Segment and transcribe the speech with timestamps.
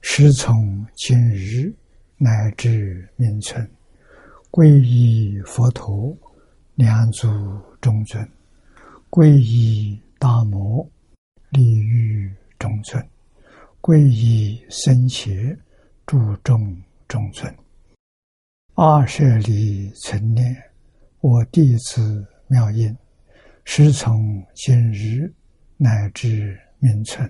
[0.00, 1.72] 时从今日
[2.16, 3.68] 乃至明存，
[4.50, 6.16] 皈依佛陀，
[6.76, 7.28] 两足
[7.80, 8.24] 中尊；
[9.10, 10.88] 皈依大摩，
[11.50, 13.02] 利欲中尊；
[13.80, 15.56] 皈依僧伽，
[16.06, 17.52] 注重中尊。
[18.74, 20.56] 二舍利存念，
[21.20, 22.96] 我弟子妙音，
[23.64, 25.32] 时从今日
[25.76, 27.28] 乃至明存，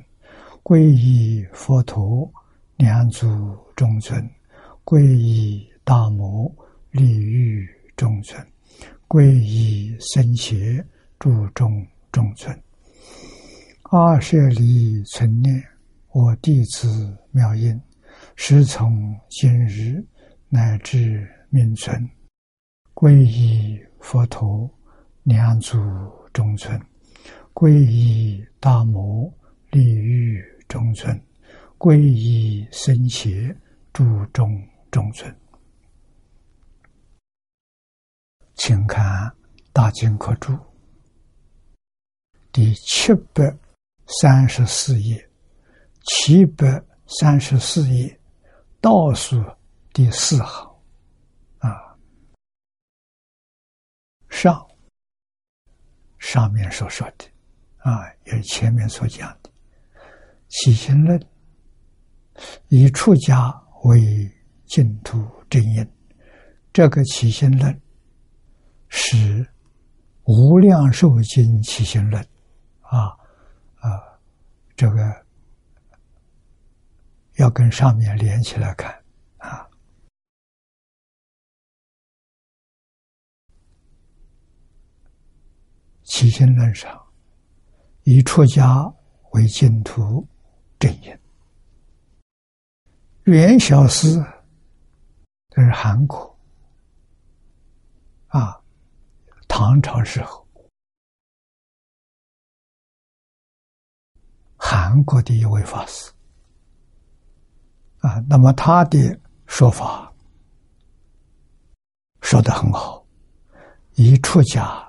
[0.62, 2.30] 皈依佛陀。
[2.78, 3.26] 两足
[3.74, 4.16] 中尊，
[4.84, 6.48] 皈依大摩
[6.92, 8.40] 利欲中尊，
[9.08, 10.56] 皈依僧伽
[11.18, 12.56] 注中中尊。
[13.90, 15.60] 阿舍利存念，
[16.12, 17.80] 我弟子妙音，
[18.36, 20.00] 时从今日
[20.48, 22.08] 乃至命存，
[22.94, 24.70] 皈依佛陀
[25.24, 25.76] 两足
[26.32, 26.80] 中尊，
[27.52, 29.28] 皈依大摩
[29.72, 31.20] 利欲中尊。
[31.78, 33.56] 皈依僧伽，
[33.92, 34.50] 注中
[34.90, 35.32] 中尊。
[38.56, 39.04] 请看
[39.72, 40.52] 《大经科注》
[42.50, 43.56] 第七百
[44.08, 45.30] 三十四页，
[46.02, 48.20] 七百三十四页
[48.80, 49.40] 倒数
[49.92, 50.68] 第四行。
[51.58, 51.96] 啊，
[54.28, 54.66] 上。
[56.18, 57.24] 上面所说的。
[57.76, 59.50] 啊，也前面所讲的。
[60.48, 61.24] 起心论。
[62.68, 63.52] 以出家
[63.84, 64.30] 为
[64.66, 65.18] 净土
[65.48, 65.86] 正因，
[66.72, 67.80] 这个起心论
[68.88, 69.16] 是
[70.24, 72.22] 《无量寿经》起心论
[72.82, 73.08] 啊
[73.76, 73.88] 啊，
[74.76, 75.26] 这个
[77.36, 78.92] 要跟上面连起来看
[79.38, 79.66] 啊。
[86.04, 87.00] 起心论上
[88.02, 88.84] 以出家
[89.32, 90.26] 为净土
[90.78, 91.17] 正因。
[93.28, 94.18] 元小师，
[95.50, 96.34] 这是韩国。
[98.28, 98.58] 啊，
[99.46, 100.48] 唐朝时候，
[104.56, 106.10] 韩国的一位法师。
[108.00, 110.10] 啊，那么他的说法
[112.22, 113.04] 说的很好，
[113.96, 114.88] 以出家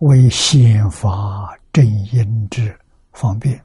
[0.00, 2.76] 为显法正因之
[3.12, 3.64] 方便，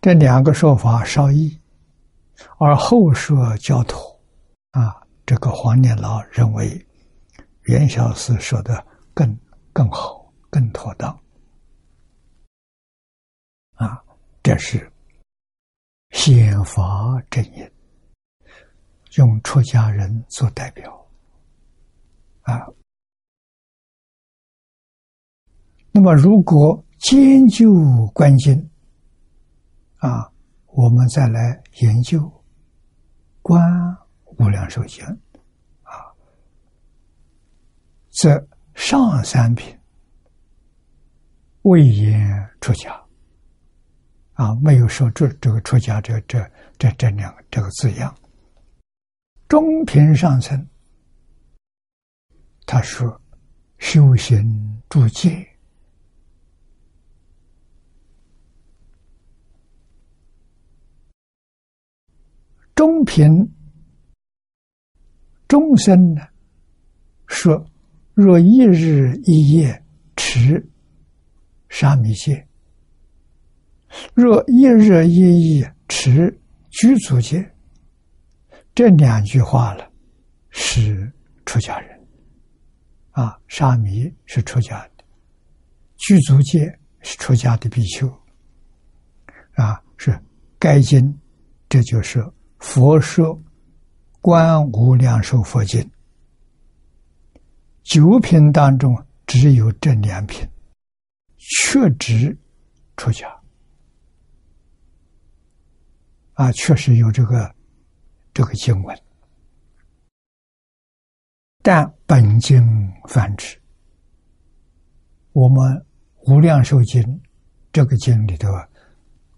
[0.00, 1.58] 这两个说法稍异。
[2.58, 3.98] 而后说教徒，
[4.70, 6.86] 啊，这个黄念老认为
[7.62, 9.38] 袁小四说的更
[9.72, 11.18] 更好、更妥当，
[13.74, 14.02] 啊，
[14.42, 14.90] 这是
[16.10, 17.70] 显法正因，
[19.16, 21.06] 用出家人做代表，
[22.42, 22.66] 啊，
[25.90, 27.72] 那么如果兼就
[28.14, 28.70] 观经，
[29.98, 30.31] 啊。
[30.74, 32.18] 我们再来研究
[33.42, 33.62] 《观
[34.24, 35.04] 无量寿经》
[35.82, 35.92] 啊，
[38.10, 39.78] 这上三品
[41.62, 42.98] 未言出家
[44.32, 48.14] 啊，没有说这这个出家这这这这两这个字样。
[49.48, 50.66] 中品上层，
[52.64, 53.20] 他说
[53.76, 55.46] 修行住戒。
[62.82, 63.24] 中品
[65.46, 66.22] 众生呢？
[67.28, 67.64] 说
[68.12, 69.84] 若一日一夜
[70.16, 70.68] 持
[71.68, 72.44] 沙弥戒，
[74.14, 76.36] 若一日一夜持
[76.70, 77.48] 居足戒，
[78.74, 79.88] 这两句话了，
[80.50, 81.08] 是
[81.46, 82.00] 出家人
[83.12, 85.04] 啊，沙弥是出家的，
[85.98, 88.08] 居足戒是出家的比丘
[89.54, 90.20] 啊，是
[90.58, 91.16] 该经，
[91.68, 92.20] 这就是。
[92.62, 93.36] 佛说
[94.20, 95.80] 《观无量寿佛经》
[97.82, 100.48] 九品当中，只有这两品
[101.36, 102.34] 确指
[102.96, 103.28] 出家。
[106.34, 107.52] 啊，确实有这个
[108.32, 108.96] 这个经文，
[111.62, 112.62] 但本经
[113.08, 113.60] 泛指，
[115.32, 115.64] 我们
[116.32, 117.02] 《无量寿经》
[117.72, 118.48] 这个经里头，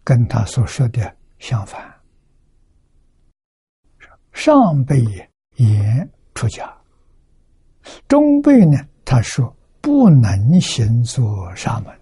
[0.04, 1.93] 跟他所说的相反。
[4.34, 5.00] 上辈
[5.56, 6.70] 言出家，
[8.08, 11.92] 中辈呢，他说不能行作沙门，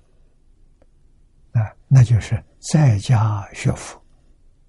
[1.52, 2.42] 啊，那就是
[2.72, 4.00] 在家学佛，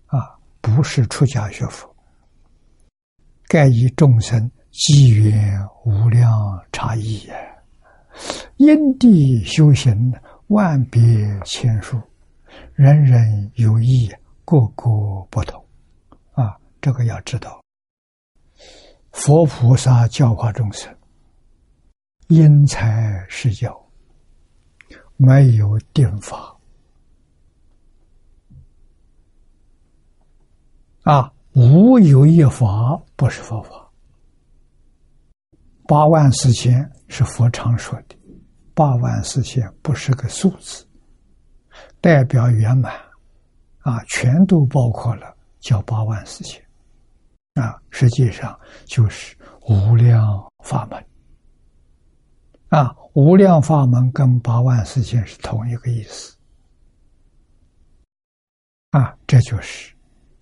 [0.08, 1.90] 啊，不是出家学佛。
[3.48, 6.30] 盖以众生机缘无量
[6.72, 7.34] 差异也，
[8.58, 10.14] 因地修行
[10.48, 11.02] 万别
[11.46, 12.00] 千殊，
[12.74, 14.12] 人人有异，
[14.44, 14.90] 个个
[15.30, 15.63] 不同。
[16.84, 17.64] 这个要知道。
[19.14, 20.94] 佛菩萨教化众生，
[22.28, 23.74] 因材施教，
[25.16, 26.54] 没有定法。
[31.04, 33.90] 啊，无有一法不是佛法。
[35.88, 38.18] 八万四千是佛常说的，
[38.74, 40.86] 八万四千不是个数字，
[42.02, 42.94] 代表圆满，
[43.80, 46.63] 啊，全都包括了，叫八万四千。
[47.56, 51.06] 啊，实际上就是无量法门。
[52.70, 56.36] 啊，无量法门跟八万四千是同一个意思。
[58.90, 59.94] 啊，这就是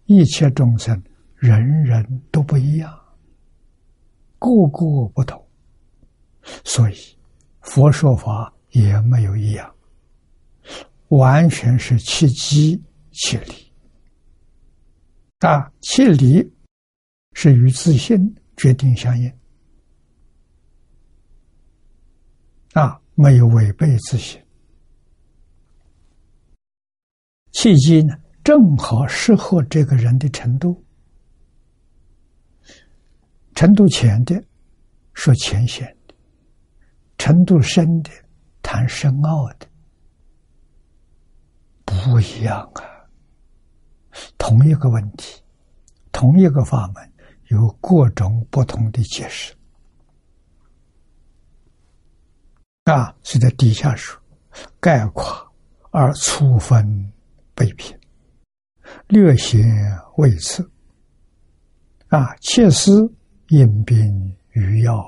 [0.06, 1.02] 一切众生
[1.36, 2.90] 人人都不一样，
[4.40, 5.46] 个个不同，
[6.64, 6.96] 所以
[7.60, 9.70] 佛说法也没有一样，
[11.10, 12.82] 完全是契机
[13.12, 13.74] 契理。
[15.40, 16.50] 啊，切理。
[17.34, 19.32] 是与自信决定相应
[22.74, 24.42] 啊，没有违背自信。
[27.52, 30.84] 契机呢，正好适合这个人的程度，
[33.56, 34.42] 程度浅的
[35.14, 36.16] 说浅显的，
[37.18, 38.10] 程度深的
[38.62, 39.68] 谈深奥的，
[41.84, 42.82] 不一样啊。
[44.38, 45.42] 同一个问题，
[46.12, 47.11] 同一个法门。
[47.52, 49.54] 有各种不同的解释
[52.86, 54.18] 啊，是在底下说
[54.80, 55.46] 概括
[55.90, 57.12] 而粗分
[57.54, 57.94] 备品，
[59.08, 59.62] 略显
[60.16, 60.70] 未次
[62.08, 63.14] 啊，切思
[63.50, 63.98] 应兵
[64.52, 65.06] 于要，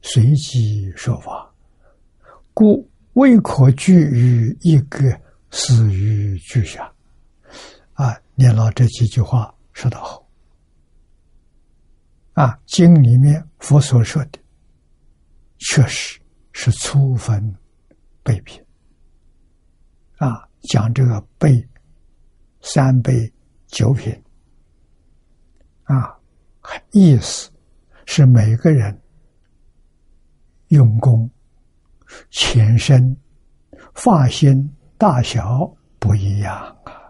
[0.00, 1.54] 随机说法，
[2.54, 6.90] 故未可拘于一个死于句下
[7.92, 8.18] 啊。
[8.34, 10.21] 念了这几句话，说得好。
[12.34, 14.38] 啊，经里面佛所说的，
[15.58, 16.20] 确实
[16.52, 17.54] 是粗分
[18.22, 18.62] 备品。
[20.18, 21.68] 啊，讲这个备
[22.60, 23.30] 三杯
[23.66, 24.12] 九品，
[25.82, 26.16] 啊，
[26.92, 27.50] 意思
[28.06, 28.96] 是每个人
[30.68, 31.28] 用功、
[32.30, 33.16] 前身、
[33.94, 37.01] 发心大小不一样啊。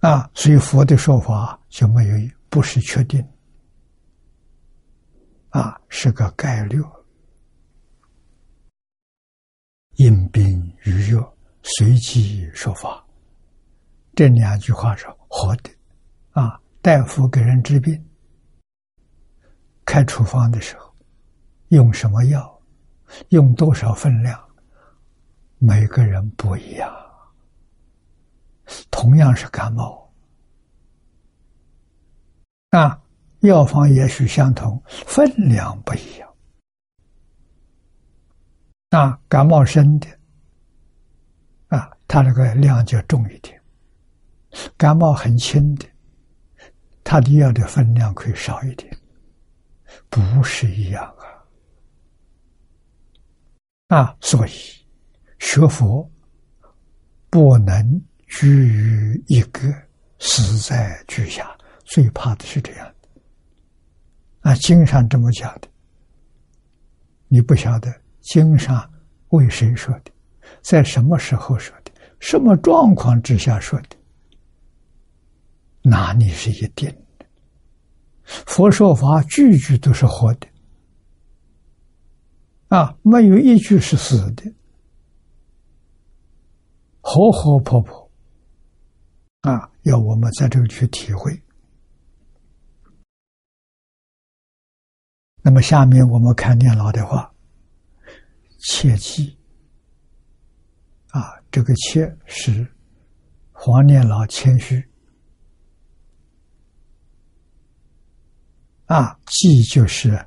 [0.00, 3.20] 啊，所以佛的说法就没有不是确定，
[5.50, 6.80] 啊，是个概率。
[9.96, 10.46] 因病
[10.84, 13.04] 于药，随机说法，
[14.14, 15.70] 这两句话是活的。
[16.30, 18.00] 啊，大夫给人治病，
[19.84, 20.94] 开处方的时候，
[21.70, 22.62] 用什么药，
[23.30, 24.40] 用多少分量，
[25.58, 27.07] 每个人不一样。
[28.90, 30.12] 同样是感冒，
[32.70, 33.00] 啊，
[33.40, 36.28] 药方也许相同，分量不一样。
[38.90, 40.06] 啊，感冒深的，
[41.68, 43.58] 啊，它这个量就重一点；
[44.76, 45.86] 感冒很轻的，
[47.04, 48.94] 它的药的分量可以少一点，
[50.08, 51.04] 不是一样
[53.88, 53.96] 啊。
[53.96, 54.50] 啊，所以
[55.38, 56.10] 学佛
[57.30, 58.07] 不能。
[58.28, 59.60] 居于一个
[60.18, 63.08] 死在居下，最怕的是这样的。
[64.40, 65.68] 啊，经上这么讲的，
[67.26, 68.88] 你不晓得经上
[69.30, 70.12] 为谁说的，
[70.62, 73.96] 在什么时候说的，什么状况之下说的，
[75.82, 77.26] 哪里是一定的？
[78.24, 80.46] 佛说法句句都是活的，
[82.68, 84.52] 啊，没有一句是死的，
[87.00, 88.07] 活活泼泼。
[89.42, 91.42] 啊，要我们在这个去体会。
[95.42, 97.32] 那么下面我们看念老的话，
[98.58, 99.38] 切记
[101.10, 102.66] 啊，这个切是
[103.52, 104.84] 黄念老谦虚
[108.86, 110.26] 啊，记就是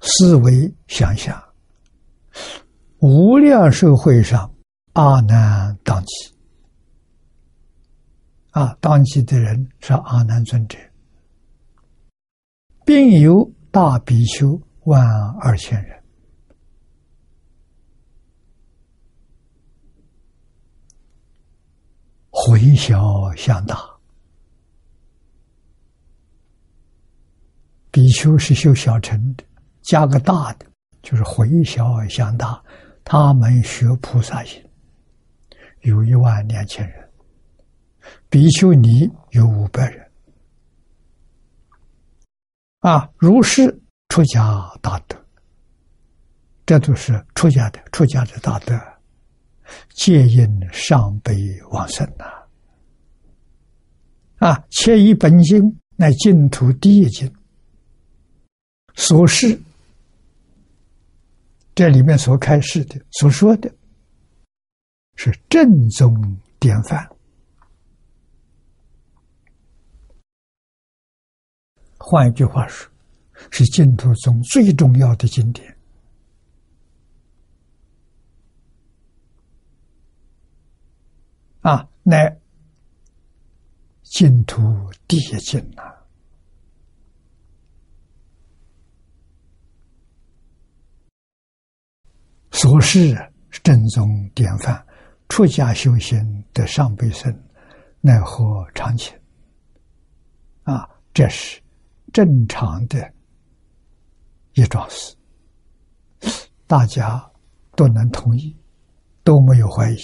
[0.00, 1.42] 思维想想，
[2.98, 4.52] 无量社会上
[4.94, 6.37] 阿难当起。
[8.58, 10.76] 啊，当机的人是阿难尊者，
[12.84, 15.00] 并有大比丘万
[15.40, 16.02] 二千人，
[22.30, 23.78] 回小向大。
[27.92, 29.44] 比丘是修小乘的，
[29.82, 30.66] 加个大的，
[31.00, 32.60] 就是回小向大。
[33.04, 34.60] 他们学菩萨行，
[35.82, 37.07] 有一万两千人。
[38.28, 40.10] 比丘尼有五百人，
[42.80, 45.16] 啊，如是出家大德，
[46.66, 48.78] 这都是出家的，出家的大德，
[49.94, 51.34] 皆因上辈
[51.70, 52.24] 往生呐，
[54.46, 57.32] 啊，切以本经乃净土第一经，
[58.94, 59.60] 所示，
[61.74, 63.72] 这里面所开示的，所说的，
[65.16, 67.08] 是正宗典范。
[72.10, 72.90] 换一句话说，
[73.50, 75.76] 是净土中最重要的经典
[81.60, 81.86] 啊！
[82.02, 82.34] 乃
[84.04, 84.56] 净土
[85.06, 85.82] 第一经呐，
[92.52, 93.14] 所是
[93.62, 94.82] 正宗典范，
[95.28, 97.30] 出家修行的上辈僧，
[98.00, 99.14] 奈何常情
[100.62, 100.88] 啊？
[101.12, 101.60] 这是。
[102.12, 103.12] 正常的
[104.54, 105.14] 一桩事，
[106.66, 107.24] 大家
[107.76, 108.56] 都能同意，
[109.22, 109.96] 都没有怀疑。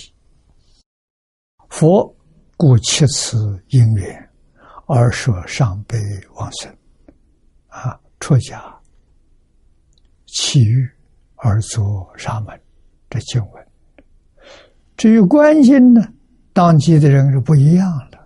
[1.68, 2.14] 佛
[2.56, 3.36] 故七次
[3.68, 4.30] 因缘
[4.86, 5.98] 而说上辈
[6.36, 6.72] 往生，
[7.68, 8.62] 啊，出家
[10.26, 10.88] 弃欲
[11.36, 12.60] 而作沙门，
[13.10, 13.66] 这经文。
[14.96, 16.00] 至于观心呢，
[16.52, 18.18] 当机的人是不一样的，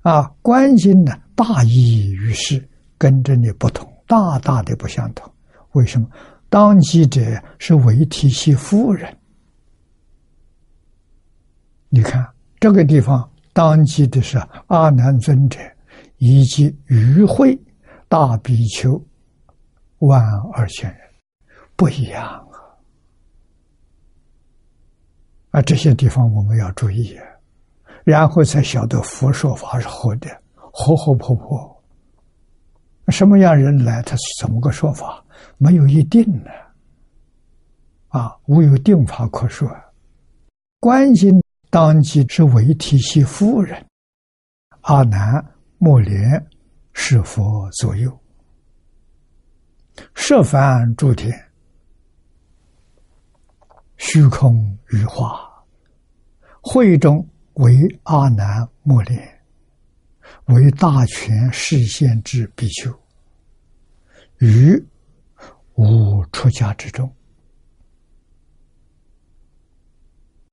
[0.00, 1.12] 啊，观心呢。
[1.34, 5.32] 大义于世，跟这里不同，大大的不相同。
[5.72, 6.08] 为什么？
[6.48, 7.20] 当机者
[7.58, 9.16] 是韦提系夫人。
[11.88, 12.24] 你看
[12.60, 14.38] 这个地方，当机的是
[14.68, 15.58] 阿难尊者
[16.18, 17.58] 以及与会
[18.08, 19.04] 大比丘
[19.98, 21.00] 万二千人，
[21.74, 22.54] 不一样啊！
[25.50, 27.18] 啊，这些地方我们要注意，
[28.04, 30.43] 然后才晓得佛说法是活的。
[30.76, 31.82] 活活泼泼，
[33.06, 35.24] 什么样人来，他是怎么个说法？
[35.56, 36.50] 没有一定的，
[38.08, 39.70] 啊，无有定法可说。
[40.80, 41.40] 观音
[41.70, 43.86] 当即是为提系夫人，
[44.80, 45.42] 阿难
[45.78, 46.44] 莫连
[46.92, 48.12] 是佛左右，
[50.12, 51.32] 设凡诸天，
[53.96, 55.48] 虚空羽化，
[56.60, 59.33] 会中为阿难莫连。
[60.46, 62.92] 为大权示现之比丘，
[64.38, 64.82] 于
[65.74, 67.10] 无出家之中。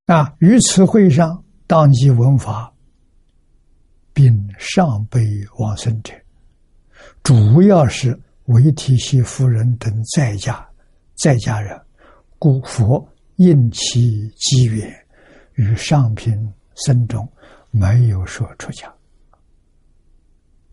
[0.06, 2.74] 啊，于此会上当即闻法，
[4.14, 5.22] 并上辈
[5.58, 6.14] 往生者，
[7.24, 10.68] 主要是为提希夫人等在家
[11.16, 11.80] 在家人，
[12.40, 15.08] 故佛应其机缘，
[15.54, 17.30] 与上品僧众
[17.70, 18.94] 没有说出家。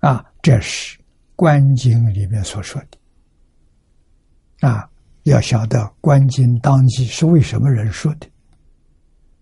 [0.01, 0.97] 啊，这是
[1.35, 4.69] 《观经》里面所说的。
[4.69, 4.89] 啊，
[5.25, 8.29] 要晓得《观经》当机是为什么人说的？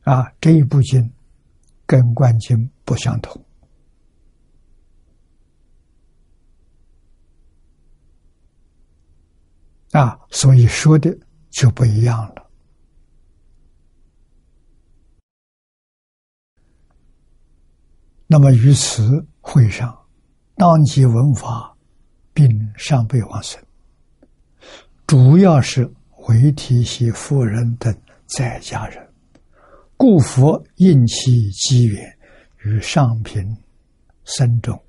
[0.03, 1.13] 啊，这一部经
[1.85, 3.45] 跟《观经》不相同。
[9.93, 11.17] 啊，所以说的
[11.51, 12.51] 就不一样了。
[18.27, 20.06] 那么于此会上。
[20.57, 21.77] 当即闻法，
[22.33, 22.49] 并
[22.79, 23.63] 上辈往生，
[25.07, 25.91] 主要是
[26.29, 27.95] 为提携夫人等
[28.25, 29.07] 在家人，
[29.99, 32.19] 故佛应其机缘，
[32.65, 33.45] 与上品
[34.25, 34.83] 僧众，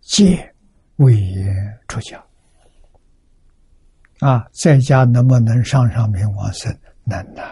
[0.00, 0.54] 皆
[0.96, 1.54] 为言
[1.86, 2.24] 出家。
[4.20, 6.74] 啊，在家能不能上上品往生？
[7.04, 7.42] 能呐。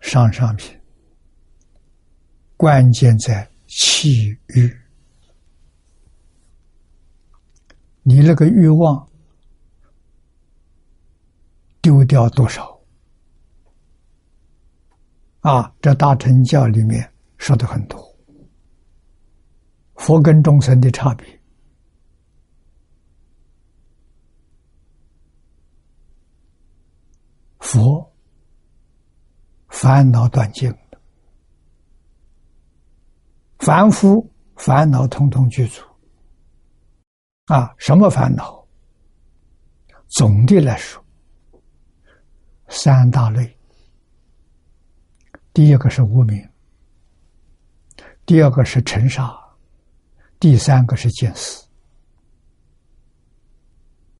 [0.00, 0.78] 上上品。
[2.62, 4.72] 关键在气欲，
[8.04, 9.04] 你那个欲望
[11.80, 12.80] 丢掉多少？
[15.40, 18.00] 啊，这大乘教里面说的很多，
[19.96, 21.26] 佛跟众生的差别，
[27.58, 28.08] 佛
[29.66, 30.72] 烦恼断尽
[33.62, 35.80] 凡夫烦恼通通具足。
[37.44, 38.66] 啊，什么烦恼？
[40.08, 41.00] 总的来说，
[42.66, 43.56] 三大类。
[45.52, 46.44] 第一个是无名，
[48.26, 49.32] 第二个是尘沙，
[50.40, 51.64] 第三个是见思。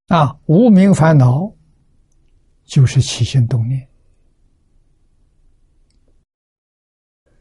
[0.06, 1.52] 啊，无名烦恼
[2.64, 3.88] 就是起心动念，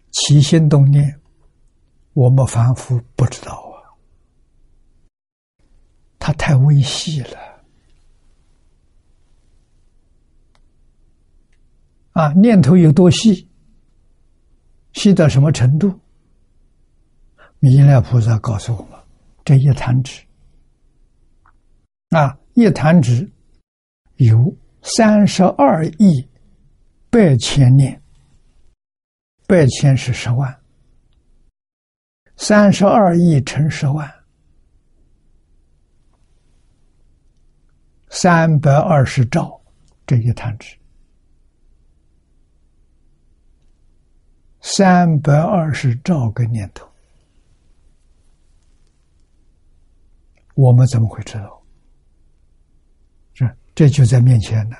[0.09, 1.20] 起心动念，
[2.13, 3.95] 我们凡夫不知道啊，
[6.19, 7.37] 它太微细了。
[12.11, 13.47] 啊，念头有多细？
[14.93, 15.99] 细到什么程度？
[17.59, 18.99] 弥勒菩萨告诉我们：
[19.45, 20.21] 这一弹指，
[22.09, 22.37] 啊。
[22.53, 23.31] 一弹指
[24.17, 26.27] 有三十二亿
[27.09, 28.03] 百千年，
[29.47, 30.60] 百千是十万，
[32.43, 34.11] 三十二亿乘十万，
[38.09, 39.61] 三百二十兆
[40.07, 40.75] 这一弹指，
[44.59, 46.91] 三百二十兆个念头，
[50.55, 51.61] 我们怎么会知道？
[53.75, 54.75] 这就在面前呢，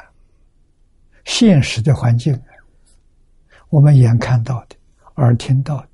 [1.25, 2.33] 现实的环境，
[3.69, 4.75] 我们眼看到的、
[5.17, 5.90] 耳听到的、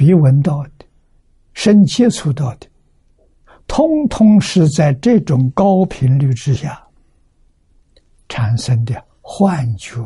[0.00, 0.86] 鼻闻到的、
[1.52, 2.66] 身接触到的，
[3.66, 6.82] 通通是在这种高频率之下
[8.26, 10.02] 产生的幻觉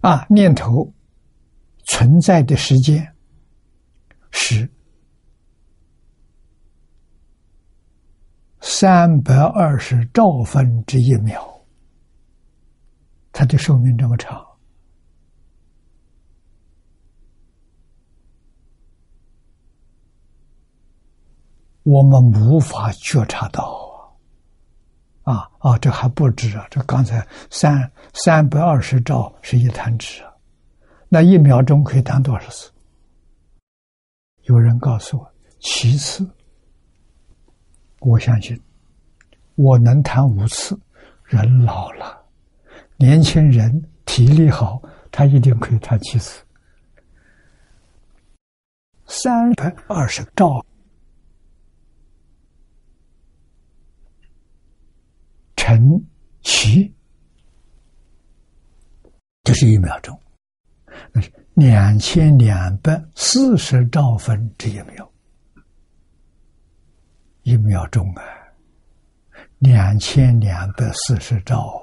[0.00, 0.26] 啊！
[0.28, 0.92] 念头
[1.86, 3.06] 存在的时间
[4.32, 4.68] 是。
[8.60, 11.40] 三百二十兆分之一秒，
[13.30, 14.44] 它的寿命这么长，
[21.88, 23.64] 我们无法觉察到
[25.22, 25.32] 啊！
[25.32, 26.66] 啊啊，这还不止啊！
[26.70, 30.30] 这刚才三三百二十兆是一弹指啊，
[31.08, 32.70] 那一秒钟可以弹多少次？
[34.42, 36.28] 有人告诉我七次。
[38.00, 38.60] 我相信，
[39.54, 40.78] 我能弹五次。
[41.24, 42.22] 人老了，
[42.96, 44.78] 年轻人体力好，
[45.10, 46.42] 他一定可以弹七次。
[49.06, 50.62] 三百二十兆
[55.68, 56.02] 乘
[56.40, 56.90] 七，
[59.44, 60.18] 就是一秒钟，
[61.12, 65.12] 那是两千两百四十兆分之一秒。
[67.42, 68.22] 一秒钟啊，
[69.58, 71.78] 两千两百四十兆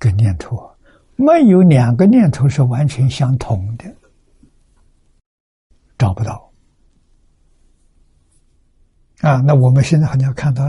[0.00, 0.68] 个念头，
[1.14, 3.84] 没有两个念头是完全相同的，
[5.96, 6.52] 找不到。
[9.20, 10.64] 啊，那我们现在好像看到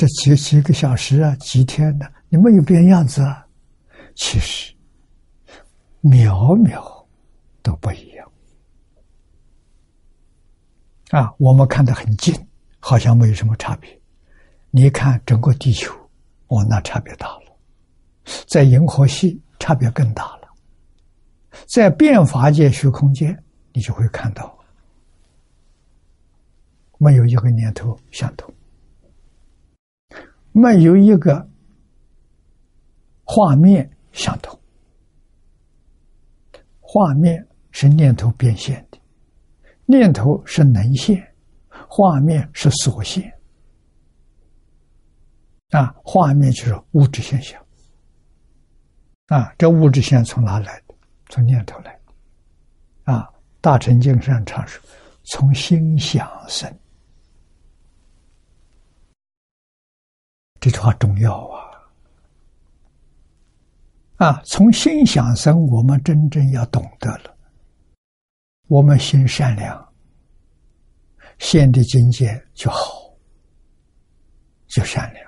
[0.00, 3.46] 这几几个小时啊，几天的，你没有变样子啊，
[4.14, 4.74] 其实
[6.00, 7.06] 秒秒
[7.60, 8.32] 都不一样。
[11.10, 12.34] 啊，我们看得很近。
[12.78, 14.00] 好像没有什么差别，
[14.70, 15.92] 你看整个地球，
[16.46, 17.54] 哦，那差别大了，
[18.48, 20.48] 在银河系差别更大了，
[21.68, 23.38] 在变法界虚空间，
[23.74, 24.58] 你就会看到，
[26.96, 28.50] 没有一个念头相同，
[30.52, 31.48] 没有一个
[33.24, 34.58] 画面相同，
[36.80, 38.98] 画面是念头变现的，
[39.86, 41.26] 念头是能现。
[41.92, 43.32] 画面是所现
[45.70, 47.60] 啊，画面就是物质现象
[49.26, 49.52] 啊。
[49.58, 50.94] 这物质现象从哪来的？
[51.28, 51.98] 从念头来
[53.04, 53.28] 啊。
[53.60, 54.82] 大乘经上常说
[55.24, 56.72] ：“从心想生。”
[60.60, 61.70] 这句话重要啊！
[64.16, 67.34] 啊，从心想生，我们真正要懂得了，
[68.68, 69.88] 我们心善良。
[71.38, 73.10] 现的境界就好，
[74.66, 75.24] 就善良；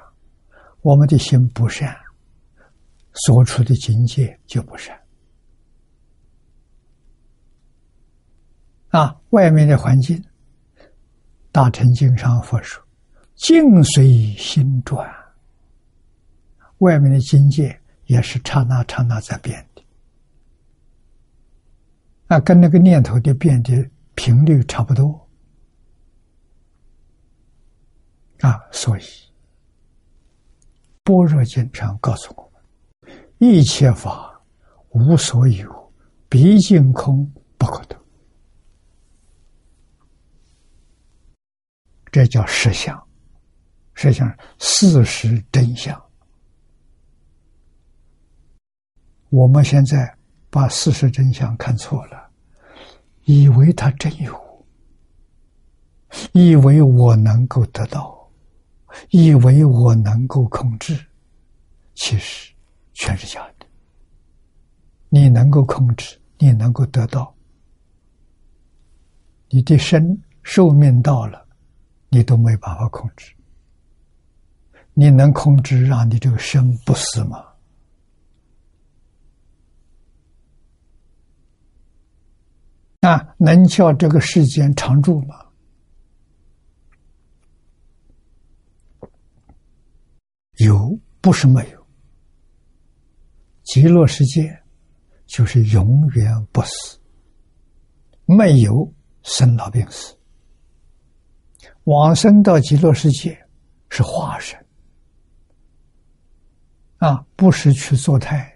[0.82, 1.96] 我们的心不善，
[3.14, 5.00] 所处的境界就不善。
[8.90, 10.22] 啊，外面的环境，
[11.50, 12.84] 大乘经上佛说
[13.36, 15.10] ：“境随心转。”
[16.82, 19.82] 外面的境界也是刹那刹那在变的，
[22.26, 25.28] 啊，跟那个念头的变的频率差不多。
[28.40, 29.00] 啊，所以
[31.04, 34.42] 《般若经》上告诉我们：一切法
[34.88, 35.92] 无所有，
[36.28, 37.24] 毕竟空
[37.56, 37.96] 不可得。
[42.10, 43.00] 这叫实相，
[43.94, 46.01] 实相事实真相。
[49.32, 50.14] 我们现在
[50.50, 52.28] 把事实真相看错了，
[53.24, 54.66] 以为它真有，
[56.32, 58.30] 以为我能够得到，
[59.08, 61.02] 以为我能够控制，
[61.94, 62.52] 其实
[62.92, 63.64] 全是假的。
[65.08, 67.34] 你能够控制，你能够得到，
[69.48, 71.42] 你的生寿命到了，
[72.10, 73.34] 你都没办法控制。
[74.92, 77.42] 你能控制让你这个生不死吗？
[83.04, 85.34] 那，能叫这个世间常住吗？
[90.58, 91.86] 有，不是没有。
[93.64, 94.56] 极乐世界
[95.26, 97.00] 就是永远不死，
[98.24, 100.16] 没有生老病死。
[101.82, 103.36] 往生到极乐世界
[103.88, 104.64] 是化身，
[106.98, 108.51] 啊，不是去做胎。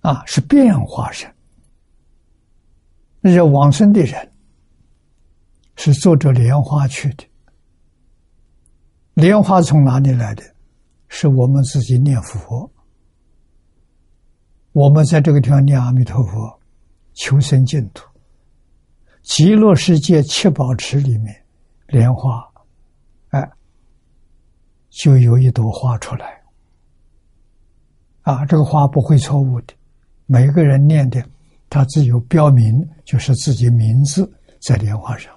[0.00, 1.32] 啊，是变化身。
[3.20, 4.32] 那些往生的人
[5.76, 7.24] 是坐着莲花去的。
[9.14, 10.42] 莲花从哪里来的？
[11.08, 12.70] 是我们自己念佛。
[14.72, 16.60] 我们在这个地方念阿弥陀佛，
[17.14, 18.06] 求生净土。
[19.22, 21.44] 极乐世界七宝池里面，
[21.86, 22.46] 莲花，
[23.30, 23.50] 哎，
[24.90, 26.40] 就有一朵花出来。
[28.22, 29.74] 啊，这个花不会错误的。
[30.30, 31.24] 每个人念的，
[31.70, 35.34] 他只有标明，就是自己名字在莲花上。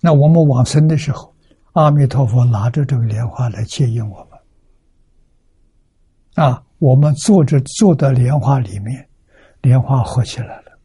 [0.00, 1.32] 那我们往生的时候，
[1.74, 6.46] 阿弥陀佛拿着这个莲花来接引我们。
[6.46, 9.08] 啊，我们坐着坐在莲花里面，
[9.62, 10.76] 莲花合起来了。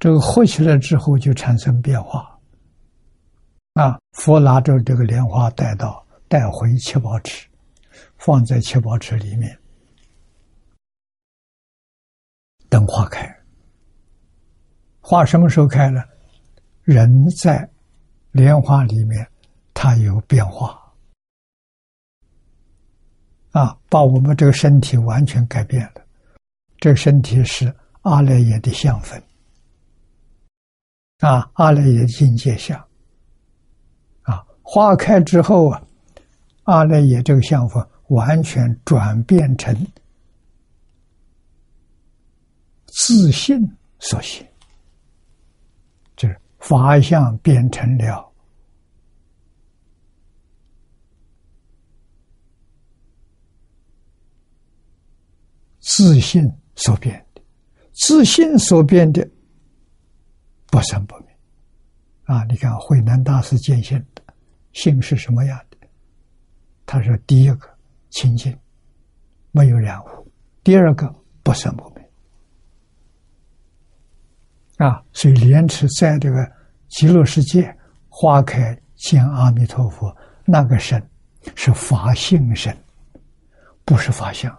[0.00, 2.36] 这个合起来之后就产生变化。
[3.74, 7.46] 啊，佛拿着这个莲花带到带回七宝池，
[8.18, 9.56] 放在七宝池里面。
[12.70, 13.28] 等花开，
[15.00, 16.00] 花什么时候开呢？
[16.84, 17.68] 人在
[18.30, 19.28] 莲花里面，
[19.74, 20.80] 它有变化，
[23.50, 26.02] 啊，把我们这个身体完全改变了。
[26.78, 29.20] 这个身体是阿赖耶的相分，
[31.18, 32.78] 啊，阿赖耶境界相，
[34.22, 35.82] 啊，花开之后啊，
[36.64, 39.74] 阿赖耶这个相分完全转变成。
[43.02, 43.58] 自信
[43.98, 44.46] 所现，
[46.16, 48.30] 就是法相变成了
[55.80, 57.42] 自信所变的，
[57.92, 59.26] 自信所变的
[60.66, 61.34] 不生不灭
[62.24, 62.44] 啊！
[62.44, 64.22] 你看慧能大师见性的
[64.72, 65.88] 性是什么样的？
[66.84, 67.78] 他说：第一个
[68.10, 68.54] 清净，
[69.52, 70.08] 没有染污；
[70.62, 71.89] 第二个不生不灭。
[74.80, 76.50] 啊，所以莲池在这个
[76.88, 77.70] 极乐世界
[78.08, 80.16] 花开见阿弥陀佛，
[80.46, 81.00] 那个身
[81.54, 82.74] 是法性身，
[83.84, 84.50] 不是法相。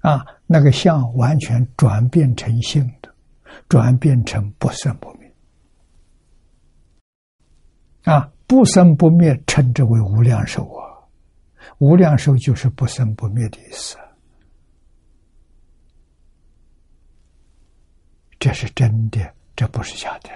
[0.00, 3.14] 啊，那个相完全转变成性的，
[3.68, 5.32] 转变成不生不灭。
[8.02, 10.82] 啊，不生不灭称之为无量寿啊，
[11.78, 13.96] 无量寿就是不生不灭的意思。
[18.40, 20.30] 这是真的，这不是假的。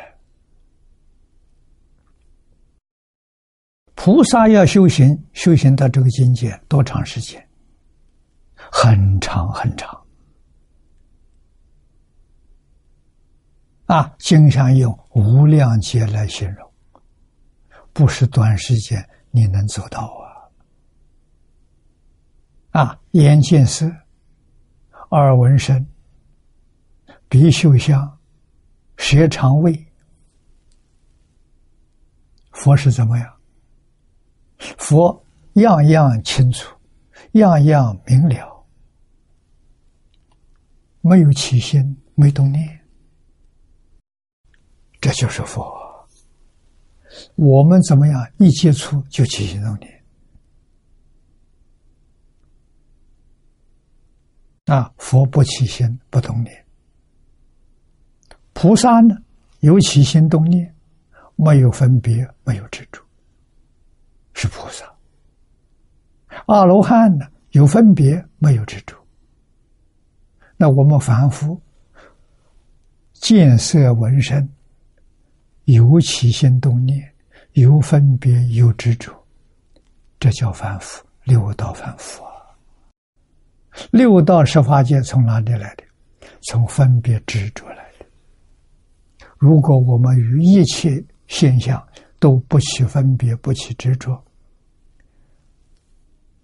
[3.95, 7.49] 菩萨要修行，修行到这个境界多长时间？
[8.55, 9.99] 很长很长。
[13.87, 16.73] 啊，经常用无量劫来形容，
[17.95, 20.03] 不是短时间你能做到
[22.73, 22.83] 啊！
[22.83, 23.91] 啊，眼见色，
[25.11, 25.87] 耳闻声。
[27.29, 28.19] 鼻嗅香，
[28.97, 29.87] 舌尝味，
[32.53, 33.37] 佛是怎么样？
[34.79, 36.77] 佛样样清楚，
[37.33, 38.67] 样样明了，
[41.01, 42.81] 没有起心，没动念，
[45.01, 45.83] 这就是佛。
[47.37, 48.33] 我们怎么样？
[48.39, 50.05] 一接触就起心动念
[54.67, 54.93] 啊！
[54.97, 56.64] 佛不起心，不动念。
[58.65, 59.15] 菩萨呢，
[59.61, 60.75] 有起心动念，
[61.37, 62.99] 没有分别，没有执着，
[64.33, 64.91] 是菩萨。
[66.47, 68.97] 阿罗汉呢，有分别，没有执着。
[70.57, 71.61] 那我们凡夫
[73.13, 74.49] 见色闻声，
[75.65, 77.07] 有起心动念，
[77.53, 79.13] 有分别，有执着，
[80.19, 82.33] 这叫凡夫，六道凡夫啊。
[83.91, 85.85] 六道十法界从哪里来的？
[86.45, 87.84] 从分别执着来。
[89.45, 91.87] 如果我们与一切现象
[92.19, 94.25] 都不起分别，不起执着，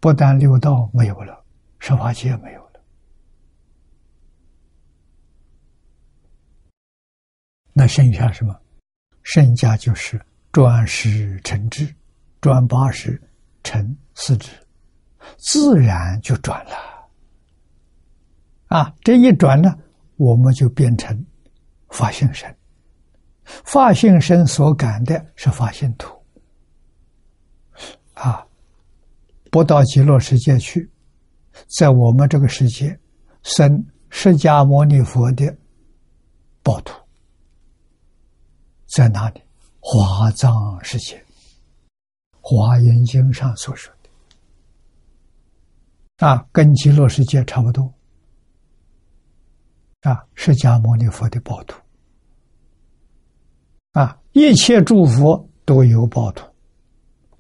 [0.01, 1.43] 不但六道没有了，
[1.79, 2.81] 十法界没有了，
[7.73, 8.55] 那剩下什么？
[9.23, 10.21] 剩下就是
[10.53, 11.89] 转十成智，
[12.43, 13.19] 转八十
[13.63, 14.51] 成四智，
[15.39, 16.73] 自然就转了。
[18.67, 19.75] 啊，这一转呢，
[20.19, 21.25] 我们就变成
[21.89, 22.55] 发性身。
[23.65, 26.15] 发性身所感的是发性土。
[28.15, 28.47] 啊，
[29.51, 30.91] 不到极乐世界去，
[31.79, 32.99] 在我们这个世界
[33.43, 35.57] 生释迦牟尼佛的
[36.63, 36.93] 宝土，
[38.87, 39.43] 在哪里？
[39.81, 40.53] 华藏
[40.85, 41.17] 世界，
[42.43, 43.91] 《华严经》上所说
[46.19, 47.91] 的，啊，跟极乐世界差不多。
[50.03, 51.81] 啊，释迦牟尼佛的宝土，
[53.93, 56.47] 啊，一切诸佛都有宝土，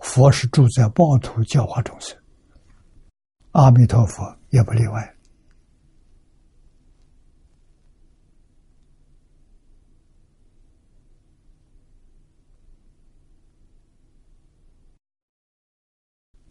[0.00, 2.18] 佛是住在宝土教化众生，
[3.52, 5.16] 阿弥陀佛也不例外。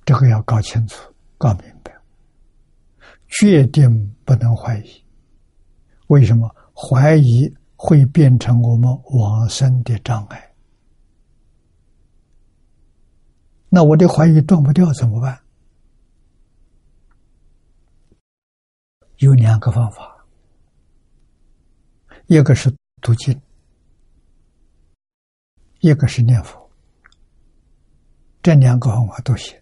[0.05, 1.93] 这个要搞清楚、搞明白，
[3.27, 5.05] 决定不能怀疑。
[6.07, 10.53] 为什么怀疑会变成我们往生的障碍？
[13.69, 15.41] 那我的怀疑断不掉怎么办？
[19.19, 20.25] 有两个方法，
[22.27, 22.69] 一个是
[23.01, 23.41] 读经，
[25.79, 26.69] 一个是念佛，
[28.43, 29.57] 这两个方法都行。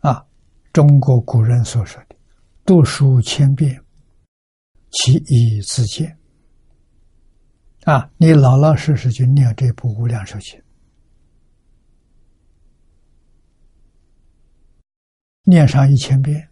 [0.00, 0.26] 啊。
[0.72, 2.16] 中国古人所说的
[2.64, 3.78] “读书千遍，
[4.90, 6.16] 其义自见”。
[7.84, 10.58] 啊，你老老实实去念这部《无量寿经》，
[15.42, 16.48] 念上一千遍，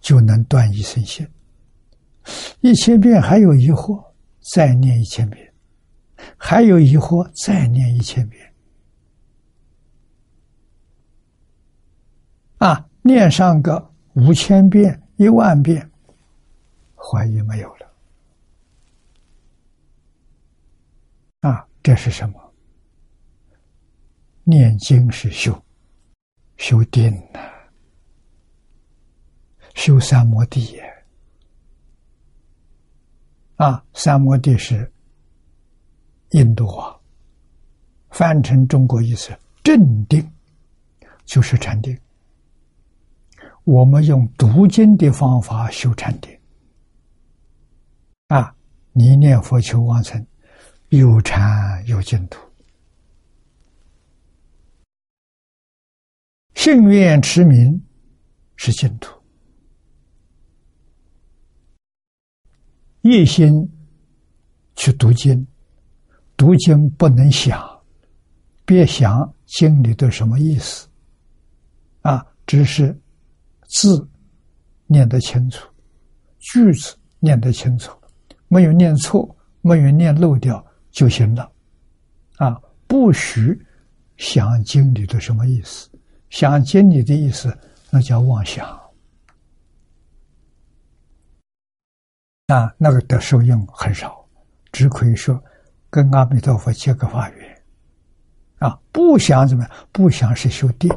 [0.00, 1.26] 就能断一生心。
[2.60, 4.12] 一千遍还有疑惑，
[4.52, 5.50] 再念一千遍；
[6.36, 8.49] 还有疑惑，再念一千遍。
[12.60, 15.90] 啊，念上个五千遍、一万遍，
[16.94, 17.90] 怀疑没有了。
[21.40, 22.52] 啊，这是什么？
[24.44, 25.58] 念经是修，
[26.58, 27.40] 修定呐，
[29.74, 31.04] 修三摩地也。
[33.56, 34.92] 啊，三摩地是
[36.32, 37.00] 印度话，
[38.10, 40.30] 翻成中国意思，镇定
[41.24, 41.98] 就是禅定。
[43.70, 46.36] 我们用读经的方法修禅定，
[48.26, 48.52] 啊，
[48.90, 50.26] 你念佛求往生，
[50.88, 52.40] 有禅有净土；
[56.56, 57.80] 信愿持名
[58.56, 59.16] 是净土。
[63.02, 63.70] 一心
[64.74, 65.46] 去读经，
[66.36, 67.80] 读经不能想，
[68.64, 70.88] 别想经里的什么意思，
[72.00, 73.00] 啊，只是。
[73.70, 74.06] 字
[74.86, 75.66] 念得清楚，
[76.38, 77.96] 句子念得清楚，
[78.48, 81.50] 没有念错，没有念漏掉就行了。
[82.36, 83.56] 啊，不许
[84.16, 85.88] 想经里的什么意思，
[86.30, 87.56] 想经里的意思
[87.90, 88.66] 那叫妄想。
[92.48, 94.26] 啊，那个的受用很少，
[94.72, 95.40] 只可以说
[95.88, 97.62] 跟阿弥陀佛结个法缘。
[98.58, 99.72] 啊，不想怎么样？
[99.92, 100.90] 不想是修定。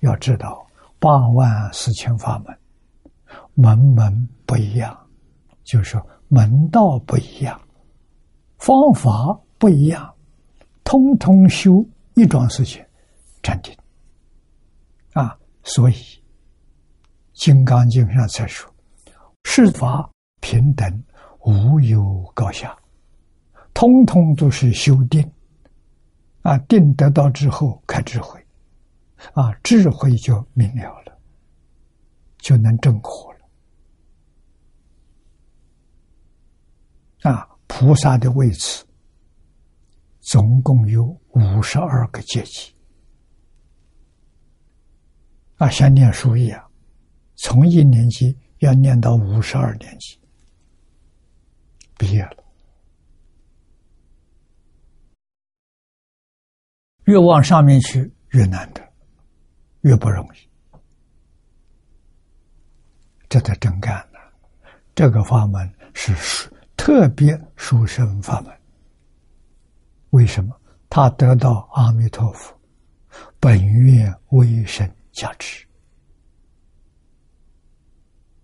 [0.00, 0.66] 要知道，
[0.98, 2.58] 八万四千法门，
[3.54, 4.96] 门门不一样，
[5.64, 7.60] 就是说门道不一样，
[8.58, 10.14] 方法不一样，
[10.84, 12.84] 通通修一桩事情，
[13.42, 13.74] 禅定。
[15.12, 15.94] 啊，所以
[17.32, 18.70] 《金刚经》上才说
[19.44, 20.08] ：“世法
[20.40, 21.04] 平等，
[21.40, 22.76] 无有高下，
[23.72, 25.26] 通通都是修定。”
[26.42, 28.45] 啊，定得到之后，开智慧。
[29.32, 31.18] 啊，智慧就明了了，
[32.38, 33.40] 就能正果了。
[37.30, 38.84] 啊，菩萨的位置
[40.20, 42.74] 总共有五十二个阶级。
[45.56, 46.70] 啊，像念书一样，
[47.34, 50.20] 从一年级要念到五十二年级，
[51.96, 52.44] 毕业了。
[57.04, 58.85] 越往上面去，越难得，
[59.86, 60.38] 越不容易。
[63.28, 64.18] 这才真干呢。
[64.94, 66.14] 这个法门是
[66.76, 68.52] 特别殊胜法门。
[70.10, 70.54] 为什么？
[70.88, 72.58] 他得到阿弥陀佛
[73.38, 74.92] 本愿威神。
[75.12, 75.66] 加持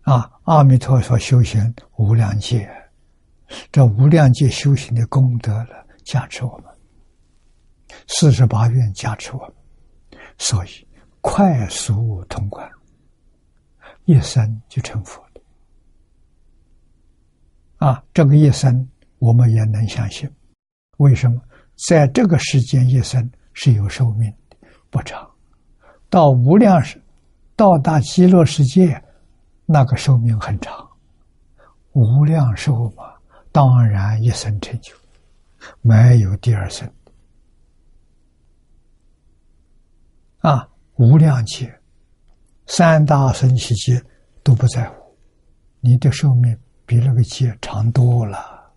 [0.04, 0.40] 啊！
[0.44, 2.66] 阿弥陀佛修行无量界，
[3.70, 6.74] 这无量界修行的功德了，加持我们
[8.08, 10.88] 四十八愿加持我们，所以
[11.22, 12.70] 快速通关，
[14.04, 15.40] 一生就成佛了。
[17.78, 18.86] 啊，这个一生
[19.18, 20.30] 我们也能相信，
[20.98, 21.40] 为什么？
[21.88, 24.56] 在这个时间一生是有寿命的，
[24.90, 25.28] 不长。
[26.10, 27.00] 到无量世，
[27.56, 29.02] 到达极乐世界，
[29.64, 30.86] 那个寿命很长，
[31.92, 33.14] 无量寿嘛，
[33.50, 34.94] 当然一生成就，
[35.80, 36.92] 没有第二生。
[40.40, 41.78] 啊，无量劫，
[42.66, 44.02] 三大神奇劫
[44.42, 45.16] 都不在乎，
[45.80, 48.72] 你的寿命比那个劫长多了，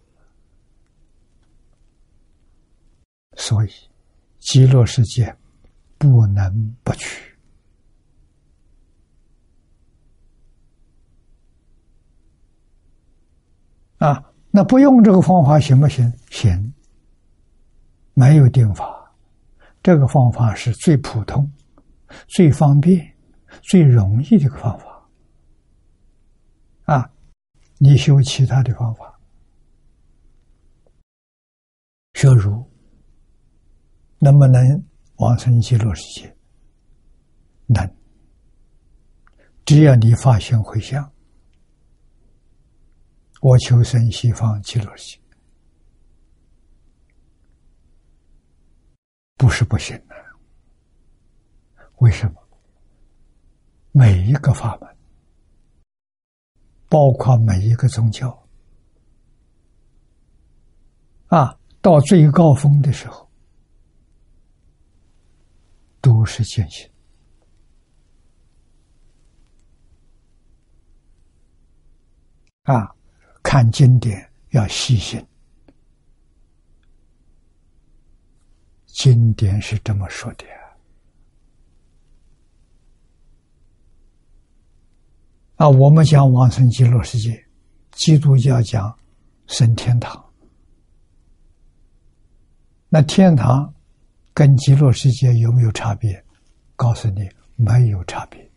[3.36, 3.70] 所以
[4.40, 5.36] 极乐世界。
[5.98, 7.38] 不能不去
[13.98, 14.22] 啊！
[14.52, 16.12] 那不用这个方法行不行？
[16.30, 16.74] 行，
[18.14, 19.10] 没有定法。
[19.82, 21.50] 这个方法是最普通、
[22.28, 23.16] 最方便、
[23.62, 25.10] 最容易的一个方法
[26.86, 27.12] 啊！
[27.78, 29.20] 你修其他的方法，
[32.14, 32.70] 学儒
[34.20, 34.84] 能不能？
[35.18, 36.38] 往生极乐世界，
[37.68, 37.96] 能。
[39.64, 41.10] 只要你发心回向，
[43.42, 45.22] 我求生西方极乐世界，
[49.36, 50.15] 不是不行的。
[51.98, 52.42] 为什么？
[53.92, 54.96] 每一个法门，
[56.90, 58.48] 包括每一个宗教，
[61.28, 63.24] 啊，到最高峰的时候。
[66.02, 66.88] 都是见性
[72.62, 72.96] 啊！
[73.42, 75.26] 看经典要细心，
[78.86, 80.46] 经典是这么说的
[85.56, 85.70] 啊。
[85.70, 87.46] 我们讲往生极乐世界，
[87.92, 88.98] 基督教讲
[89.48, 90.24] 升天堂，
[92.90, 93.72] 那天堂。
[94.38, 96.22] 跟极乐世界有没有差别？
[96.76, 97.26] 告诉你，
[97.56, 98.52] 没有差别。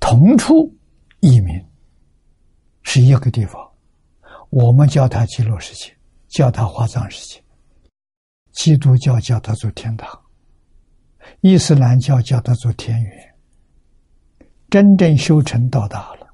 [0.00, 0.74] 同处
[1.20, 1.62] 异名，
[2.80, 3.62] 是一个地方。
[4.48, 5.94] 我们叫它极乐世界，
[6.28, 7.43] 叫它华藏世界；
[8.54, 10.08] 基督教叫它做天堂，
[11.40, 13.34] 伊斯兰教叫它做天园。
[14.70, 16.26] 真正修成到达了。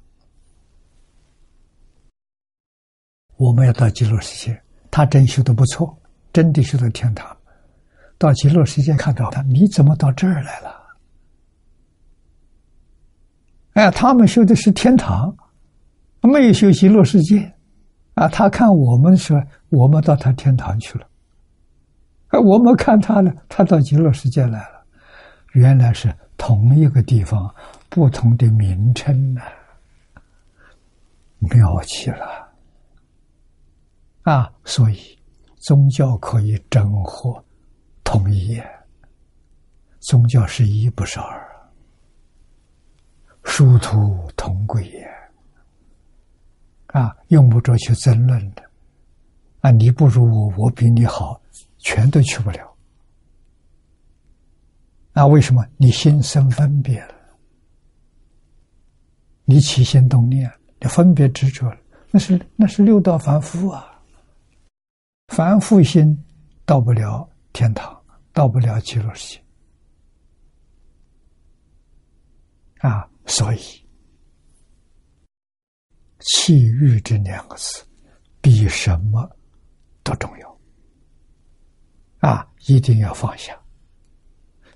[3.37, 5.95] 我们要到极乐世界，他真修的不错，
[6.31, 7.35] 真的修到天堂。
[8.17, 10.81] 到极乐世界看到他，你怎么到这儿来了？
[13.73, 15.35] 哎，他们修的是天堂，
[16.21, 17.51] 没有修极乐世界。
[18.13, 21.07] 啊，他看我们说，我们到他天堂去了。
[22.31, 24.85] 而，我们看他呢，他到极乐世界来了。
[25.53, 27.53] 原来是同一个地方，
[27.89, 29.41] 不同的名称呢，
[31.39, 32.49] 妙极了。
[34.23, 35.19] 啊，所以
[35.57, 37.43] 宗教可以整合
[38.03, 38.61] 统一，
[39.99, 41.43] 宗教是一不是二，
[43.43, 45.05] 殊途同归也。
[46.87, 48.61] 啊，用不着去争论的。
[49.61, 51.40] 啊，你不如我，我比你好，
[51.81, 52.75] 全都去不了。
[55.13, 55.65] 那为什么？
[55.77, 57.15] 你心生分别了，
[59.43, 61.77] 你起心动念，你分别执着了，
[62.09, 64.01] 那是那是六道凡夫啊。
[65.27, 66.17] 凡夫心
[66.65, 68.01] 到不了天堂，
[68.31, 69.43] 到不了极乐世界
[72.79, 73.07] 啊！
[73.27, 73.59] 所以
[76.19, 77.85] “气欲”这两个字
[78.41, 79.29] 比什么
[80.03, 80.50] 都重要
[82.21, 82.47] 啊！
[82.67, 83.59] 一定要放下，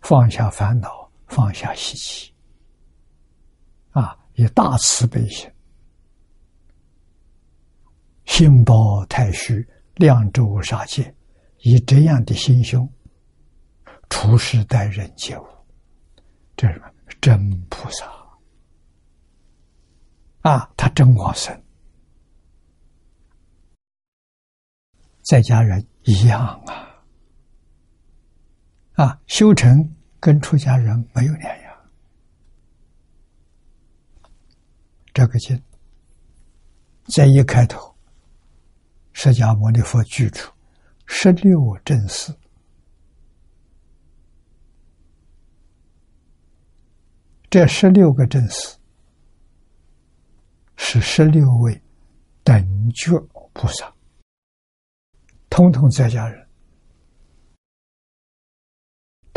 [0.02, 2.34] 放下烦恼，放下习气
[3.92, 5.48] 啊以大慈悲心，
[8.26, 11.16] 心包太虚，量周杀戒，
[11.60, 12.92] 以这样的心胸，
[14.10, 15.46] 处事待人接物，
[16.58, 16.82] 这是
[17.22, 18.12] 真菩萨
[20.42, 20.68] 啊！
[20.76, 21.64] 他真往生，
[25.22, 26.95] 在家人一样啊！
[28.96, 31.76] 啊，修成跟出家人没有两样。
[35.14, 35.62] 这个经
[37.06, 37.94] 在一开头，
[39.12, 40.52] 释迦牟尼佛举出
[41.06, 42.34] 十六正士，
[47.50, 48.78] 这十六个正士
[50.78, 51.82] 是十六位
[52.44, 53.20] 等觉
[53.54, 53.94] 菩萨，
[55.50, 56.45] 通通在家人，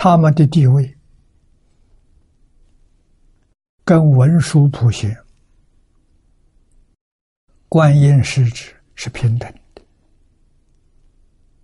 [0.00, 0.96] 他们的地位
[3.84, 5.14] 跟文殊普贤。
[7.68, 9.82] 观音师指是平等的，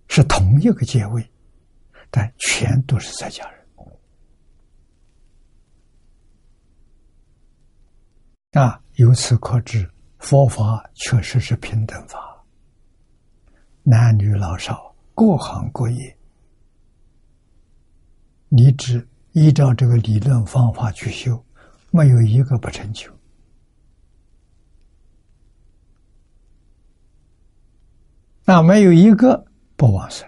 [0.09, 1.25] 是同一个阶位，
[2.11, 3.65] 但全都是在家人
[8.61, 8.83] 啊！
[8.95, 12.45] 由此可知，佛法确实是平等法，
[13.81, 16.14] 男女老少各行各业，
[18.55, 21.43] 你只依照这个理论方法去修，
[21.91, 23.11] 没有一个不成就。
[28.45, 29.45] 那没有一个
[29.75, 30.25] 不往生，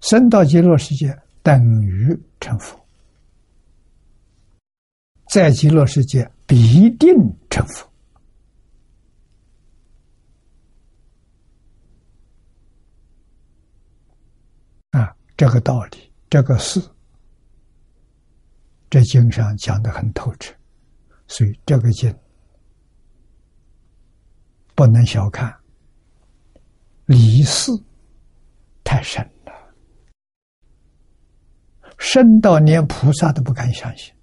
[0.00, 2.78] 生到极乐世界等于成佛，
[5.28, 7.08] 在极乐世界必定
[7.48, 7.90] 成佛。
[14.90, 16.80] 啊，这个道理，这个事，
[18.90, 20.52] 这经上讲的很透彻，
[21.28, 22.12] 所以这个经
[24.74, 25.56] 不能小看。
[27.06, 27.72] 离世
[28.84, 29.52] 太深了，
[31.98, 34.14] 深到连菩萨都不敢相信，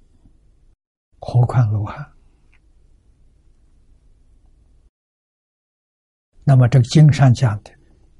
[1.19, 2.05] 何况罗汉？
[6.45, 7.71] 那么这个经上讲的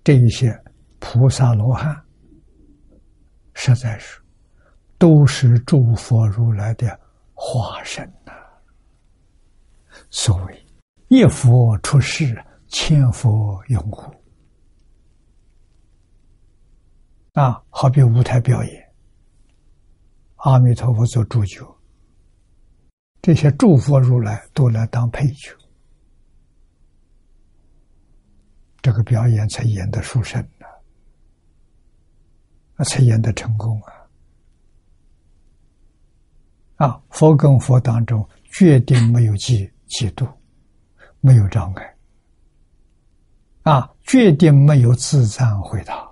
[0.04, 0.54] 这一些
[1.00, 2.06] 菩萨罗汉，
[3.54, 4.22] 实在是
[4.98, 7.00] 都是诸佛如来的
[7.34, 8.34] 化身呐。
[10.10, 10.66] 所谓
[11.08, 14.14] 一佛出世，千佛拥护。
[17.34, 18.94] 啊，好比舞台表演，
[20.38, 21.64] 阿弥陀佛做主角，
[23.22, 25.56] 这些诸佛如来都来当配角，
[28.82, 30.66] 这个表演才演得殊胜呢，
[32.78, 33.94] 啊，才演得成功啊！
[36.78, 40.28] 啊，佛跟佛当中决定没有嫉嫉妒，
[41.22, 41.96] 没有障碍，
[43.64, 46.08] 啊，决定没有自赞回答。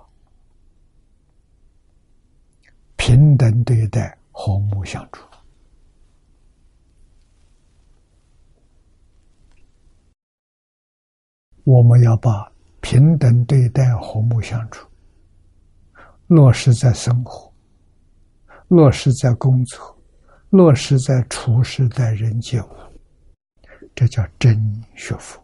[2.96, 5.24] 平等对待，和睦相处。
[11.62, 12.50] 我们要把
[12.80, 14.88] 平等对待、和睦相处
[16.26, 17.52] 落实在生活，
[18.68, 19.95] 落实在工作，
[20.50, 22.68] 落实在处事待人接物，
[23.94, 25.42] 这叫真学佛。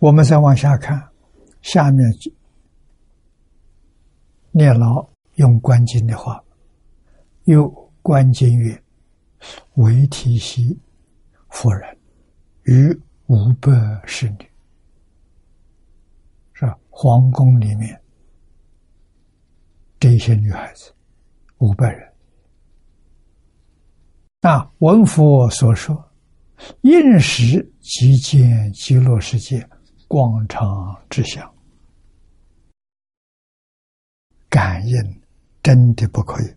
[0.00, 1.08] 我们再往下看，
[1.60, 2.08] 下面
[4.52, 6.40] 念老用观经的话，
[7.44, 7.68] 又
[8.00, 8.80] 观经曰
[9.74, 10.78] ：“为体系
[11.48, 11.98] 夫人
[12.62, 13.70] 与五百
[14.04, 14.50] 侍女，
[16.52, 16.78] 是吧？
[16.90, 17.98] 皇宫里面
[19.98, 20.92] 这些女孩子
[21.58, 22.12] 五百人，
[24.42, 26.10] 那文佛所说，
[26.82, 29.66] 应时即见极乐世界。”
[30.10, 31.54] 广场之相，
[34.48, 35.22] 感应
[35.62, 36.54] 真的不可以，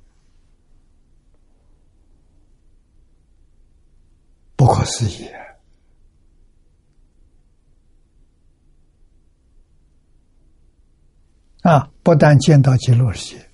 [4.55, 5.39] 不可思议啊
[11.61, 11.91] 啊！
[12.03, 13.49] 不但见到极乐世界，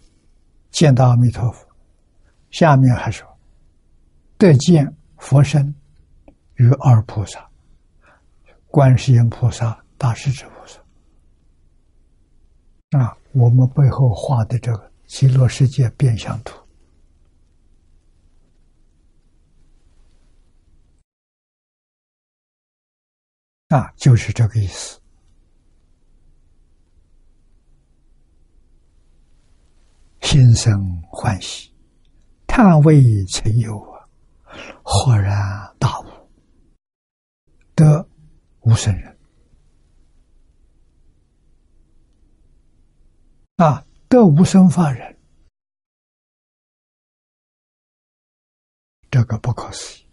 [0.72, 1.68] 见到阿弥陀佛，
[2.52, 3.28] 下面还说
[4.38, 5.76] 得见佛身
[6.56, 7.50] 与二菩萨、
[8.68, 9.84] 观世音菩萨。
[10.00, 10.80] 大势至菩萨
[13.00, 16.56] 啊，我们背后画的这个极乐世界变相图
[23.70, 25.02] 啊，就是这个意思
[30.30, 31.74] 心生欢喜，
[32.48, 34.06] 叹谓曾有啊，
[34.84, 35.34] 豁然
[35.80, 36.06] 大悟，
[37.74, 38.06] 得
[38.60, 39.18] 无生人
[43.56, 45.18] 啊，得无生法人，
[49.10, 50.10] 这个不可思议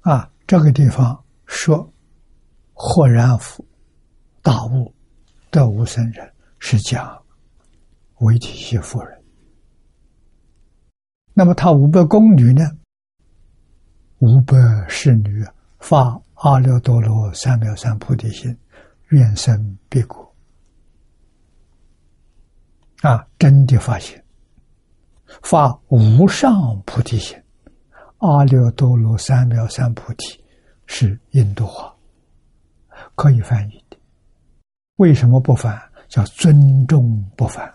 [0.00, 0.28] 啊！
[0.48, 1.94] 这个地方说
[2.74, 3.38] 豁然
[4.48, 4.90] 大悟
[5.50, 7.22] 得无生人，是讲
[8.20, 9.22] 为体系夫人。
[11.34, 12.64] 那么他五百宫女呢？
[14.20, 14.56] 五百
[14.88, 15.44] 侍女
[15.80, 18.56] 发阿耨多罗三藐三菩提心，
[19.08, 20.34] 愿生彼国。
[23.02, 24.24] 啊，真的发现
[25.42, 27.36] 发无上菩提心，
[28.16, 30.42] 阿耨多罗三藐三菩提
[30.86, 31.94] 是印度话，
[33.14, 33.84] 可以翻译。
[34.98, 35.80] 为什么不凡？
[36.08, 37.72] 叫尊重不凡。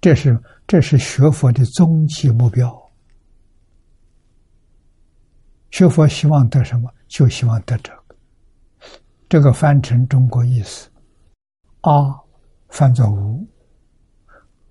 [0.00, 2.70] 这是这是学佛的终极目标。
[5.70, 6.92] 学佛希望得什么？
[7.08, 8.16] 就希望得这个。
[9.28, 10.88] 这个翻成中国意思：
[11.80, 12.14] 阿
[12.68, 13.44] 翻作无，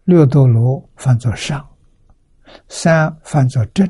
[0.05, 1.67] 六多罗翻作上，
[2.69, 3.85] 三翻作正，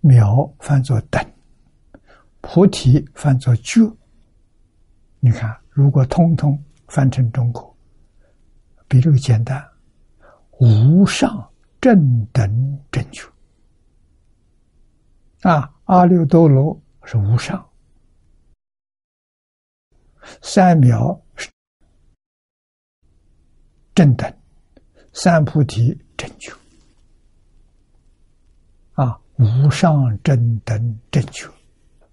[0.00, 1.24] 秒翻作等，
[2.40, 3.80] 菩提翻作觉。
[5.20, 5.56] 你看。
[5.74, 6.56] 如果通通
[6.86, 7.76] 翻成中国，
[8.86, 9.60] 比这个简单，
[10.60, 11.50] 无上
[11.80, 13.28] 正等正觉
[15.42, 15.74] 啊！
[15.86, 17.68] 阿耨多罗是无上，
[20.42, 21.50] 三藐是
[23.96, 24.32] 正等，
[25.12, 26.52] 三菩提正觉
[28.92, 29.20] 啊！
[29.38, 31.50] 无上正等正觉，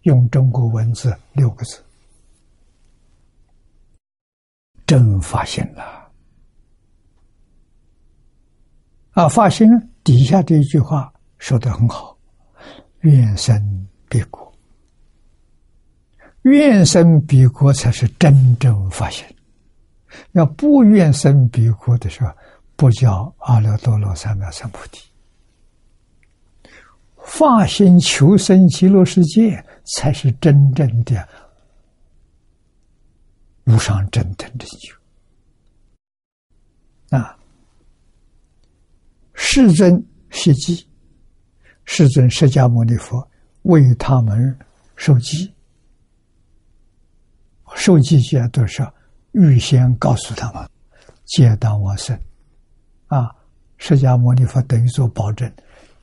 [0.01, 1.79] 用中国文字六个字。
[4.91, 6.11] 真发现了
[9.13, 9.29] 啊！
[9.29, 9.65] 发现
[10.03, 12.17] 底下这一句话说的很好
[12.99, 14.53] ：“愿生彼国，
[16.41, 19.33] 愿生彼国才是真正发现。
[20.33, 22.29] 要不愿生彼国的时候，
[22.75, 25.09] 不叫阿耨多罗三藐三菩提。
[27.23, 31.25] 发心求生极乐世界，才是真正的。”
[33.65, 34.93] 无上正等正觉
[37.09, 37.37] 啊！
[39.33, 40.87] 世尊希记，
[41.85, 43.29] 世尊释迦牟尼佛
[43.63, 44.57] 为他们
[44.95, 45.53] 受记，
[47.75, 48.85] 受记记都是
[49.33, 50.69] 预先告诉他们，
[51.25, 52.17] 皆当我生
[53.07, 53.35] 啊！
[53.77, 55.51] 释迦牟尼佛等于做保证，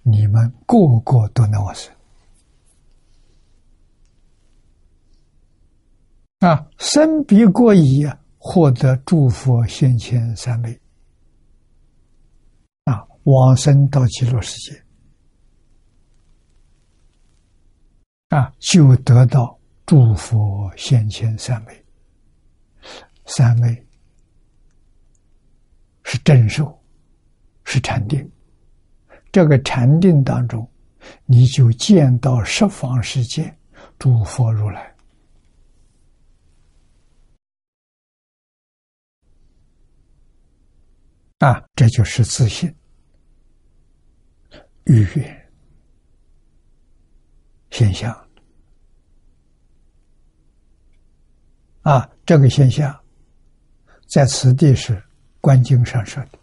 [0.03, 1.93] 你们个个都能往生。
[6.41, 8.07] 啊，生彼过矣，
[8.39, 10.81] 获得诸佛现前三昧。
[12.85, 14.83] 啊，往生到极乐世界，
[18.29, 21.85] 啊，就得到诸佛现前三昧。
[23.27, 23.87] 三昧
[26.05, 26.81] 是正受，
[27.65, 28.31] 是禅定。
[29.33, 30.67] 这个禅定当中，
[31.27, 33.53] 你就见到十方世界
[33.99, 34.95] 诸佛如来。
[41.39, 42.75] 啊，这就是自信、
[44.87, 45.51] 愉悦
[47.71, 48.13] 现象。
[51.83, 52.99] 啊，这个现象
[54.09, 55.01] 在此地是
[55.41, 56.39] 观经上说的，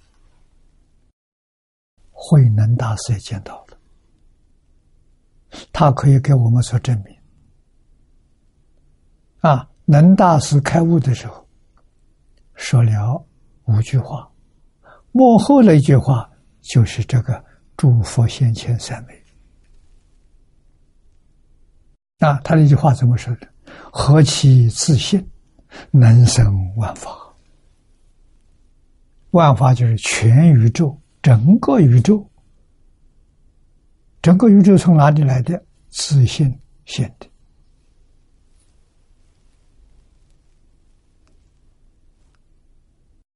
[2.12, 3.78] 慧能大师也见到了，
[5.74, 7.14] 他可以给我们所证明。
[9.42, 11.48] 啊，能大师开悟的时候
[12.56, 13.28] 说了
[13.66, 14.32] 五句话。
[15.18, 17.42] 幕后那句话就是这个
[17.78, 19.14] “诸佛先前三昧”
[22.20, 23.48] 啊，他那句话怎么说的？
[23.94, 25.26] 何其自信，
[25.90, 27.10] 能生万法。
[29.32, 32.30] 万法就是全宇宙，整个宇宙，
[34.22, 35.66] 整个宇宙从哪里来的？
[35.88, 37.30] 自信现的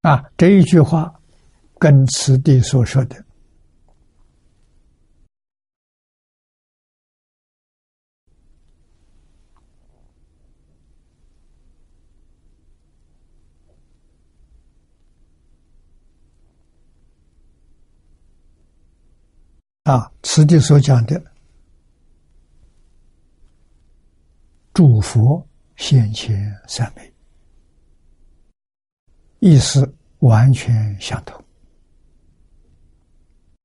[0.01, 0.29] 啊！
[0.35, 1.15] 这一句话。
[1.79, 3.15] 跟此地所说的
[19.83, 21.19] 啊，此地所讲的
[24.73, 27.11] 诸佛现前三昧
[29.39, 31.41] 意思完全相同。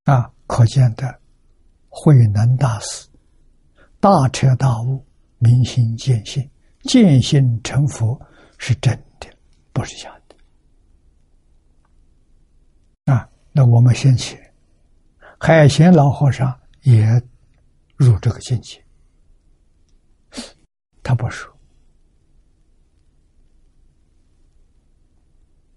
[0.04, 1.20] 啊，可见的
[1.88, 3.08] 慧能大师
[4.00, 5.04] 大彻大悟、
[5.38, 6.50] 明心见性、
[6.82, 8.20] 见性成佛
[8.58, 9.26] 是真的，
[9.72, 10.36] 不是假的。
[13.12, 14.38] 啊，那我们先起，
[15.38, 17.06] 海贤老和尚也
[17.96, 18.84] 入这个境界，
[21.02, 21.50] 他不说。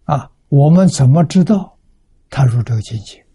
[0.04, 1.78] 啊，我们怎么知道
[2.30, 3.26] 他入这个境界？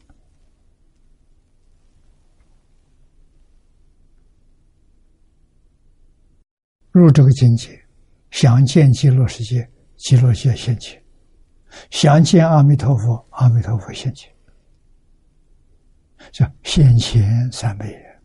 [6.93, 7.82] 入这个境界，
[8.30, 11.01] 想见极乐世界，极乐界现前；
[11.90, 14.30] 想见阿弥陀佛，阿弥陀佛现前。
[16.30, 18.22] 叫现前三昧人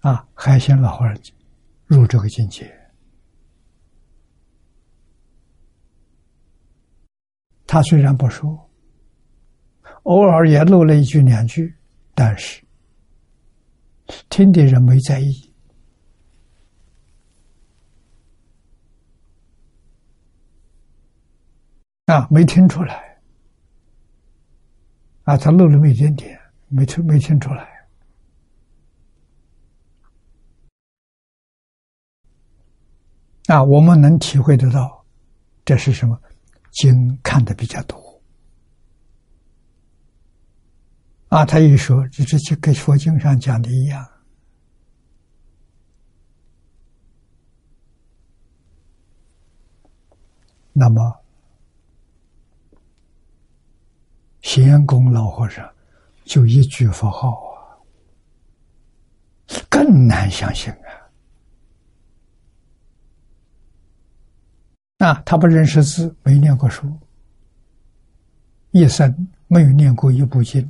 [0.00, 1.16] 啊，海鲜老和尚。
[1.86, 2.68] 入这个境界，
[7.64, 8.68] 他虽然不说，
[10.02, 11.72] 偶尔也漏了一句两句，
[12.16, 12.64] 但是
[14.30, 15.52] 听的人没在意
[22.06, 23.20] 啊，没听出来
[25.24, 27.68] 啊，他漏了一点点，没听没听出来。
[33.48, 35.04] 啊，我们能体会得到，
[35.64, 36.18] 这是什么？
[36.72, 38.05] 经看的比较多。
[41.36, 44.02] 啊，他一说，这这就跟佛经上讲的一样。
[50.72, 51.20] 那么，
[54.40, 55.70] 贤公老和尚
[56.24, 57.76] 就一句佛号啊，
[59.68, 60.88] 更难相信啊。
[65.06, 66.90] 啊，他不认识字，没念过书，
[68.70, 70.66] 一生没有念过一部经，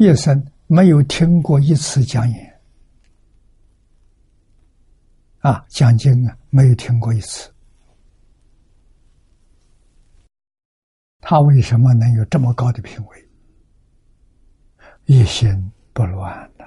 [0.00, 2.60] 一生没有听过一次讲演，
[5.40, 7.52] 啊，讲经啊，没有听过一次，
[11.20, 13.28] 他为什么能有这么高的品位？
[15.04, 16.64] 一心不乱的。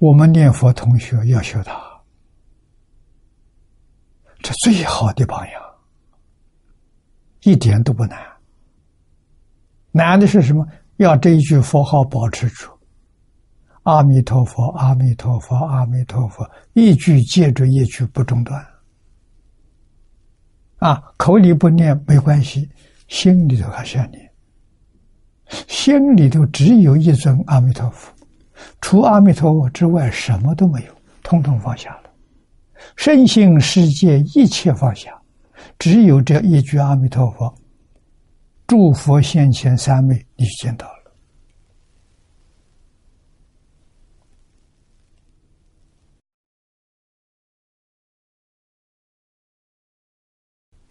[0.00, 1.80] 我们念佛同学要学他。
[4.42, 5.62] 这最好的榜样，
[7.40, 8.39] 一点都不难。
[9.92, 10.66] 难的是什么？
[10.96, 12.70] 要这一句佛号保持住，
[13.84, 18.62] 阿弥陀佛，阿弥陀佛，阿弥陀佛，一句接着一句不中断。
[20.76, 22.68] 啊，口里不念没关系，
[23.08, 24.30] 心里头还是要念。
[25.66, 28.12] 心里头只有一尊阿弥陀佛，
[28.80, 32.10] 除阿弥陀佛之外什么都没有，通通放下了。
[32.94, 35.10] 身心世界一切放下，
[35.78, 37.54] 只有这一句阿弥陀佛，
[38.70, 41.12] 诸佛现前三昧，你见到了。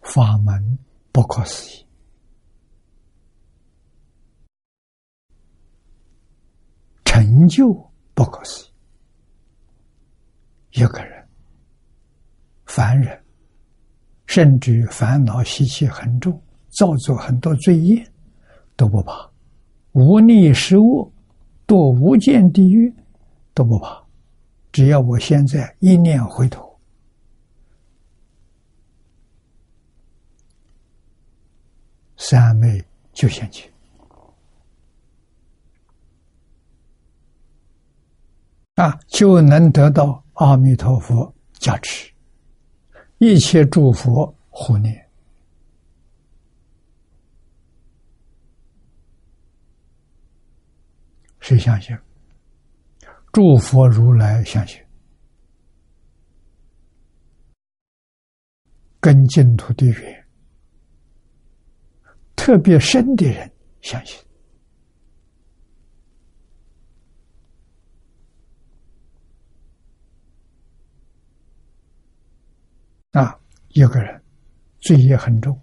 [0.01, 0.77] 法门
[1.13, 1.87] 不可思议，
[7.05, 7.71] 成就
[8.13, 8.67] 不可思
[10.71, 11.29] 议，一个人。
[12.65, 13.23] 凡人，
[14.25, 16.43] 甚至烦恼习气很重，
[16.79, 18.09] 造作很多罪业，
[18.77, 19.29] 都不怕；
[19.91, 21.11] 无逆失恶，
[21.67, 22.93] 堕无间地狱，
[23.53, 24.01] 都不怕。
[24.71, 26.79] 只要我现在一念回头，
[32.15, 33.69] 三昧就现前，
[38.75, 42.09] 啊，就能得到阿弥陀佛加持。
[43.17, 45.08] 一切诸佛护念，
[51.39, 51.97] 谁相信？
[53.31, 54.81] 诸佛如来相信，
[58.99, 60.27] 跟净土的缘
[62.35, 64.19] 特别深的人相信。
[73.11, 74.23] 啊，一个人
[74.79, 75.59] 罪业很重，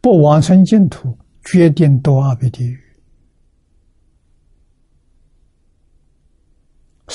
[0.00, 2.87] 不往生净土，决定堕阿鼻地狱。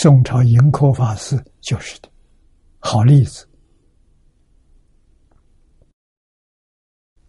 [0.03, 2.09] 宋朝盈科法师就是的，
[2.79, 3.47] 好例子。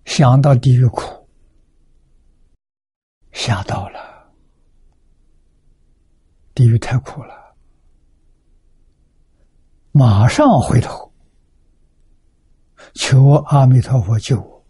[0.07, 1.29] 想到地狱苦，
[3.31, 4.29] 吓到了，
[6.53, 7.55] 地狱太苦了，
[9.93, 11.15] 马上回头
[12.95, 14.67] 求阿弥陀佛救我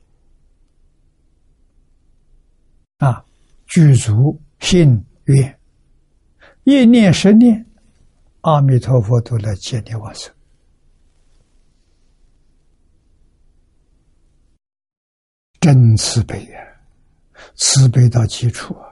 [2.98, 3.24] 啊！
[3.64, 5.58] 具足信愿，
[6.64, 7.66] 一念十念，
[8.44, 10.30] 阿弥陀佛都来接你往生。
[15.60, 16.60] 真慈悲呀，
[17.54, 18.86] 慈悲到极处啊！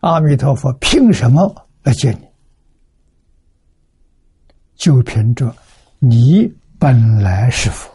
[0.00, 2.28] 阿弥陀佛凭什么来见你？
[4.74, 5.54] 就凭着
[6.00, 7.88] 你本来是佛，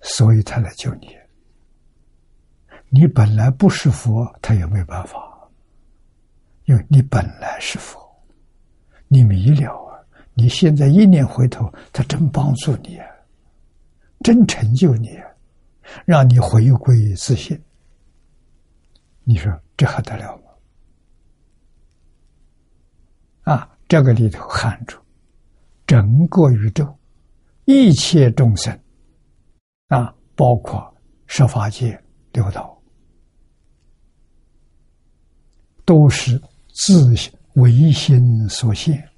[0.00, 1.08] 所以他来救你。
[2.88, 5.25] 你本来不是佛，他也没办法，
[6.66, 7.98] 因为你本来是佛，
[9.08, 9.98] 你迷了啊。
[10.34, 13.06] 你现在一念回头，他真帮助你啊，
[14.22, 15.26] 真成就你啊，
[16.04, 17.58] 让你回归自信。
[19.24, 20.42] 你说这还得了吗？
[23.54, 25.00] 啊，这个里头含着
[25.86, 26.98] 整个宇宙
[27.64, 28.78] 一切众生
[29.88, 30.94] 啊，包括
[31.26, 31.98] 十法界
[32.32, 32.76] 六道，
[35.84, 36.40] 都是
[36.76, 37.14] 自
[37.54, 39.08] 唯心所现。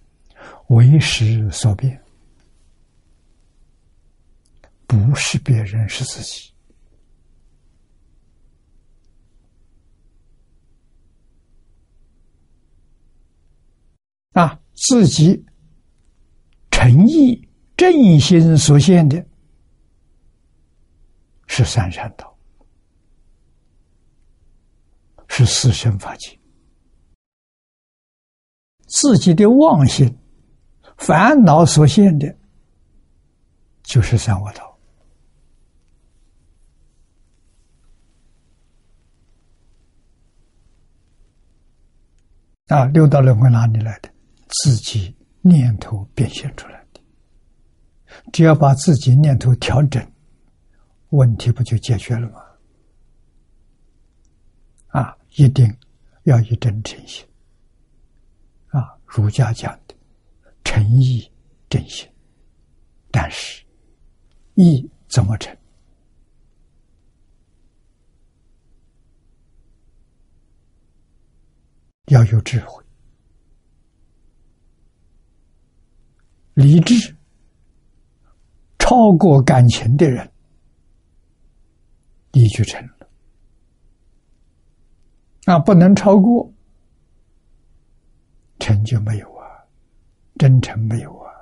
[0.68, 1.98] 为时所变，
[4.86, 6.52] 不是别人，是自己。
[14.32, 15.42] 啊，自己
[16.70, 17.48] 诚意
[17.78, 19.26] 正心所现的，
[21.46, 22.38] 是三善道，
[25.28, 26.37] 是四生法界。
[28.88, 30.18] 自己的妄心。
[30.96, 32.36] 烦恼所现的，
[33.84, 34.76] 就是三恶道
[42.66, 42.84] 啊！
[42.86, 44.10] 六道轮回哪里来的？
[44.48, 47.00] 自己念头变现出来的。
[48.32, 50.04] 只要把自己念头调整，
[51.10, 52.42] 问题不就解决了吗？
[54.88, 55.16] 啊！
[55.36, 55.72] 一定
[56.24, 57.24] 要一真诚心！
[59.08, 59.94] 儒家讲的。
[60.64, 61.32] 诚意
[61.70, 62.06] 正心，
[63.10, 63.64] 但是
[64.54, 65.56] 意怎么成？
[72.08, 72.84] 要有智慧、
[76.52, 77.16] 理智，
[78.78, 80.30] 超过感情的人，
[82.32, 83.08] 意就成了。
[85.46, 86.52] 啊，不能超过，
[88.68, 89.48] 成就没有啊。
[90.38, 91.32] 真诚没有啊！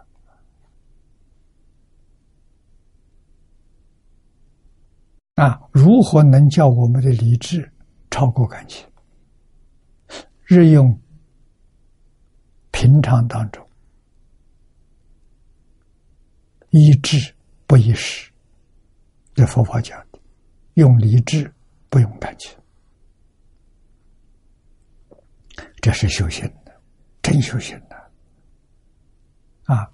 [5.34, 7.68] 啊，如何能叫我们的理智
[8.12, 8.88] 超过感情？
[10.44, 10.98] 日用
[12.70, 13.68] 平常当中，
[16.70, 17.34] 一智
[17.66, 18.30] 不一时，
[19.34, 20.18] 这佛法讲的，
[20.74, 21.52] 用理智
[21.90, 22.56] 不用感情，
[25.82, 26.50] 这是修行，
[27.26, 27.96] 真修行的。
[29.64, 29.90] 啊，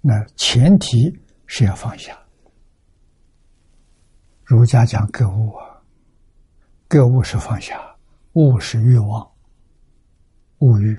[0.00, 1.12] 那前提
[1.46, 2.16] 是要放下。
[4.44, 5.82] 儒家讲格物啊，
[6.86, 7.96] 格物是放下，
[8.34, 9.28] 物是欲望，
[10.58, 10.96] 物欲，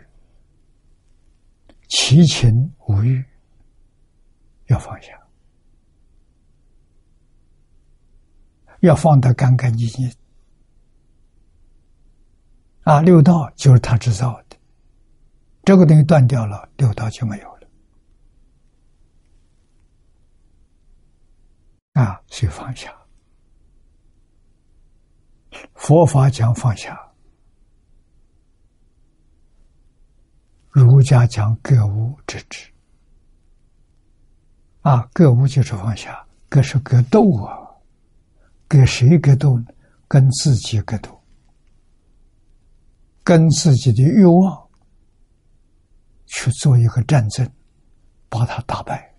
[1.87, 2.51] 其情
[2.85, 3.23] 无欲，
[4.65, 5.17] 要放下，
[8.81, 10.13] 要放得干干净净。
[12.83, 14.48] 啊，六道就是他制造的，
[15.69, 17.67] 这个东西断掉了，六道就没有了。
[21.93, 22.91] 啊，去放下。
[25.75, 26.99] 佛法讲放下，
[30.71, 32.67] 儒家讲格物致知。
[34.81, 37.61] 啊，格物就是放下，格是格斗啊，
[38.67, 39.67] 跟谁格斗呢？
[40.07, 41.21] 跟自己格斗，
[43.23, 44.68] 跟自己的欲望
[46.29, 47.51] 去做一个战争，
[48.29, 49.13] 把他打败。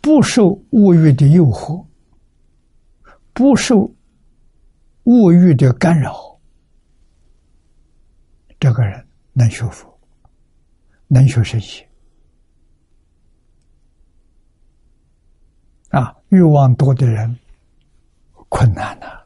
[0.00, 1.86] 不受物欲的诱惑，
[3.34, 3.94] 不受
[5.04, 6.40] 物欲的干扰，
[8.58, 10.00] 这个人能学佛，
[11.06, 11.86] 能学圣贤。
[15.90, 17.38] 啊，欲望多的人
[18.48, 19.19] 困难呐，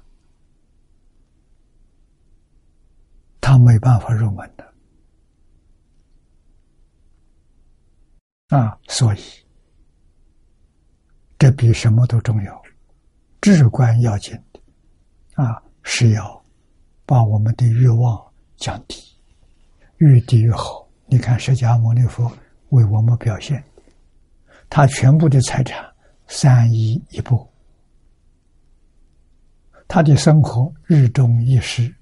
[3.44, 4.64] 他没办法入门的。
[8.56, 9.18] 啊，所以。
[11.36, 12.62] 这比什么都重要，
[13.42, 14.60] 至关要紧的
[15.34, 16.42] 啊，是要
[17.04, 18.98] 把我们的欲望降低，
[19.98, 20.88] 越低越好。
[21.04, 22.32] 你看释迦牟尼佛
[22.70, 23.62] 为我们表现，
[24.70, 25.84] 他全部的财产
[26.28, 27.46] 三衣一钵，
[29.86, 31.94] 他的生活日中一食，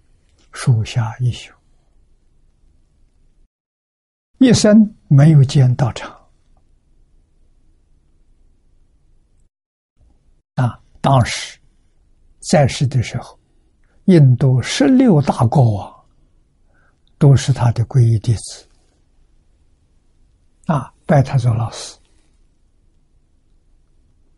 [0.52, 1.52] 树下一宿，
[4.38, 6.10] 一生没有见道场。
[10.54, 11.58] 啊，当时
[12.50, 13.38] 在世的时候，
[14.04, 16.04] 印度十六大国王
[17.18, 18.68] 都是他的皈依弟子，
[20.66, 21.98] 啊，拜他做老师，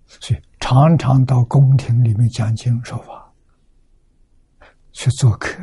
[0.06, 3.32] 所以常常到宫廷里面讲经说法，
[4.92, 5.60] 去做客，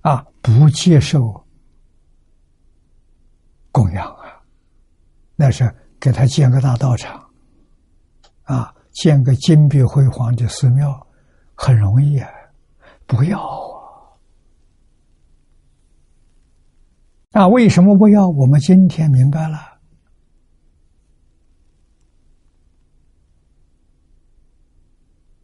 [0.00, 1.46] 啊，不接受
[3.72, 4.42] 供养啊，
[5.36, 5.72] 那是。
[6.00, 7.28] 给他建个大道场，
[8.44, 11.04] 啊，建个金碧辉煌的寺庙，
[11.56, 12.30] 很容易啊！
[13.04, 14.14] 不要啊！
[17.32, 18.28] 那，为什么不要？
[18.28, 19.58] 我们今天明白了，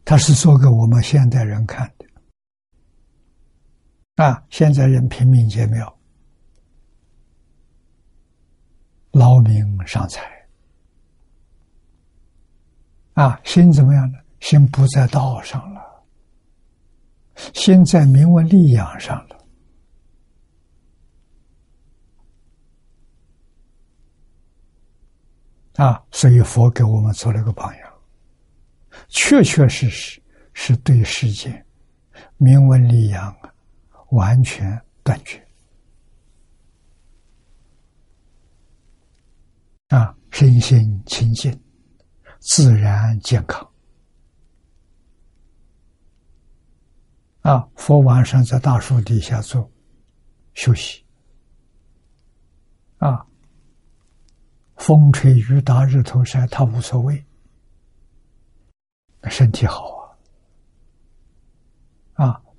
[0.05, 2.04] 他是做给我们现代人看的。
[4.15, 5.97] 啊，现在人拼命建庙，
[9.11, 10.21] 劳民伤财。
[13.13, 14.17] 啊，心怎么样呢？
[14.39, 15.81] 心不在道上了，
[17.53, 19.35] 心在名闻利养上了。
[25.75, 27.93] 啊，所以佛给我们做了个榜样，
[29.09, 30.21] 确确实实
[30.53, 31.65] 是对世间
[32.37, 33.54] 名闻利养啊
[34.15, 35.47] 完全断绝。
[39.89, 41.57] 啊，身心清净。
[42.47, 43.67] 自然健康
[47.41, 47.67] 啊！
[47.75, 49.67] 佛晚上在大树底下坐
[50.53, 51.03] 休息
[52.97, 53.25] 啊，
[54.75, 57.25] 风吹雨打日头晒，他无所谓，
[59.23, 59.94] 身体好！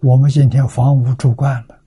[0.00, 1.80] 我们今天房屋住惯了，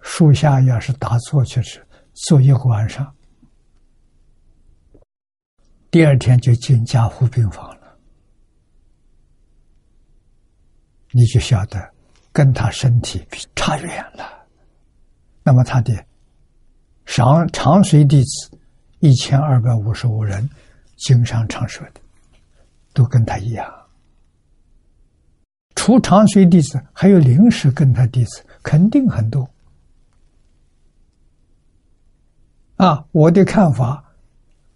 [0.00, 3.14] 树下要是打坐去是坐一个晚上。
[5.90, 7.98] 第二天就进加护病房了，
[11.10, 11.92] 你就晓得
[12.32, 13.22] 跟他身体
[13.54, 14.24] 差远了。
[15.44, 15.92] 那么他的
[17.04, 18.58] 长长随弟子
[19.00, 20.48] 一千二百五十五人，
[20.96, 22.00] 经常常说的，
[22.94, 23.81] 都跟他一样。
[25.74, 29.48] 除长随弟子，还有临时跟他弟子，肯定很多。
[32.76, 34.04] 啊，我的看法。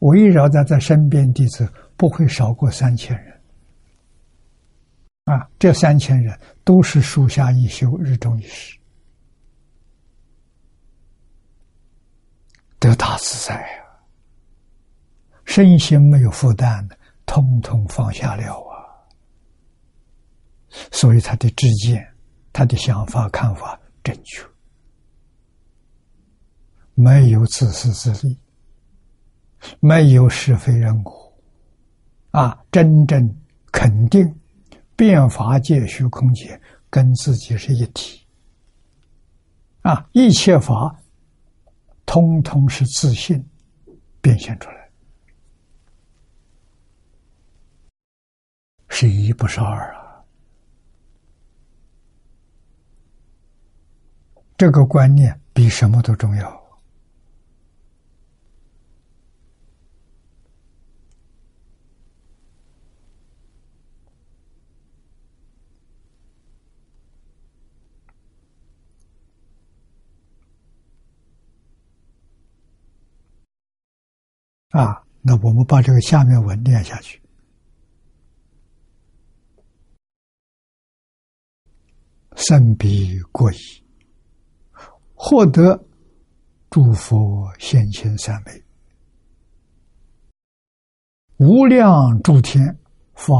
[0.01, 1.67] 围绕在他身边弟子
[1.97, 3.41] 不会少过三千人，
[5.25, 8.79] 啊，这三千人都是树下一休，日中一时，
[12.79, 13.89] 得大自在啊，
[15.47, 18.66] 身心没有负担的，通通放下了，
[20.93, 22.07] 所以他的知见、
[22.53, 24.45] 他的想法、看法正确，
[26.95, 28.39] 没有自私自利。
[29.81, 31.33] 没有是非人我，
[32.31, 33.37] 啊，真正
[33.73, 34.23] 肯定
[34.95, 38.25] 变法界、虚空界跟自己是一体，
[39.81, 40.95] 啊，一切法
[42.05, 43.45] 通通是自信
[44.21, 44.91] 变现出来，
[48.89, 50.06] 是一不是二啊，
[54.57, 56.67] 这个观念比什么都重要。
[74.71, 77.21] 啊，那我们把这个下面文念下去。
[82.37, 83.57] 甚彼过矣，
[85.19, 85.83] 获得
[86.71, 88.63] 诸佛现前三昧，
[91.39, 92.79] 无量诸天
[93.15, 93.35] 发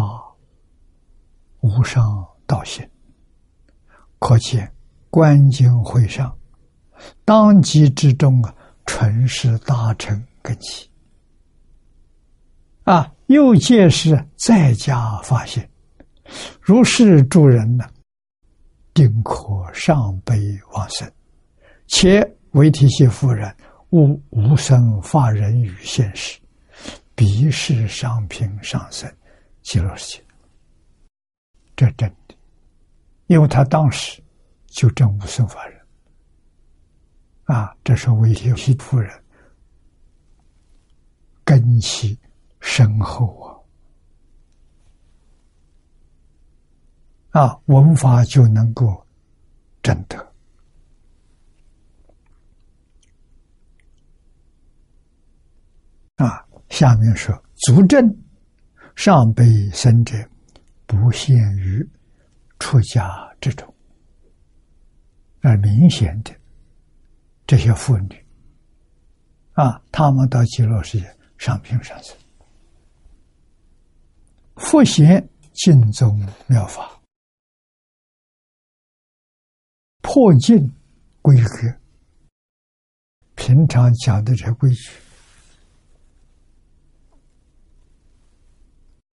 [1.61, 2.89] 无上道心，
[4.19, 4.75] 可见
[5.11, 6.37] 观经会上
[7.25, 8.53] 当机之中啊，
[8.87, 10.91] 纯是大乘根器。
[12.85, 13.13] 啊！
[13.27, 15.69] 又借是在家发现，
[16.61, 17.85] 如是诸人呢，
[18.95, 20.39] 定可上悲
[20.73, 21.13] 往生。
[21.89, 23.55] 且为提系夫人，
[23.91, 26.41] 无无生发人于现实，
[27.15, 29.11] 彼世上品上生，
[29.63, 30.25] 极乐世界，
[31.77, 32.35] 这真的，
[33.27, 34.23] 因为他当时
[34.67, 35.81] 就证无生法人，
[37.45, 39.25] 啊，这是为刘希夫人
[41.45, 42.19] 根基
[42.61, 43.63] 深厚
[47.31, 49.07] 啊，啊，文法就能够
[49.83, 50.27] 证得。
[56.17, 58.03] 啊，下面说足证
[58.95, 60.17] 上辈生者，
[60.87, 61.89] 不限于
[62.59, 63.09] 出家
[63.41, 63.75] 之中，
[65.41, 66.35] 而明显的
[67.47, 68.27] 这些妇女。
[69.53, 72.17] 啊，他们到极乐世界上品上生，
[74.57, 77.01] 复显净宗妙法，
[80.03, 80.71] 破尽
[81.23, 81.81] 规格，
[83.35, 84.91] 平常讲的这规矩。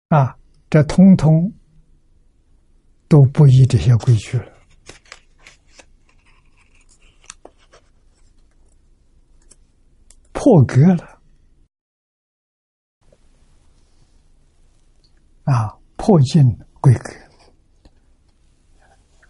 [0.09, 0.35] 啊，
[0.71, 1.53] 这通通
[3.07, 4.51] 都不依这些规矩了，
[10.33, 11.21] 破格了，
[15.43, 17.13] 啊，破镜规格，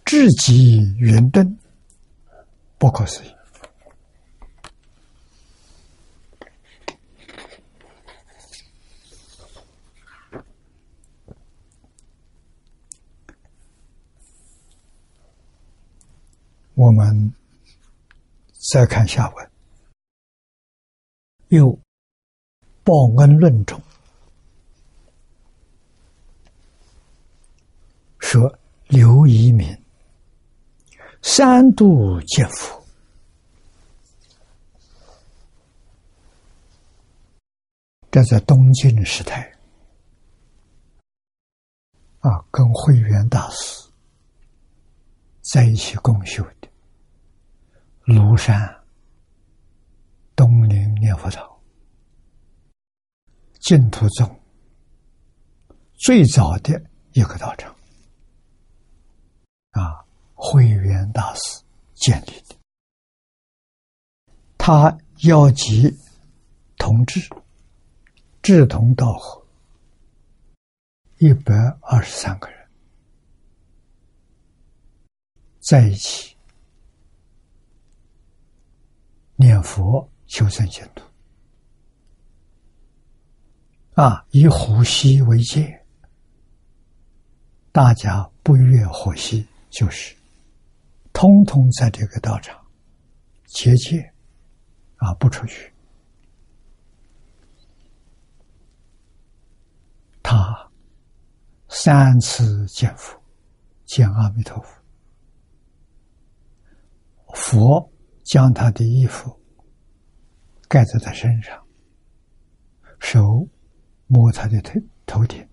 [0.05, 1.57] 至极圆灯，
[2.77, 3.39] 不可思议。
[16.80, 17.34] 我们
[18.71, 19.51] 再看下文，
[21.49, 21.77] 又
[22.86, 23.77] 报恩论中
[28.19, 28.57] 说
[28.88, 29.67] ：“刘一民
[31.21, 32.82] 三度见佛，
[38.09, 39.53] 这在东晋时代。
[42.19, 43.89] 啊，跟慧远大师
[45.41, 46.41] 在一起共修。”
[48.10, 48.76] 庐山
[50.36, 51.47] 东林念佛堂，
[53.60, 54.39] 净土宗
[55.93, 57.72] 最早的一个道场
[59.74, 60.03] 啊，
[60.34, 61.62] 慧远大师
[61.93, 62.57] 建立的。
[64.57, 65.95] 他邀集
[66.80, 67.22] 同志
[68.41, 69.45] 志同道合
[71.20, 71.53] 一百
[71.84, 72.68] 二十三个人
[75.60, 76.39] 在一起。
[79.42, 81.02] 念佛求生净土
[83.94, 85.82] 啊，以呼吸为戒，
[87.72, 90.14] 大家不越呼吸，就是
[91.14, 92.54] 通通在这个道场
[93.46, 94.02] 结界
[94.98, 95.72] 啊，不出去。
[100.22, 100.70] 他
[101.70, 103.18] 三次见佛，
[103.86, 104.74] 见阿弥陀佛，
[107.34, 107.92] 佛。
[108.30, 109.36] 将他的衣服
[110.67, 111.67] 盖在他身上，
[112.99, 113.47] 手
[114.05, 115.49] 摸他的头头顶，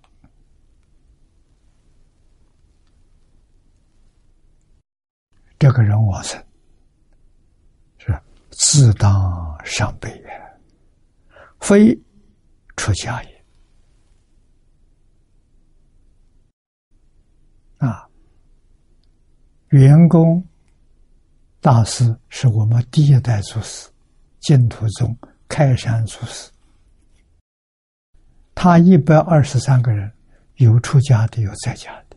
[5.59, 6.39] 这个人往生
[7.97, 8.15] 是
[8.51, 10.59] 自当上辈也，
[11.61, 11.99] 非
[12.77, 13.45] 出家也
[17.79, 18.07] 啊，
[19.69, 20.47] 员工。
[21.67, 23.91] 大师是我们第一代祖师，
[24.39, 26.49] 净土宗开山祖师。
[28.55, 30.09] 他一百二十三个人，
[30.59, 32.17] 有出家的，有在家的，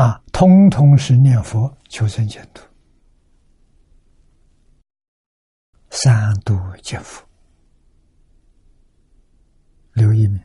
[0.00, 2.62] 啊，通通是念佛求生净土，
[5.90, 7.22] 三度见佛。
[9.92, 10.42] 刘一鸣，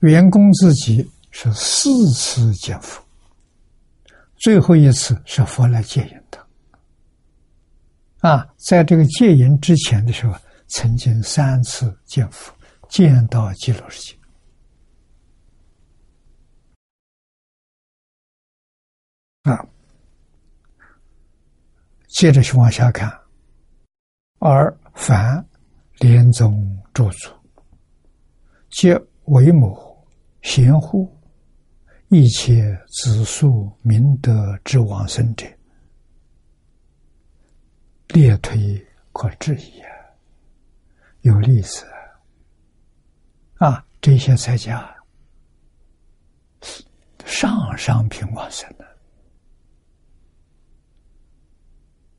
[0.00, 3.00] 员工自己是四次见佛。
[4.38, 6.46] 最后一次是佛来戒引他，
[8.28, 10.34] 啊，在这个戒引之前的时候，
[10.68, 12.54] 曾经三次见佛，
[12.88, 14.18] 见到极乐世界。
[19.42, 19.66] 啊，
[22.06, 23.10] 接着去往下看，
[24.38, 25.44] 而凡
[25.98, 27.30] 莲宗诸祖，
[28.70, 29.76] 皆为母
[30.42, 31.12] 贤护。
[32.10, 35.46] 一切子数明德之往生者，
[38.08, 38.82] 列推
[39.12, 39.90] 可质疑啊！
[41.20, 41.84] 有例子
[43.56, 43.84] 啊！
[44.00, 44.96] 这些在家
[47.26, 48.86] 上上品往生的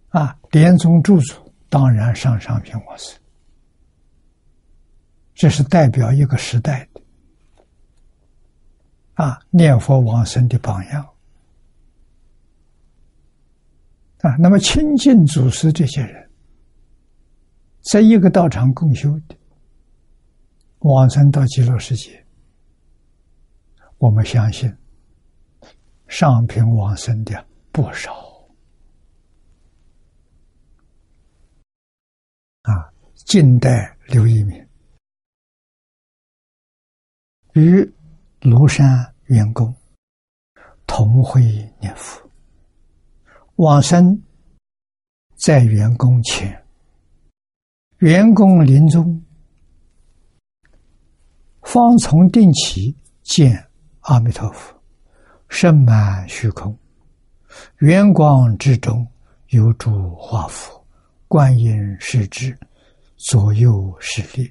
[0.09, 3.17] 啊，莲宗住处当然上上品往生，
[5.33, 6.98] 这是代表一个时代的
[9.20, 11.03] 啊，念佛往生的榜样
[14.22, 14.38] 啊。
[14.38, 16.32] 那么亲近祖师这些人，
[17.82, 19.36] 在一个道场共修的，
[20.80, 22.26] 往生到极乐世界，
[23.97, 24.74] 我们相信
[26.07, 28.13] 上品往生的不少
[32.61, 32.72] 啊。
[33.26, 34.65] 近代刘一敏。
[37.55, 37.93] 与
[38.41, 39.73] 庐山员工
[40.87, 41.41] 同会
[41.79, 42.21] 念佛，
[43.55, 44.17] 往生
[45.35, 46.65] 在员工前，
[47.97, 49.21] 员工临终
[51.63, 53.61] 方从定起见
[54.01, 54.73] 阿弥陀佛，
[55.49, 56.75] 身满虚空，
[57.79, 59.05] 圆光之中
[59.49, 60.81] 有诸化佛，
[61.27, 62.57] 观音是之，
[63.17, 64.49] 左右是立，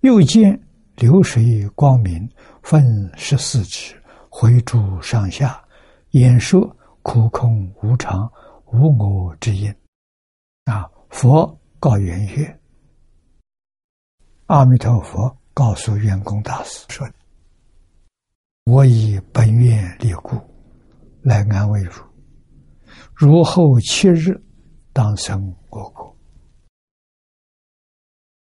[0.00, 0.60] 又见。
[0.96, 2.28] 流水光明
[2.62, 5.62] 分十四指，回诸上下，
[6.10, 6.64] 演说
[7.02, 8.30] 苦空无常
[8.66, 9.74] 无我之音。
[10.64, 10.90] 啊！
[11.10, 12.60] 佛告圆月，
[14.46, 17.08] 阿弥陀佛告诉圆工大师说
[18.64, 20.36] ：“我以本愿力故，
[21.22, 22.02] 来安慰汝。
[23.14, 24.42] 汝后七日，
[24.92, 26.16] 当生我国。”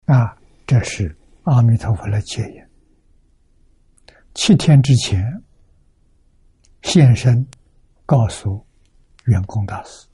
[0.07, 0.37] 啊！
[0.67, 1.15] 这是。
[1.47, 2.61] 阿弥陀佛来接引，
[4.35, 5.25] 七天之前
[6.83, 7.47] 现身，
[8.05, 8.67] 告诉
[9.27, 10.09] 圆工大师，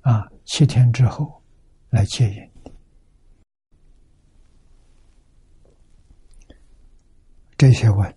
[0.00, 1.42] 啊，七天之后
[1.90, 2.50] 来接引。
[7.58, 8.16] 这些文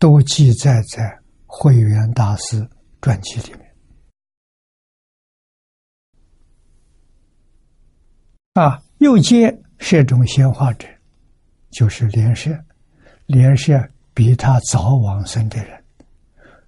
[0.00, 1.16] 都记载在
[1.46, 2.68] 慧远大师
[3.00, 3.76] 传记里面，
[8.54, 9.56] 啊，又接。
[9.78, 10.88] 这种显化者，
[11.70, 12.50] 就是莲社，
[13.26, 13.80] 莲社
[14.12, 15.84] 比他早往生的人，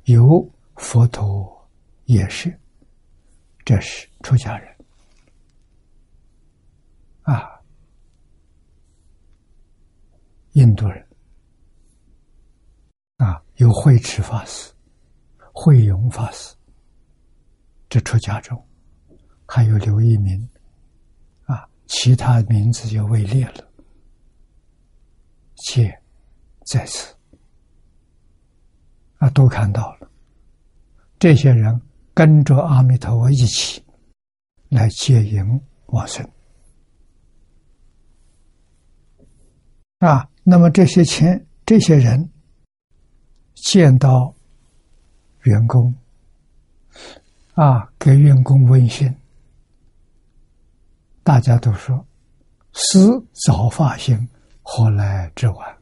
[0.04, 1.68] 有佛陀
[2.04, 2.56] 也是，
[3.64, 4.76] 这是出家人，
[7.22, 7.50] 啊，
[10.52, 11.04] 印度人，
[13.16, 14.72] 啊，有慧持法师、
[15.52, 16.54] 慧勇法师，
[17.88, 18.64] 这出家中，
[19.44, 20.48] 还有刘一民。
[21.88, 23.68] 其他名字就位列了，
[25.56, 25.90] 且
[26.64, 27.14] 在此
[29.16, 30.10] 啊，都看到了。
[31.18, 31.80] 这些人
[32.14, 33.82] 跟着阿弥陀佛一起
[34.68, 35.42] 来接引
[35.86, 36.24] 往生
[39.98, 40.28] 啊。
[40.44, 42.30] 那么这些钱，这些人
[43.54, 44.34] 见到
[45.42, 45.92] 员工
[47.54, 49.12] 啊，给员工问讯。
[51.28, 52.06] 大家都说
[52.72, 52.98] ：“师
[53.44, 54.16] 早发心，
[54.62, 55.78] 何来之晚？”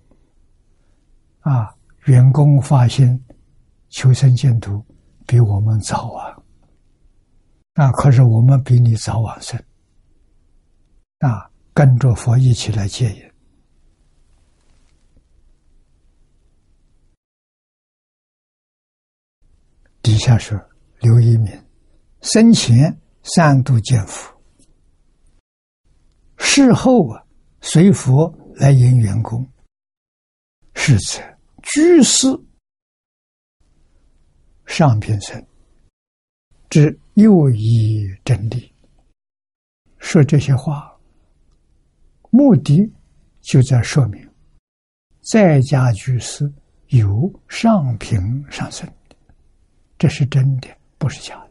[1.38, 1.72] 啊，
[2.06, 3.24] 员工发心
[3.90, 4.84] 求生净土
[5.24, 6.36] 比我们早啊！
[7.74, 9.56] 啊，可是我们比你早往生
[11.20, 13.34] 啊，跟着佛一起来戒烟。
[20.02, 20.60] 底下是
[20.98, 21.56] 刘一敏
[22.20, 24.35] 生前三度见佛。
[26.48, 27.22] 事后啊，
[27.60, 29.46] 随佛来迎员工，
[30.74, 31.20] 是者
[31.64, 32.26] 居士
[34.64, 35.44] 上品生
[36.70, 38.72] 之又一真理。
[39.98, 40.96] 说这些话，
[42.30, 42.90] 目的
[43.42, 44.26] 就在说明，
[45.20, 46.50] 在家居士
[46.86, 48.18] 有上品
[48.50, 48.90] 上升
[49.98, 51.45] 这是真的，不是假的。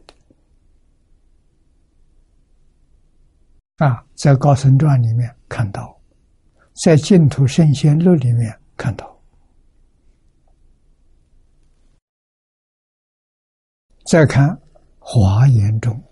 [3.76, 6.00] 啊，在《高僧传》里面看到，
[6.82, 9.20] 在《净土圣贤录》里面看到，
[14.06, 14.48] 再看
[14.98, 16.02] 《华严》中，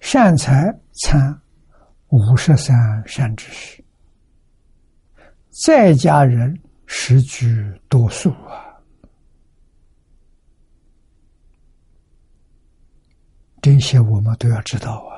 [0.00, 1.40] 善财参
[2.08, 2.76] 五十三
[3.08, 3.82] 善知识，
[5.64, 7.48] 在家人十居
[7.88, 8.76] 多数啊，
[13.62, 15.11] 这些我们都要知道啊。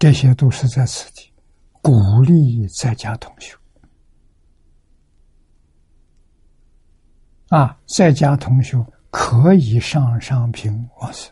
[0.00, 1.30] 这些都是在此地
[1.82, 3.54] 鼓励在家同学。
[7.48, 11.30] 啊，在家同学可以上上品往生。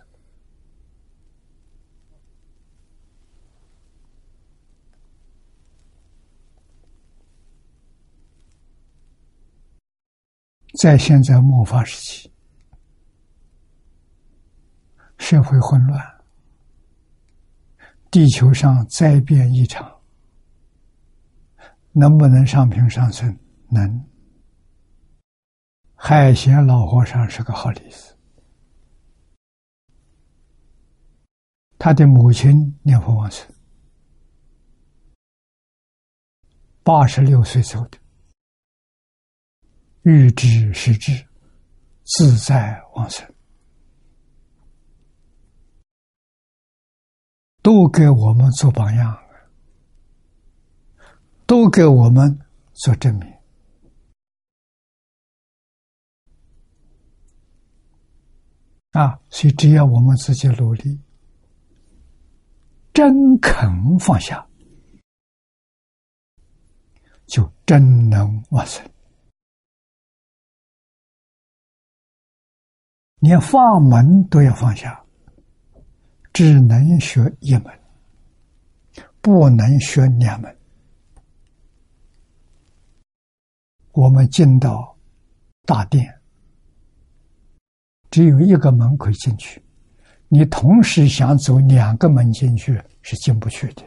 [10.79, 12.31] 在现在末法时期，
[15.17, 16.18] 社会混乱，
[18.11, 20.01] 地球上灾变异常，
[21.93, 23.39] 能不能上平上升？
[23.71, 24.05] 能。
[25.95, 28.17] 海贤老和尚是个好例子，
[31.79, 33.47] 他的母亲念佛往生，
[36.83, 37.99] 八十六岁走的。
[40.03, 41.27] 欲知是知，
[42.05, 43.29] 自在往生，
[47.69, 49.15] 都给我们做榜样，
[51.45, 52.41] 都给我们
[52.73, 53.31] 做证明。
[58.93, 60.99] 啊，所以只要我们自己努力，
[62.95, 64.49] 真肯放下，
[67.27, 68.83] 就真能往生。
[73.17, 75.05] 连法门都要放下，
[76.39, 77.65] 只能学一门，
[79.21, 80.57] 不能学两门。
[83.91, 84.97] 我们进到
[85.67, 86.09] 大殿，
[88.09, 89.61] 只有一个门可以进去，
[90.29, 93.85] 你同时想走两个门进去是进不去的。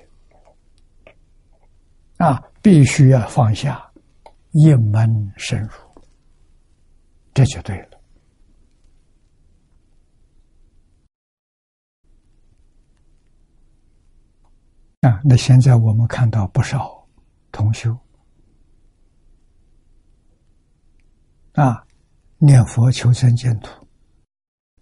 [2.17, 3.81] 啊，必须要放下
[4.51, 5.69] 一门深入，
[7.33, 8.00] 这就对了。
[15.01, 17.07] 啊，那现在我们看到不少
[17.51, 17.97] 同修
[21.53, 21.83] 啊，
[22.37, 23.87] 念佛求生净土，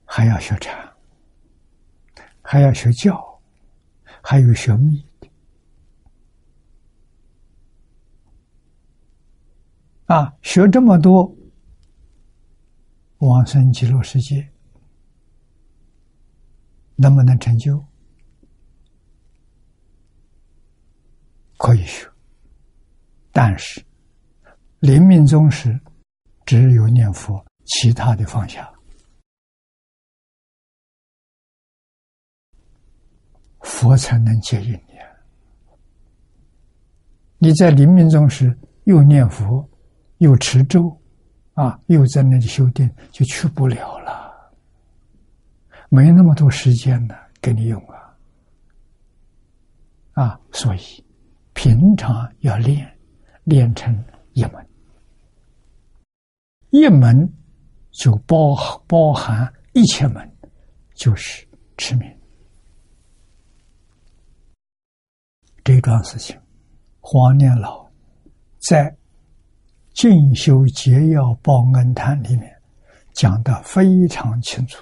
[0.03, 0.93] 还要学禅，
[2.41, 3.41] 还要学教，
[4.21, 5.05] 还有学密
[10.07, 11.33] 啊，学这么多，
[13.19, 14.49] 往生极乐世界
[16.97, 17.88] 能不能成就？
[21.60, 22.10] 可以学，
[23.34, 23.84] 但是
[24.80, 25.77] 临命终时，
[26.45, 28.73] 只有念佛，其他的放下，
[33.60, 34.98] 佛才能接引你。
[37.40, 39.69] 你在临命终时又念佛，
[40.19, 40.98] 又持咒，
[41.56, 44.53] 啊，又在那里修定，就去不了了，
[45.90, 48.18] 没那么多时间呢，给你用啊，
[50.14, 51.03] 啊，所以。
[51.61, 52.90] 平常要练，
[53.44, 53.94] 练成
[54.31, 54.69] 一门，
[56.69, 57.30] 一门
[57.91, 58.56] 就包
[58.88, 60.38] 包含一切门，
[60.95, 61.45] 就是
[61.76, 62.10] 持名。
[65.65, 66.40] 这桩事情，
[67.02, 67.86] 黄念老
[68.60, 68.90] 在
[69.94, 72.49] 《进修结要报恩谈》里面
[73.11, 74.81] 讲的非常清楚。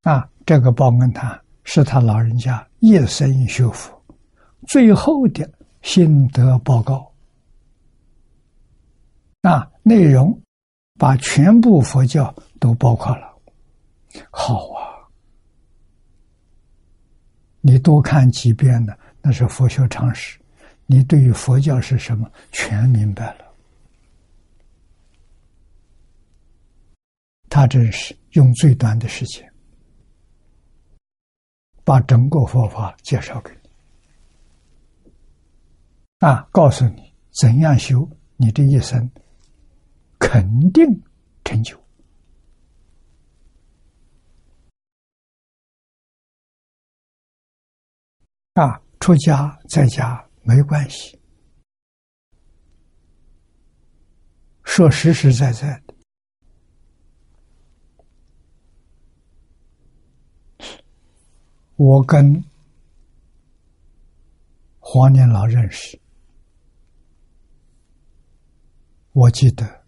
[0.00, 1.43] 啊，这个报恩谈。
[1.64, 3.90] 是他老人家一生修佛
[4.68, 5.50] 最后的
[5.82, 7.12] 心得报告，
[9.42, 10.40] 那，内容
[10.98, 13.34] 把全部佛教都包括了。
[14.30, 15.04] 好啊，
[17.60, 20.38] 你多看几遍呢，那是佛学常识，
[20.86, 23.44] 你对于佛教是什么全明白了。
[27.50, 29.53] 他真是用最短的时间。
[31.84, 33.70] 把整个佛法介绍给你，
[36.26, 39.10] 啊，告诉你怎样修，你这一生
[40.18, 40.84] 肯定
[41.44, 41.78] 成就。
[48.54, 51.20] 啊，出家在家没关系，
[54.62, 55.94] 说实实在在的。
[61.76, 62.44] 我跟
[64.78, 66.00] 黄年老认识，
[69.12, 69.84] 我记得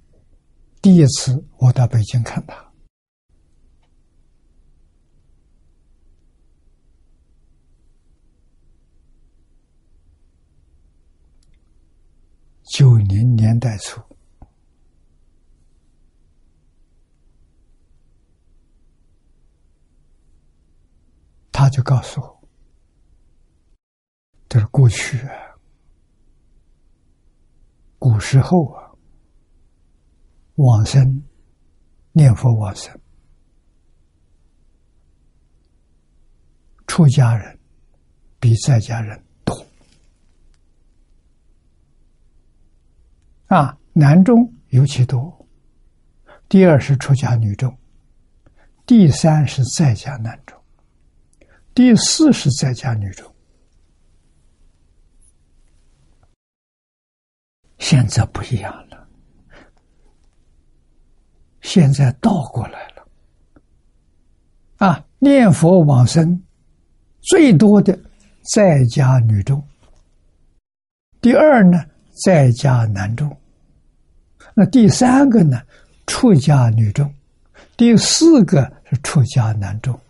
[0.83, 2.73] 第一次我到北京看他，
[12.65, 14.06] 九零年代初。
[21.59, 22.49] 他就告诉我
[24.47, 25.33] ：“这是过去啊，
[27.99, 28.93] 古时候啊，
[30.57, 31.25] 往生
[32.13, 32.95] 念佛往生，
[36.87, 37.59] 出家人
[38.39, 39.67] 比在家人多
[43.47, 45.49] 啊，男众尤其多。
[46.51, 47.75] 第二是出家女众，
[48.85, 50.63] 第三是在家男众，
[51.77, 53.31] 第四是在家女众。
[57.77, 59.07] 现在不一样了，
[61.61, 63.07] 现在倒过来了。
[64.79, 66.43] 啊，念佛往生
[67.21, 67.97] 最多的
[68.55, 69.63] 在家女众，
[71.21, 71.85] 第二呢
[72.25, 73.37] 在家男众，
[74.55, 75.61] 那第三个呢？
[76.07, 77.15] 出家女众，
[77.77, 80.01] 第四个是出家男众。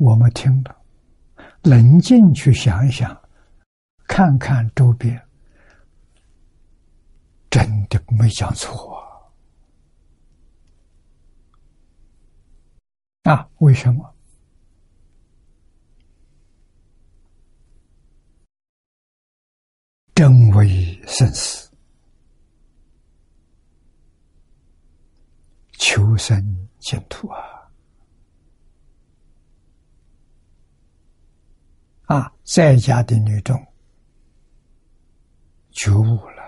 [0.00, 0.74] 我们听了，
[1.62, 3.14] 冷静去想一想，
[4.08, 5.22] 看看周边，
[7.50, 8.96] 真的没讲错
[13.24, 13.34] 啊！
[13.34, 14.10] 啊，为什么？
[20.14, 21.70] 真为生死，
[25.72, 27.59] 求生净土啊！
[32.10, 33.56] 啊，在家的女众
[35.70, 36.42] 觉悟了，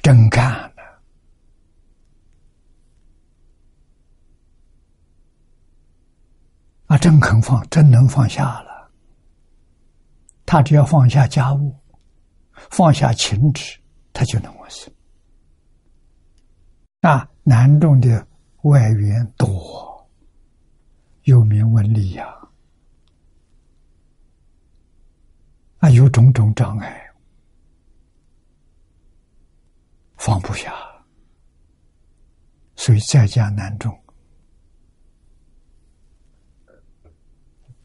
[0.00, 1.02] 真干了
[6.86, 6.96] 啊！
[6.98, 8.92] 真肯放，真能放下了。
[10.46, 11.74] 他只要放下家务，
[12.52, 13.76] 放下情执，
[14.12, 14.94] 他就能往生。
[17.00, 18.24] 啊，南众的
[18.62, 19.89] 外援多，
[21.30, 22.26] 有名闻利呀，
[25.78, 27.08] 啊，有种种障碍，
[30.16, 30.74] 放不下，
[32.74, 33.96] 所以在家难中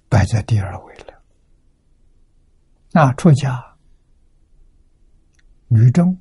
[0.09, 1.23] 摆在第二位了。
[2.93, 3.63] 那出家
[5.67, 6.19] 女众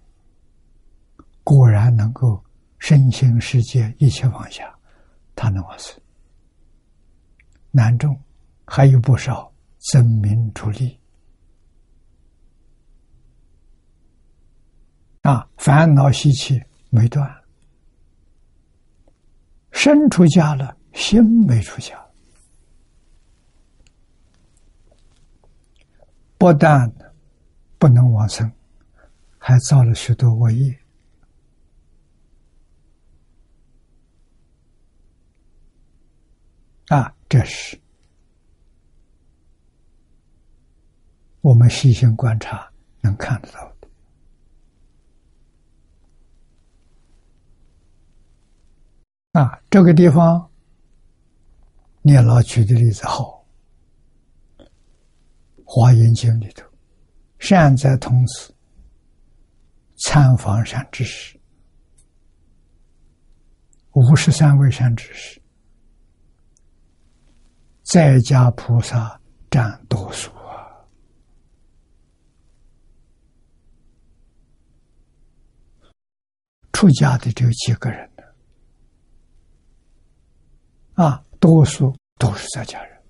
[1.42, 2.44] 果然能够
[2.78, 4.78] 身心世界一切放下，
[5.34, 5.98] 他能往生。
[7.76, 8.16] 南众
[8.64, 9.52] 还有不少
[9.90, 10.96] 争名逐利
[15.22, 17.28] 啊，烦恼习气没断，
[19.72, 22.00] 身出家了，心没出家。
[26.38, 26.88] 不但
[27.78, 28.48] 不能往生，
[29.36, 30.78] 还造了许多恶业
[36.88, 37.12] 啊！
[37.34, 37.76] 这是
[41.40, 43.88] 我们细心观察能看得到的
[49.32, 49.60] 啊！
[49.68, 50.48] 这个地方，
[52.02, 53.44] 念老举的例子好。
[55.64, 56.64] 华严经里头，
[57.40, 58.54] 善哉童子
[59.96, 61.36] 参访善知识，
[63.94, 65.42] 五十三位善知识，
[67.84, 69.20] 在家菩萨
[69.50, 70.72] 占多数啊！
[76.72, 78.24] 出家的只有几个人呢？
[81.04, 83.02] 啊，多数都是在家人。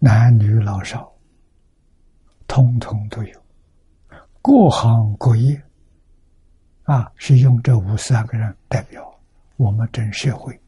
[0.00, 1.16] 男女老少，
[2.48, 3.46] 通通都有，
[4.42, 5.62] 各行各业，
[6.82, 9.20] 啊，是用这五十二个人代表
[9.56, 10.60] 我们整社会，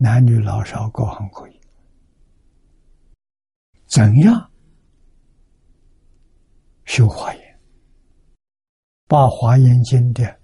[0.00, 1.60] 男女老少各行各业，
[3.86, 4.50] 怎样
[6.84, 7.58] 修华严？
[9.08, 10.38] 把华严经的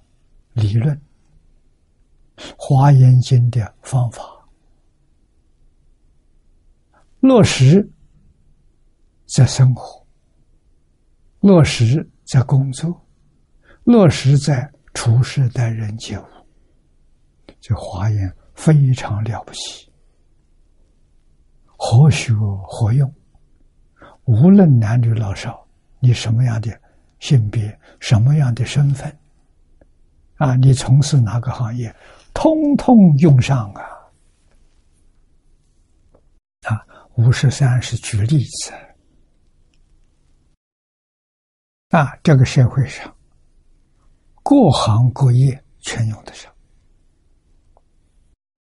[0.55, 1.01] 理论、
[2.59, 4.24] 华严经的方法。
[7.20, 7.89] 落实
[9.26, 10.05] 在生活，
[11.40, 13.06] 落实在工作，
[13.85, 16.24] 落实在处事待人接物，
[17.60, 19.90] 这华严非常了不起，
[21.76, 22.32] 何学
[22.66, 23.12] 何用？
[24.24, 25.66] 无论男女老少，
[26.01, 26.81] 你什么样的
[27.20, 29.18] 性别，什么样的身份，
[30.36, 31.94] 啊，你从事哪个行业，
[32.32, 33.82] 通通用上啊！
[36.62, 36.86] 啊。
[37.16, 38.72] 五十三是举例子
[41.90, 43.16] 啊，这个社会上
[44.43, 46.52] 各行各业全用得上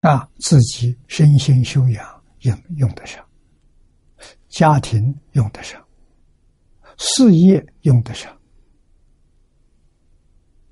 [0.02, 3.24] 啊，自己身心修养用用得上，
[4.48, 5.80] 家庭用得上，
[6.98, 8.36] 事业用得上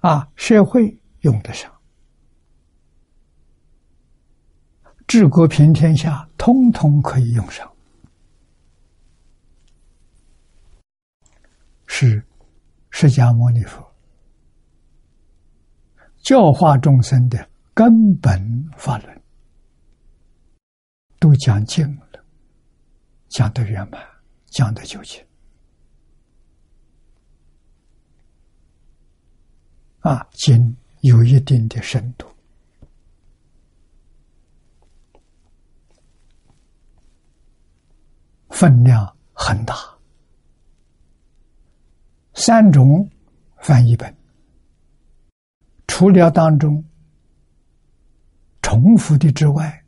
[0.01, 1.73] 啊，社会用得上，
[5.07, 7.73] 治国平天下，通通可以用上，
[11.86, 12.20] 是
[12.90, 13.94] 释迦牟尼佛
[16.20, 19.20] 教化众生的根本法论，
[21.21, 22.25] 都讲尽了，
[23.29, 24.03] 讲得圆满，
[24.47, 25.23] 讲得究竟。
[30.01, 32.27] 啊，经有一定的深度，
[38.49, 39.75] 分量很大。
[42.33, 43.11] 三种
[43.59, 44.17] 翻译本，
[45.87, 46.83] 除了当中
[48.63, 49.80] 重复的之外，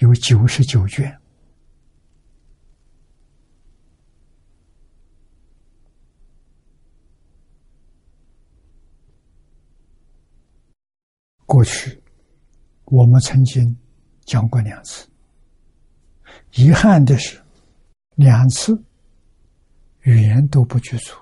[0.00, 1.18] 有九十九卷。
[11.44, 12.02] 过去
[12.84, 13.76] 我们曾经
[14.24, 15.06] 讲过两次，
[16.54, 17.42] 遗憾的是，
[18.14, 18.82] 两次
[20.00, 21.14] 语言都不具足，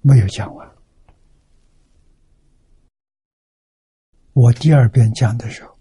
[0.00, 0.74] 没有讲完。
[4.32, 5.75] 我第二遍讲的时候，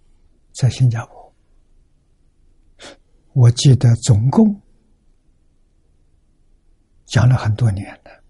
[0.55, 1.35] 在新加坡，
[3.33, 4.61] 我记得总共
[7.05, 8.23] 讲了很多年了，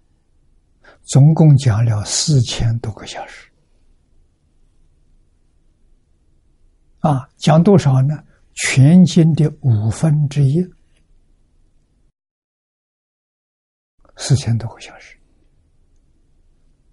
[1.04, 3.48] 总共讲了四千多个小时。
[6.98, 8.24] 啊，讲多少呢？
[8.54, 10.66] 全经的五分之一，
[14.16, 15.16] 四千多个小时。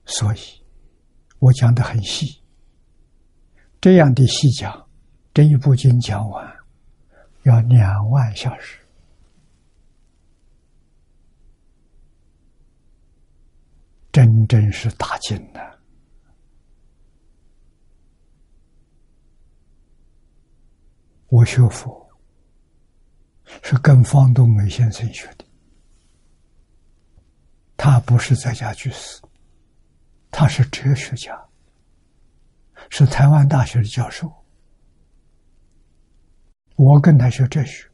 [0.06, 0.40] 所以，
[1.40, 2.44] 我讲的很细。
[3.82, 4.83] 这样的细讲，
[5.34, 6.56] 这一部经讲完，
[7.42, 8.78] 要两万小时，
[14.12, 15.80] 真正是大经的。
[21.30, 22.08] 我学佛
[23.64, 25.44] 是跟方东美先生学的，
[27.76, 29.20] 他不是在家居士，
[30.30, 31.44] 他是哲学家，
[32.92, 34.32] 是台湾大学的教授。
[36.84, 37.88] 我跟他学哲学，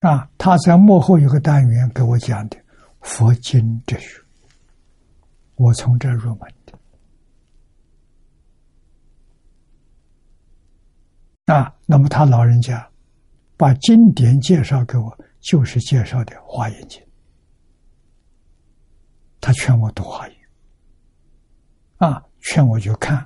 [0.00, 2.56] 啊，他在幕后有个单元给我讲的
[3.02, 4.20] 佛经哲学，
[5.54, 6.72] 我从这入门的。
[11.54, 12.90] 啊，那么他老人家
[13.56, 17.00] 把经典介绍给我，就是介绍的《华严经》。
[19.40, 20.36] 他劝我读《华严》，
[22.06, 23.24] 啊，劝我去看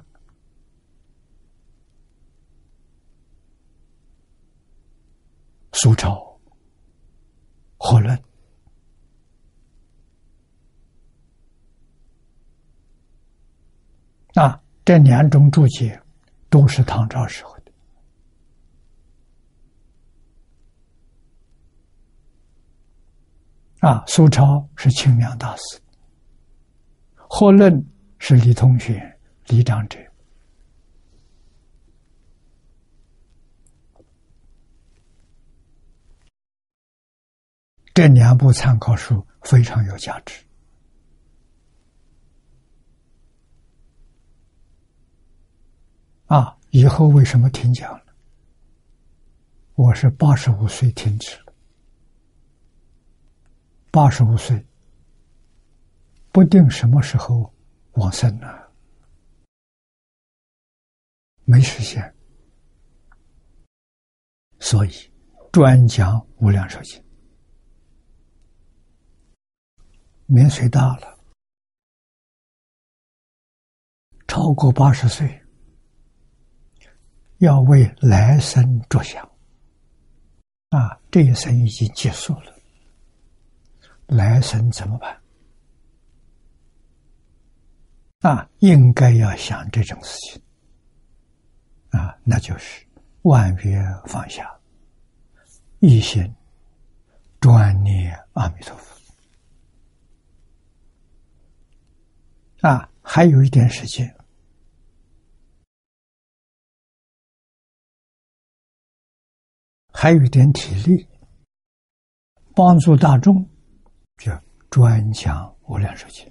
[5.72, 6.40] 苏超、
[7.78, 8.16] 火论
[14.34, 16.00] 啊，这两种注解
[16.48, 17.72] 都是唐朝时候的。
[23.80, 25.80] 啊，苏超是清凉大师，
[27.28, 27.84] 霍论
[28.18, 29.18] 是李同学、
[29.48, 29.98] 李长者。
[37.94, 40.42] 这两部参考书非常有价值。
[46.26, 48.04] 啊，以后为什么停讲了？
[49.74, 51.52] 我是八十五岁停止了。
[53.90, 54.66] 八十五岁，
[56.30, 57.52] 不定什么时候
[57.92, 58.48] 往生呢？
[61.44, 62.14] 没实现，
[64.60, 64.90] 所以
[65.52, 66.98] 专讲《无量寿经》。
[70.34, 71.18] 年岁大了，
[74.26, 75.42] 超过八十岁，
[77.36, 79.22] 要为来生着想。
[80.70, 82.58] 啊，这一生已经结束了。
[84.06, 85.22] 来生怎么办？
[88.20, 90.42] 啊，应该要想这种事情
[91.90, 92.86] 啊，那就是
[93.20, 94.50] 万别放下，
[95.80, 96.34] 一心
[97.38, 99.01] 专念阿弥陀佛。
[102.62, 104.16] 啊，还有一点时间，
[109.92, 111.06] 还有一点体力，
[112.54, 113.48] 帮助大众。
[114.16, 114.30] 就
[114.70, 116.24] 专讲《无量寿经》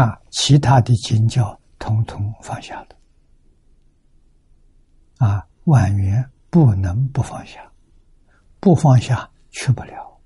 [0.00, 2.88] 啊，其他的经教统统放下了。
[5.18, 7.72] 啊，万缘不能不放下，
[8.60, 10.20] 不放下去不了，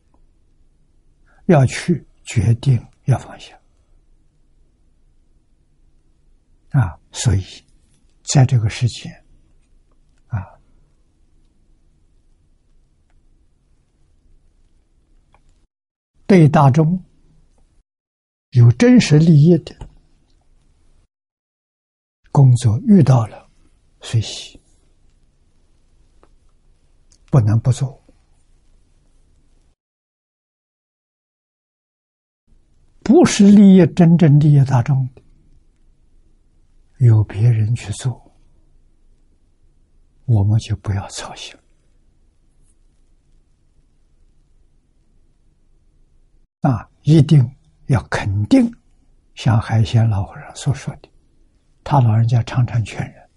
[1.47, 3.59] 要去决定要放下
[6.73, 7.43] 啊，所以
[8.23, 9.09] 在这个世界，
[10.27, 10.61] 啊，
[16.27, 17.03] 对大众
[18.51, 19.75] 有真实利益的
[22.31, 23.51] 工作遇到了，
[24.03, 24.61] 随喜
[27.31, 27.98] 不能不做。
[33.09, 35.23] 不是利益真正利益大众的，
[37.07, 38.31] 有别人去做，
[40.27, 41.57] 我们就不要操心
[46.61, 46.87] 啊！
[47.01, 47.51] 一定
[47.87, 48.71] 要肯定，
[49.35, 51.09] 像海鲜老和尚所说的，
[51.83, 53.28] 他老人家常常劝人。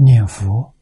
[0.00, 0.72] 念佛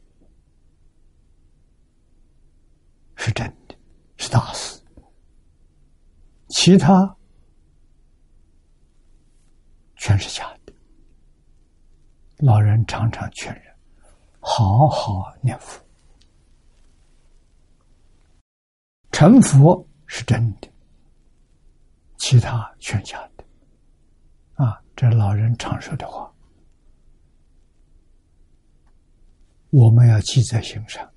[3.15, 3.75] 是真的，
[4.15, 4.79] 是大事。
[6.49, 7.17] 其他
[9.95, 10.73] 全是假的。
[12.37, 13.75] 老人常常劝人
[14.39, 15.83] 好好念佛，
[19.11, 20.69] 成佛是真的，
[22.17, 23.43] 其他全假的。
[24.63, 26.31] 啊，这老人常说的话。
[29.69, 31.07] 我们要记在心上，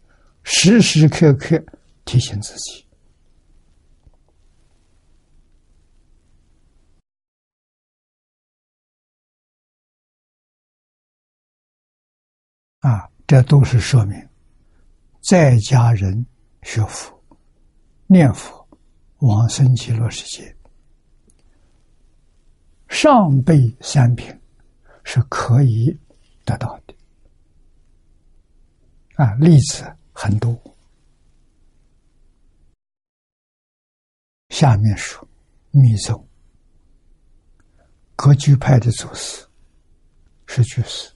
[0.42, 1.62] 时时刻刻
[2.04, 2.84] 提醒自己。
[12.80, 14.18] 啊，这都是说明，
[15.20, 16.26] 在家人
[16.62, 17.22] 学佛、
[18.06, 18.66] 念佛、
[19.18, 20.56] 往生极乐世界，
[22.88, 24.34] 上辈三品
[25.04, 25.94] 是可以
[26.44, 26.94] 得到的。
[29.20, 29.84] 啊，例子
[30.14, 30.58] 很多。
[34.48, 35.28] 下面说
[35.72, 36.26] 密宗
[38.16, 39.46] 格局派的祖师
[40.46, 41.12] 是居士，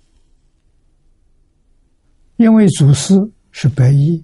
[2.37, 3.15] 因为祖师
[3.51, 4.23] 是白衣，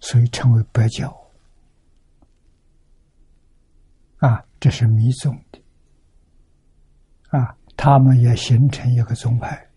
[0.00, 1.08] 所以称为白教。
[4.16, 5.62] 啊，这是密宗的。
[7.38, 9.71] 啊，他们也形成一个宗派。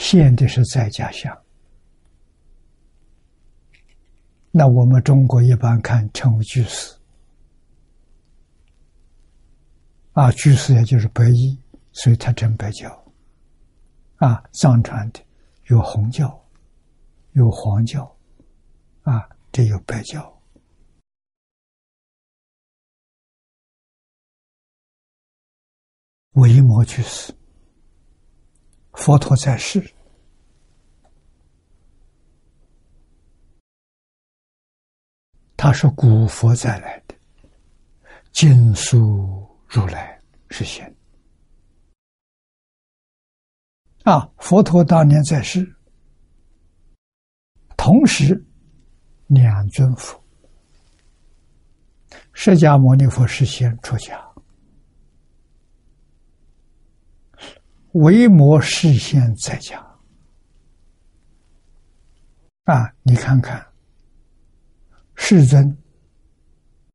[0.00, 1.30] 现的是在家乡，
[4.50, 6.96] 那我们中国一般看称为居士，
[10.14, 11.56] 啊，居士也就是白衣，
[11.92, 12.90] 所以他称白教，
[14.16, 15.20] 啊，藏传的
[15.66, 16.42] 有红教，
[17.32, 18.16] 有黄教，
[19.02, 20.42] 啊，这有白教，
[26.32, 27.34] 维摩居士。
[29.00, 29.82] 佛陀在世，
[35.56, 37.14] 他说：“古佛再来的，
[38.30, 40.20] 经书如来
[40.50, 40.94] 是现。”
[44.04, 45.66] 啊，佛陀当年在世，
[47.78, 48.44] 同时
[49.28, 50.22] 两尊佛，
[52.34, 54.29] 释迦牟尼佛是先出家。
[57.92, 59.84] 维摩视线在家
[62.64, 63.66] 啊，你看看
[65.16, 65.76] 世尊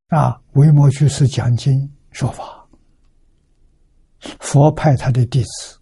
[0.08, 2.66] 啊，维摩居士讲经说法，
[4.40, 5.80] 佛派他的弟子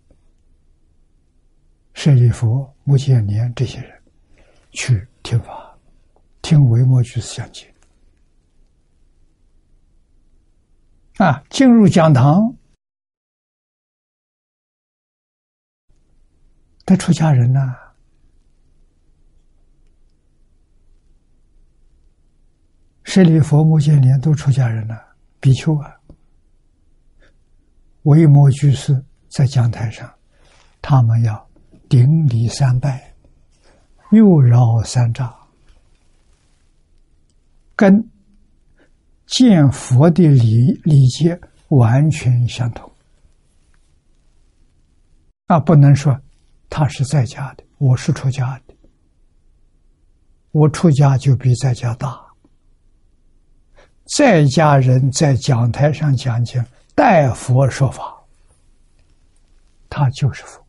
[1.94, 4.02] 舍利弗、目犍连这些人
[4.72, 5.78] 去听法，
[6.42, 7.68] 听维摩居士讲经
[11.18, 12.56] 啊，进入讲堂。
[16.86, 17.74] 得出家人呐，
[23.04, 25.02] 舍利佛、目犍连都出家人了，
[25.40, 25.96] 比丘啊，
[28.04, 30.14] 维摩居士在讲台上，
[30.82, 31.50] 他们要
[31.88, 33.16] 顶礼三拜，
[34.12, 35.34] 又绕三匝，
[37.78, 38.10] 跟
[39.26, 41.40] 见佛的礼礼节
[41.70, 42.92] 完全相同，
[45.48, 46.20] 啊，不能说。
[46.76, 48.74] 他是在家的，我是出家的。
[50.50, 52.20] 我出家就比在家大。
[54.18, 58.26] 在家人在讲台上讲经，代佛说法，
[59.88, 60.66] 他就是佛。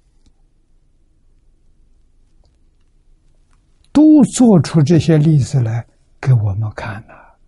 [3.91, 5.87] 都做出这些例子来
[6.21, 7.39] 给我们看了。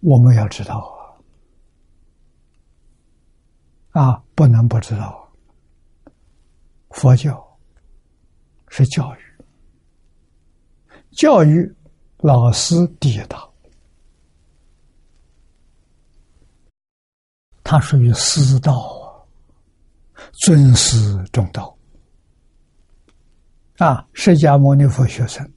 [0.00, 0.99] 我们要知道。
[3.90, 5.28] 啊，不能不知道，
[6.90, 7.58] 佛教
[8.68, 9.18] 是教育，
[11.10, 11.74] 教育
[12.18, 13.52] 老师第一道，
[17.64, 19.26] 它属于师道啊，
[20.34, 20.96] 尊师
[21.32, 21.76] 重道
[23.78, 25.52] 啊，释迦牟尼佛学生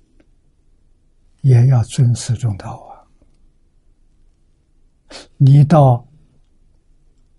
[1.42, 3.06] 也要尊师重道啊，
[5.38, 6.04] 你到。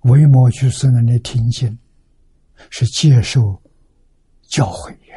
[0.04, 1.78] 为摩居士那里听经，
[2.70, 3.60] 是接受
[4.42, 5.16] 教诲呀，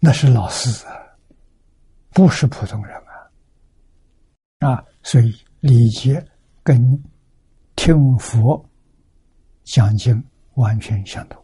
[0.00, 0.92] 那是老师啊，
[2.10, 2.96] 不是普通人
[4.58, 6.24] 啊，啊，所以礼节
[6.62, 6.78] 跟
[7.76, 8.68] 听佛
[9.64, 10.22] 讲经
[10.54, 11.42] 完全相同。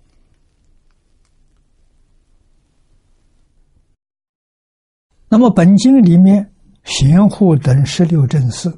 [5.28, 6.52] 那么本经里面，
[6.82, 8.68] 贤护等十六正士。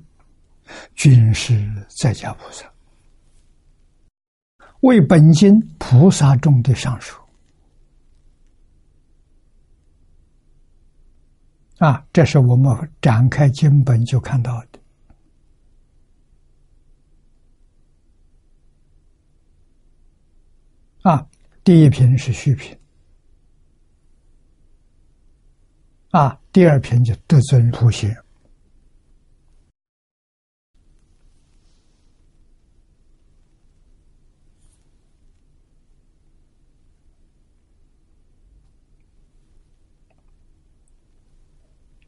[0.95, 1.55] 均是
[2.01, 2.71] 在家菩萨，
[4.81, 7.17] 为本经菩萨中的上首
[11.79, 12.07] 啊！
[12.13, 14.81] 这是我们展开经本就看到的
[21.03, 21.27] 啊。
[21.63, 22.79] 第一品是虚品
[26.11, 28.17] 啊，第二品就得尊普贤。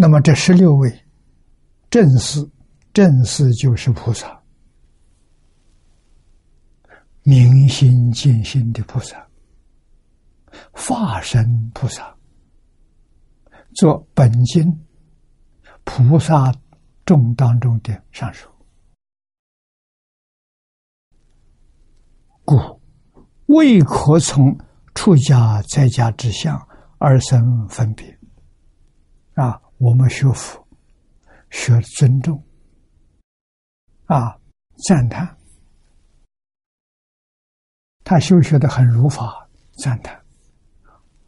[0.01, 0.89] 那么这十六位
[1.91, 2.39] 正士，
[2.93, 4.41] 正士就是菩萨，
[7.25, 9.29] 明心见性的菩萨，
[10.71, 12.17] 化身菩萨，
[13.75, 14.65] 做本经
[15.83, 16.55] 菩萨
[17.05, 18.49] 众当中的上首，
[22.45, 22.81] 故
[23.47, 24.57] 未可从
[24.95, 26.57] 出家在家之相
[26.99, 28.17] 而生分别，
[29.35, 29.61] 啊。
[29.79, 30.67] 我们学佛，
[31.51, 32.43] 学尊重，
[34.07, 34.37] 啊，
[34.89, 35.37] 赞叹，
[38.03, 39.49] 他修学的很如法，
[39.83, 40.21] 赞叹，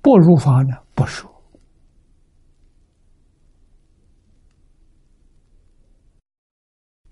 [0.03, 1.31] 不如法呢，不说，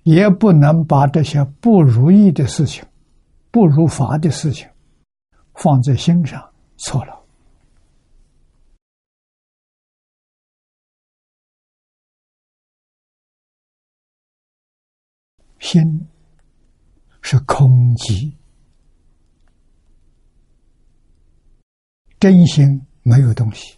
[0.03, 2.85] 也不能把这些不如意的事情、
[3.53, 4.69] 不如法的事情
[5.55, 7.18] 放在心上，错了。
[15.71, 16.09] 心
[17.21, 18.35] 是空寂，
[22.19, 23.77] 真心没有东西，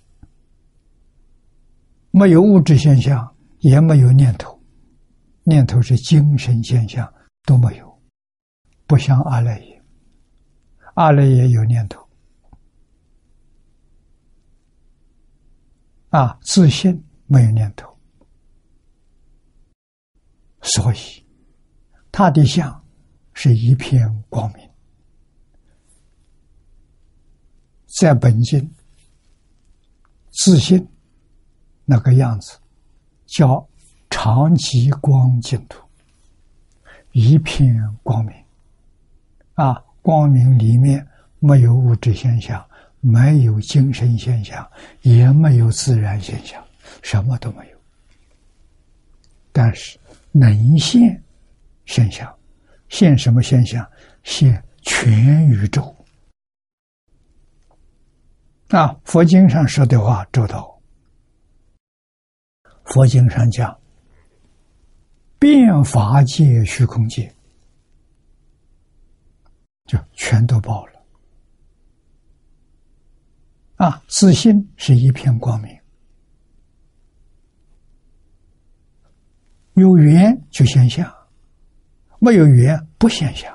[2.12, 4.56] 没有物质现象，也没有念头，
[5.42, 7.12] 念头是精神现象
[7.44, 8.00] 都没有，
[8.86, 9.82] 不像阿赖耶，
[10.94, 12.08] 阿赖耶有念头，
[16.10, 17.98] 啊，自信没有念头，
[20.62, 21.29] 所以。
[22.12, 22.84] 他的相
[23.32, 24.68] 是一片光明，
[27.98, 28.70] 在本经
[30.30, 30.86] 自信
[31.84, 32.58] 那个样子，
[33.26, 33.66] 叫
[34.10, 35.82] 长吉光净土，
[37.12, 38.34] 一片光明
[39.54, 39.82] 啊！
[40.02, 41.06] 光明里面
[41.38, 42.64] 没有物质现象，
[43.00, 44.68] 没有精神现象，
[45.02, 46.62] 也没有自然现象，
[47.02, 47.78] 什么都没有。
[49.52, 49.98] 但是
[50.32, 51.22] 能现。
[51.90, 52.32] 现象，
[52.88, 53.84] 现什么现象？
[54.22, 55.82] 现全宇宙。
[58.68, 60.80] 啊，佛经上说的话周到。
[62.84, 63.76] 佛经上讲，
[65.40, 67.34] 变法界、虚空界，
[69.86, 71.04] 就全都爆了。
[73.74, 75.76] 啊，自信是一片光明，
[79.74, 81.12] 有缘就现象。
[82.20, 83.52] 没有缘不现象，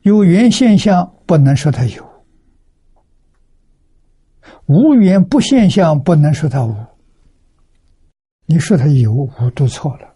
[0.00, 2.02] 有缘现象不能说它有；
[4.66, 6.74] 无缘不现象不能说它无。
[8.46, 10.14] 你说它有无都错了。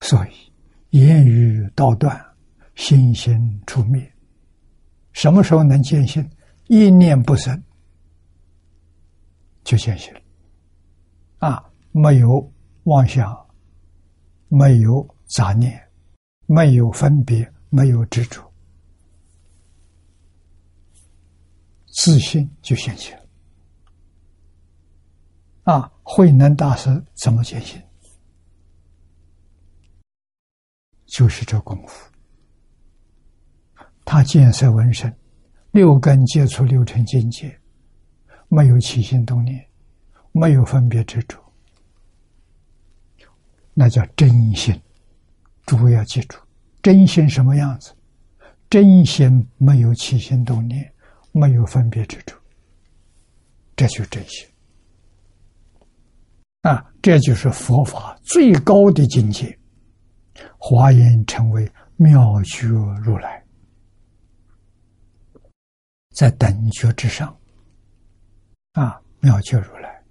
[0.00, 0.52] 所以
[0.98, 2.20] 言语道断，
[2.74, 4.12] 心心出灭。
[5.12, 6.28] 什么时候能见性？
[6.68, 7.62] 一念不生
[9.64, 10.20] 就见性了。
[11.38, 12.52] 啊，没有
[12.84, 13.45] 妄想。
[14.48, 15.80] 没有杂念，
[16.46, 18.42] 没有分别，没有执着，
[21.88, 23.20] 自信就现起了。
[25.64, 27.82] 啊，慧能大师怎么见性？
[31.06, 32.10] 就是这功夫。
[34.04, 35.12] 他见色闻声，
[35.72, 37.60] 六根接触六尘境界，
[38.48, 39.68] 没有起心动念，
[40.30, 41.45] 没有分别执着，
[43.78, 44.74] 那叫真心。
[45.66, 46.38] 诸位要记住，
[46.80, 47.92] 真心什么样子？
[48.70, 50.90] 真心没有起心动念，
[51.32, 52.34] 没有分别执着，
[53.76, 54.48] 这就是真心。
[56.62, 59.56] 啊，这就是佛法最高的境界。
[60.58, 63.44] 华严成为妙觉如来，
[66.14, 67.36] 在等觉之上。
[68.72, 70.02] 啊，妙觉如来，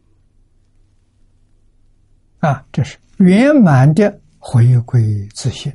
[2.40, 5.72] 啊，这是圆满的回归自信。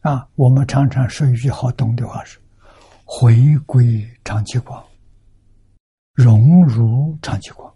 [0.00, 2.38] 啊，我们常常说一句好懂的话是：
[3.04, 4.82] 回归长期光，
[6.14, 7.72] 融入长期光。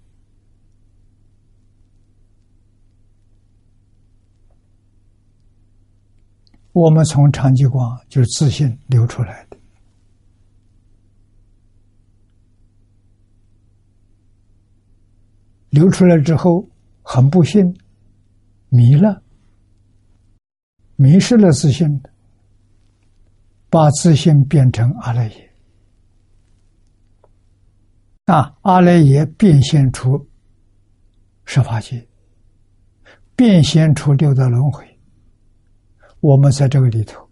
[6.72, 9.56] 我们从长期光就是自信流出来的，
[15.70, 16.68] 流出来之后
[17.06, 17.78] 很不幸
[18.70, 19.22] 迷了，
[20.96, 22.02] 迷失了自信，
[23.68, 25.54] 把自信变成阿赖耶，
[28.24, 30.26] 啊，阿赖耶变现出
[31.44, 32.08] 十法界，
[33.36, 34.82] 变现出六道轮回。
[36.20, 37.28] 我们在这个里头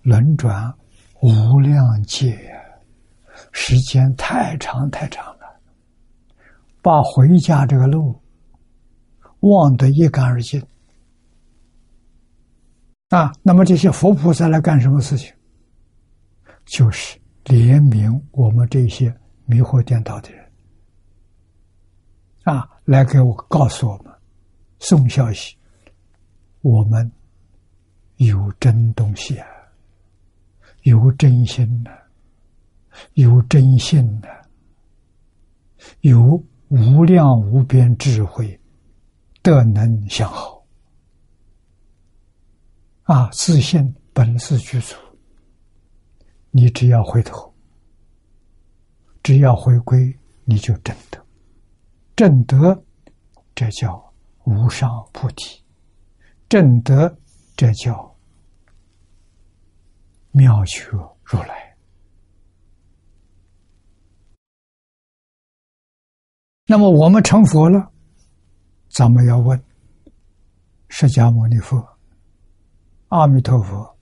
[0.00, 0.74] 轮转
[1.20, 2.34] 无量劫，
[3.52, 5.60] 时间太长太长了，
[6.80, 8.18] 把回家这个路
[9.40, 10.60] 忘得一干二净
[13.10, 13.32] 啊！
[13.42, 15.32] 那么这些佛菩萨来干什么事情？
[16.66, 19.14] 就是怜悯我们这些
[19.46, 20.52] 迷惑颠倒的人
[22.44, 24.12] 啊，来给我告诉我们
[24.78, 25.56] 送消息，
[26.62, 27.10] 我们。
[28.18, 29.46] 有真东西啊，
[30.82, 31.90] 有真心的，
[33.12, 34.28] 有真性的，
[36.00, 38.60] 有无量无边智慧，
[39.48, 40.62] 德能相好
[43.04, 43.30] 啊！
[43.32, 44.94] 自信本自具足，
[46.50, 47.50] 你只要回头，
[49.22, 50.14] 只要回归，
[50.44, 51.18] 你就真得，
[52.14, 52.84] 正德，
[53.54, 54.14] 这叫
[54.44, 55.64] 无上菩提，
[56.46, 57.18] 正德。
[57.56, 58.16] 这叫
[60.30, 60.90] 妙觉
[61.24, 61.76] 如来。
[66.66, 67.90] 那么我们成佛了，
[68.88, 69.62] 咱们要问
[70.88, 71.86] 释迦牟尼佛、
[73.08, 73.98] 阿弥陀佛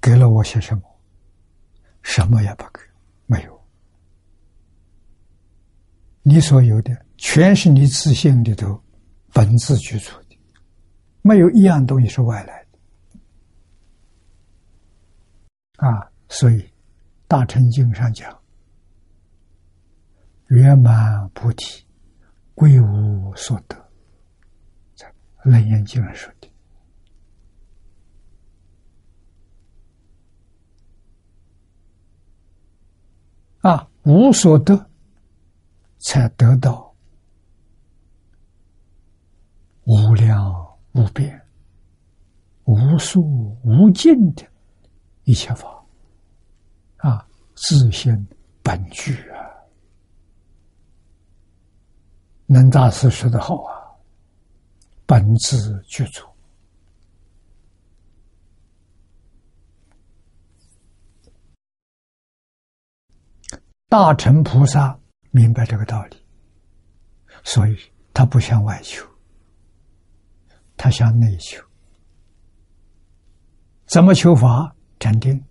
[0.00, 0.82] 给了我些什么？
[2.02, 2.80] 什么也不给，
[3.26, 3.60] 没有。
[6.22, 8.82] 你所有的，全是你自信里头
[9.32, 10.38] 本自具足的。
[11.22, 12.78] 没有一样东西是外来的
[15.86, 16.10] 啊！
[16.28, 16.58] 所以
[17.28, 18.36] 《大乘经》上讲
[20.50, 21.85] ：“圆满菩提，
[22.56, 23.76] 归无所得。”
[24.96, 25.06] 在
[25.48, 26.50] 《楞严经》上说的
[33.60, 34.90] 啊，无所得，
[36.00, 36.92] 才得到
[39.84, 40.66] 无量。
[40.98, 41.38] 无边、
[42.64, 44.42] 无数、无尽的
[45.24, 45.84] 一切法
[46.96, 48.26] 啊，自性
[48.62, 49.45] 本具啊！
[52.46, 53.74] 能大师说的好啊，
[55.04, 56.24] 本自具足。
[63.88, 64.98] 大乘菩萨
[65.30, 66.16] 明白这个道理，
[67.44, 67.76] 所以
[68.12, 69.06] 他不向外求。
[70.76, 71.64] 他向内求，
[73.86, 74.76] 怎么求法？
[75.00, 75.42] 禅定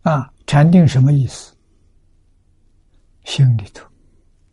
[0.00, 0.32] 啊！
[0.46, 1.51] 禅定什么意思？
[3.24, 3.86] 心里头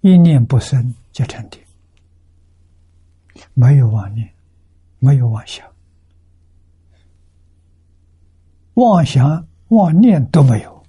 [0.02, 1.62] 一念不生叫禅定，
[3.54, 4.30] 没有妄念，
[5.00, 5.66] 没有妄想，
[8.76, 10.84] 妄想妄念都没有，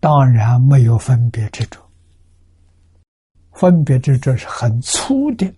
[0.00, 1.80] 当然没有分别执着。
[3.52, 5.52] 分别执着是很粗的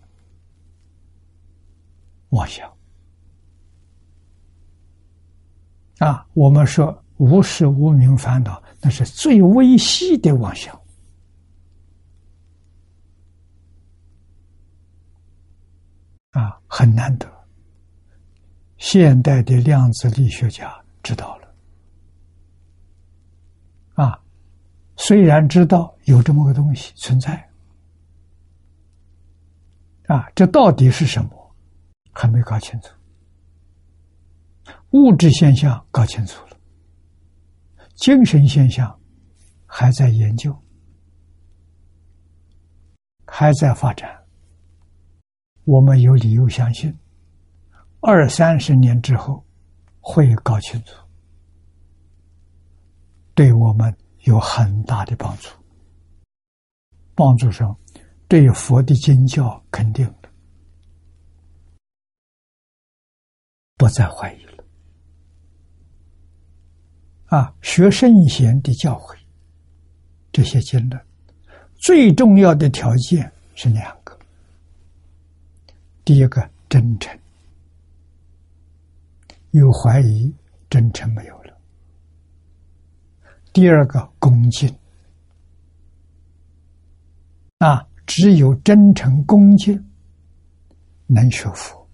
[2.30, 2.68] 妄想
[5.98, 6.26] 啊！
[6.34, 10.76] 我们说无事无明烦恼，那是最微细的妄想
[16.32, 17.26] 啊，很难得。
[18.76, 21.54] 现代的量子力学家知道了
[23.94, 24.20] 啊，
[24.96, 27.48] 虽然知道有这么个东西存在。
[30.08, 31.54] 啊，这到底是什么？
[32.12, 32.88] 还没搞清楚。
[34.90, 36.56] 物质现象搞清楚了，
[37.94, 39.00] 精神现象
[39.64, 40.54] 还在研究，
[43.26, 44.21] 还在发展。
[45.64, 46.92] 我们有理由相信，
[48.00, 49.44] 二三十年之后
[50.00, 50.94] 会搞清楚，
[53.34, 55.48] 对我们有很大的帮助。
[57.14, 57.76] 帮助上，
[58.26, 60.28] 对佛的经教肯定的，
[63.76, 64.64] 不再怀疑了。
[67.26, 69.14] 啊，学圣贤的教诲，
[70.32, 71.00] 这些经论，
[71.76, 74.01] 最重要的条件是两个：
[76.04, 77.16] 第一个真诚，
[79.52, 80.34] 有怀疑，
[80.68, 81.52] 真诚没有了；
[83.52, 84.68] 第二个恭敬。
[87.58, 89.80] 啊，只有真诚恭敬，
[91.06, 91.86] 能学佛，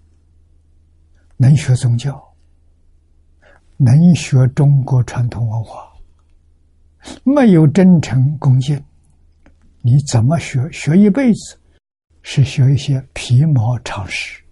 [1.37, 2.19] 能学宗教，
[3.77, 5.87] 能学中国传统文化。
[7.23, 8.83] 没有真诚恭敬，
[9.81, 10.67] 你怎么学？
[10.71, 11.58] 学一辈子，
[12.21, 14.43] 是学一些皮毛常识，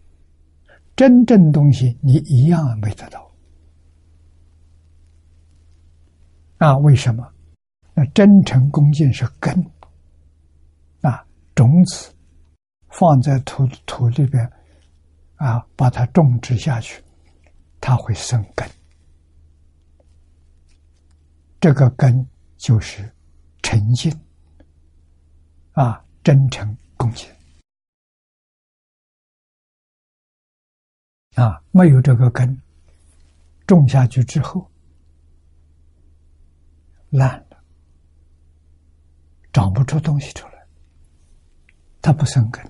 [0.96, 3.32] 真正东西你一样没得到。
[6.58, 7.28] 啊，为什么？
[7.94, 9.66] 那真诚恭敬是根。
[11.56, 12.14] 种子
[12.90, 14.48] 放在土土里边，
[15.38, 17.04] 啊，把它种植下去，
[17.82, 18.70] 它会生根。
[21.60, 22.24] 这个根
[22.58, 23.12] 就是
[23.64, 24.16] 诚信，
[25.72, 27.28] 啊，真诚恭敬。
[31.38, 32.60] 啊，没有这个根，
[33.68, 34.68] 种下去之后
[37.12, 37.58] 烂了，
[39.54, 40.54] 长不出东西出来。
[42.02, 42.64] 它不生根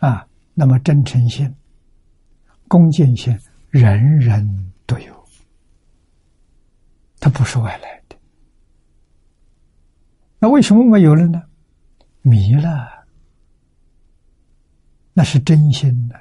[0.00, 0.28] 啊！
[0.52, 1.54] 那么真诚心、
[2.68, 3.38] 恭敬心，
[3.70, 5.24] 人人都有，
[7.18, 8.16] 它不是外来的。
[10.38, 11.42] 那为什么没有了呢？
[12.20, 13.01] 迷了，
[15.14, 16.20] 那是真心的。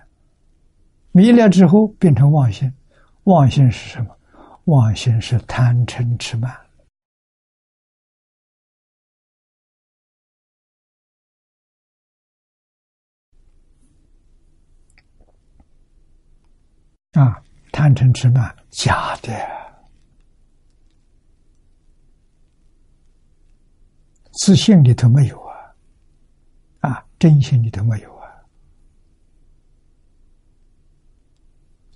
[1.12, 2.72] 迷了之后变成妄心，
[3.24, 4.18] 妄心是什么？
[4.66, 6.52] 妄心是贪嗔痴慢。
[17.14, 17.44] 啊，
[17.74, 19.34] 贪嗔痴慢，假的，
[24.32, 25.76] 自信里头没有啊，
[26.90, 28.21] 啊，真心里头没有，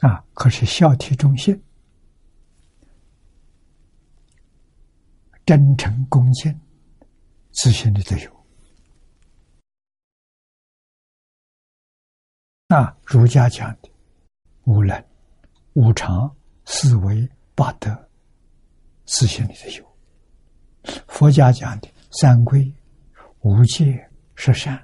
[0.06, 1.60] 啊，可是孝悌忠信、
[5.48, 6.60] 真诚恭敬，
[7.54, 8.46] 自信里头有。
[12.68, 13.90] 啊，儒家讲的。
[14.66, 15.04] 无能、
[15.74, 18.10] 无常、思维、八德，
[19.06, 21.04] 自信里头有。
[21.08, 22.72] 佛家讲的三规、
[23.42, 24.84] 五戒、十善，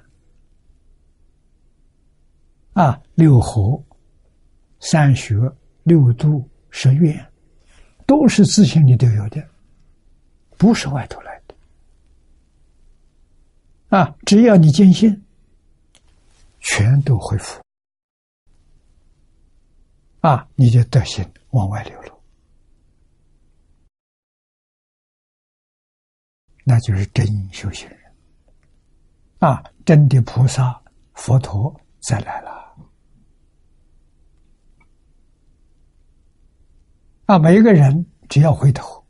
[2.72, 3.80] 啊，六合、
[4.82, 5.36] 三学、
[5.84, 7.32] 六度、十愿，
[8.04, 9.40] 都是自信里都有的，
[10.58, 11.54] 不是外头来的。
[13.96, 15.24] 啊，只要你坚信，
[16.60, 17.62] 全都恢复。
[20.20, 22.20] 啊，你的德行往外流露，
[26.64, 27.98] 那就是真修行人。
[29.38, 30.82] 啊，真的菩萨、
[31.14, 32.61] 佛陀再来了。
[37.26, 39.04] 啊，每一个人只要回头，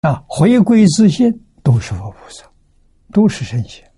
[0.00, 1.32] 啊，回归自信，
[1.62, 2.50] 都是佛菩萨，
[3.12, 3.88] 都是圣贤。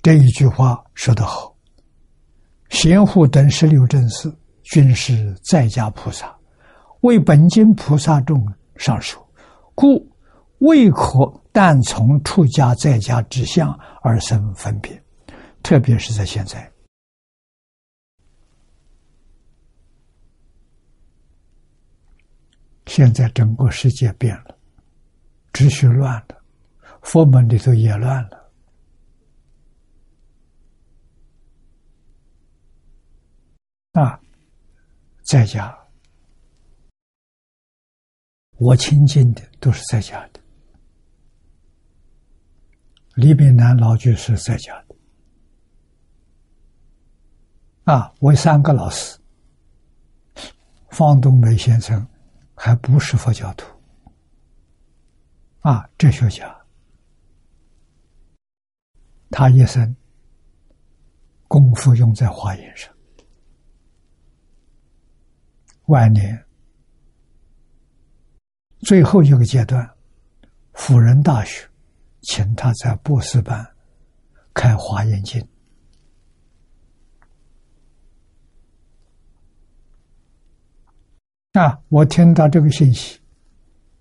[0.00, 1.54] 这一句话说得好，
[2.68, 4.32] 贤护等十六正士
[4.62, 6.36] 均是在家菩萨，
[7.00, 8.40] 为本经菩萨众
[8.76, 9.26] 上说，
[9.74, 10.06] 故
[10.58, 11.08] 未可
[11.52, 13.70] 但从出家在家之相
[14.02, 15.02] 而生分别，
[15.62, 16.70] 特别是在现在，
[22.86, 24.56] 现在整个世界变了，
[25.52, 26.36] 秩序乱了，
[27.02, 28.47] 佛门里头也乱了。
[33.98, 34.20] 啊，
[35.24, 35.76] 在家，
[38.58, 40.40] 我亲近的都是在家的，
[43.16, 44.94] 李炳南老居士在家的。
[47.92, 49.18] 啊，我三个老师，
[50.90, 52.06] 方东梅先生
[52.54, 53.66] 还不是佛教徒，
[55.62, 56.56] 啊，哲学家，
[59.28, 59.96] 他一生
[61.48, 62.94] 功夫用在华严上，
[65.88, 66.44] 晚年
[68.80, 69.88] 最后一个阶段，
[70.74, 71.66] 辅仁大学
[72.20, 73.66] 请他在博士班
[74.52, 75.42] 开华严经。
[81.52, 81.80] 啊！
[81.88, 83.18] 我听到这个信息，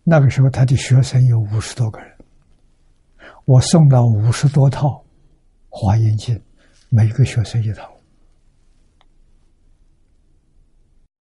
[0.03, 2.18] 那个时候他的学生有五十多个人，
[3.45, 4.89] 我送了五十多套
[5.69, 6.35] 《华严经》，
[6.89, 7.97] 每个学生一套。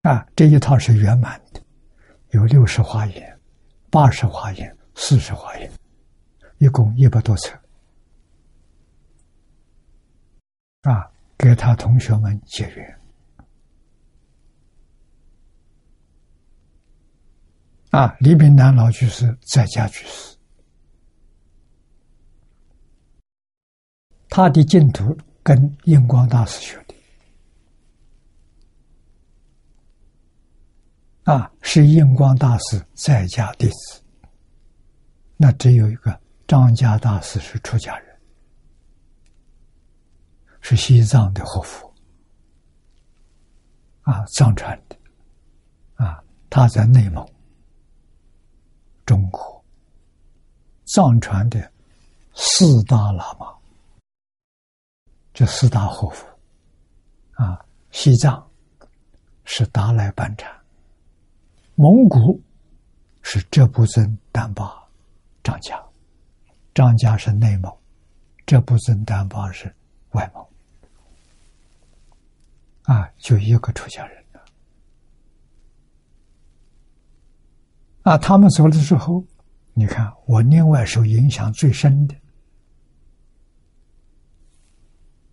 [0.01, 1.61] 啊，这一套是圆满的，
[2.31, 3.39] 有六十华严、
[3.91, 5.71] 八十华严、四十华严，
[6.57, 7.55] 一共一百多册。
[10.81, 12.99] 啊，给他同学们结缘。
[17.91, 20.35] 啊，李炳南老居士在家居士，
[24.29, 26.95] 他的净土跟印光大师学的，
[31.23, 34.01] 啊，是印光大师在家弟子，
[35.37, 38.19] 那只有一个张家大师是出家人，
[40.61, 41.93] 是西藏的活佛，
[44.01, 44.95] 啊，藏传的，
[45.95, 47.25] 啊，他在内蒙。
[49.03, 49.65] 中国
[50.85, 51.71] 藏传的
[52.33, 53.53] 四大喇嘛，
[55.33, 56.25] 这四大活佛
[57.33, 58.49] 啊，西藏
[59.43, 60.49] 是达赖班禅，
[61.81, 62.39] 蒙古
[63.23, 64.87] 是哲布尊丹巴
[65.41, 65.83] 张家，
[66.75, 67.75] 张家是内蒙，
[68.45, 69.75] 哲布尊丹巴是
[70.11, 70.45] 外蒙，
[72.83, 74.23] 啊，就一个出家人。
[78.03, 79.25] 啊，他们走了之后，
[79.73, 82.15] 你看我另外受影响最深的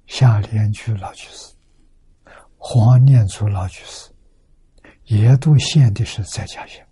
[0.07, 1.55] 夏莲居老居士、
[2.57, 4.11] 黄念祖老居士，
[5.09, 6.87] 也都现的是在家学。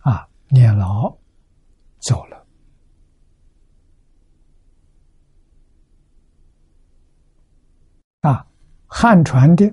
[0.00, 1.16] 啊，念老
[2.00, 2.46] 走了。
[8.20, 8.44] 啊，
[8.86, 9.72] 汉传的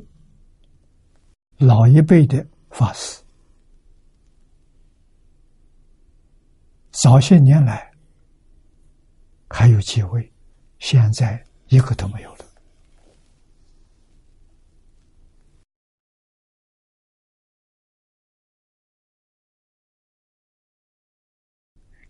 [1.57, 3.22] 老一辈的法师，
[6.93, 7.91] 早些年来
[9.49, 10.31] 还有几位，
[10.77, 12.45] 现在一个都没有了。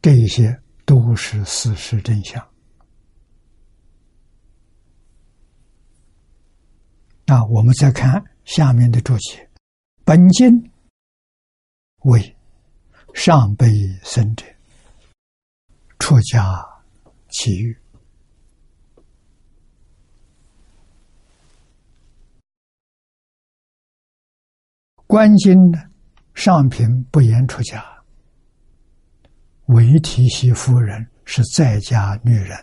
[0.01, 2.45] 这一些都是事实真相。
[7.26, 9.49] 那，我们再看下面的注解：
[10.03, 10.72] 本经
[11.99, 12.35] 为
[13.14, 13.72] 上辈
[14.03, 14.45] 生者
[16.04, 16.44] 出家
[17.30, 17.80] 奇遇，
[25.08, 25.80] 观经呢，
[26.34, 27.82] 上品不言出家，
[29.68, 32.54] 唯提媳夫人是在家女人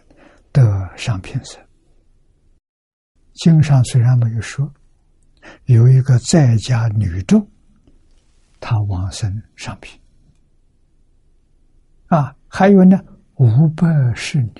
[0.52, 0.62] 得
[0.94, 1.58] 上品生。
[3.36, 4.70] 经上虽然没有说，
[5.64, 7.50] 有一个在家女众，
[8.60, 9.98] 她往生上品
[12.08, 13.02] 啊，还有呢，
[13.40, 14.52] 五百侍女。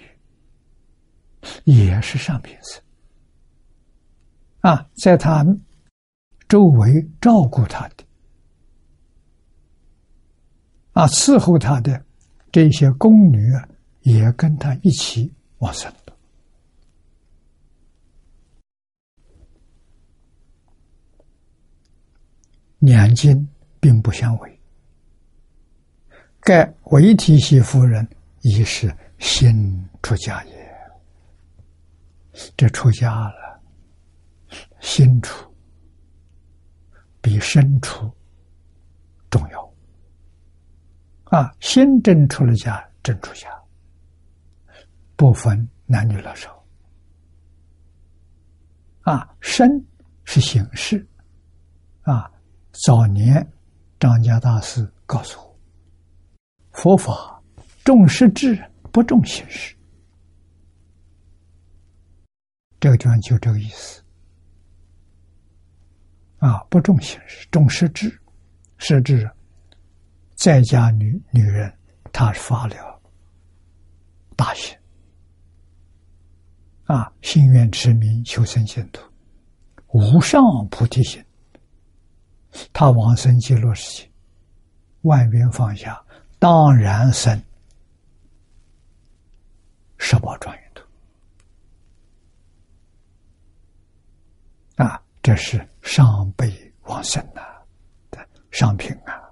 [1.65, 2.82] 也是上品生
[4.61, 5.43] 啊，在他
[6.48, 8.05] 周围照顾他的。
[10.93, 12.05] 啊，伺候他的
[12.52, 13.69] 这些宫女啊，
[14.01, 15.90] 也跟他一起往生。
[22.81, 23.48] 两经
[23.78, 24.61] 并不相违，
[26.40, 28.07] 盖韦提希夫人
[28.40, 30.70] 一是心出家也。
[32.56, 33.60] 这出家了，
[34.80, 35.54] 心出
[37.20, 38.10] 比身出
[39.28, 39.74] 重要
[41.24, 41.54] 啊！
[41.60, 43.48] 心真出了家，真出家，
[45.16, 46.64] 不分男女老少
[49.02, 49.36] 啊！
[49.40, 49.68] 身
[50.24, 51.06] 是形式
[52.02, 52.30] 啊。
[52.86, 53.46] 早年，
[53.98, 55.58] 张家大师告诉我
[56.72, 57.30] ：“佛法
[57.85, 58.59] 重实质，
[58.93, 59.74] 不重形式。
[62.78, 64.02] 这个地方就这个意思。
[66.39, 68.19] 啊，不重形式，重实质。
[68.78, 69.31] 实质，
[70.35, 71.70] 在家女女人，
[72.12, 73.01] 她发了
[74.36, 74.74] 大心，
[76.85, 79.02] 啊，心愿持名，求生净土，
[79.89, 81.23] 无上菩提心。
[82.73, 84.11] 他往生极乐世界，
[85.02, 86.02] 万缘放下，
[86.39, 87.40] 当然生
[90.02, 90.82] 十宝庄严土。
[94.82, 96.51] 啊，这是上辈
[96.85, 97.43] 往生呐
[98.10, 99.28] 的商品啊。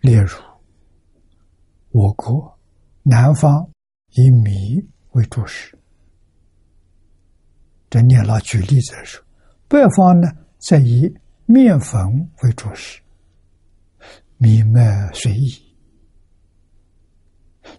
[0.00, 0.36] 例如，
[1.90, 2.58] 我国
[3.04, 3.70] 南方
[4.10, 5.78] 以米为主食。
[7.88, 9.24] 这念老举例子说，
[9.68, 10.28] 北方呢
[10.58, 11.14] 则以
[11.46, 12.00] 面粉
[12.42, 13.01] 为主食，
[14.42, 15.48] 米麦随意，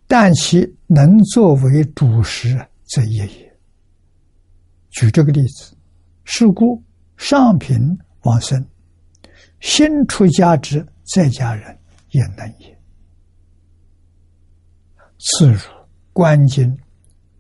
[0.08, 3.60] 但其能作为主食，则也也。
[4.92, 5.76] 举这个例子，
[6.24, 6.82] 是故
[7.18, 7.78] 上品
[8.22, 8.66] 往生，
[9.60, 11.78] 新出家之在家人
[12.12, 12.80] 也能也。
[15.20, 15.60] 次如
[16.14, 16.78] 观经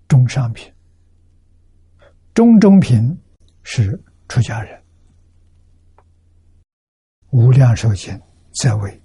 [0.09, 0.69] 中上品。
[2.33, 3.17] 中中品
[3.61, 3.97] 是
[4.27, 4.83] 出家人，
[7.29, 8.19] 无量寿经
[8.61, 9.02] 在位，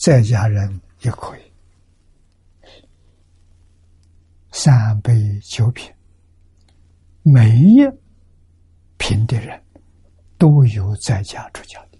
[0.00, 1.40] 在家人也可以。
[4.50, 5.12] 三杯
[5.42, 5.92] 九品，
[7.22, 7.86] 每一
[8.96, 9.62] 品的人
[10.38, 11.98] 都有在家出家的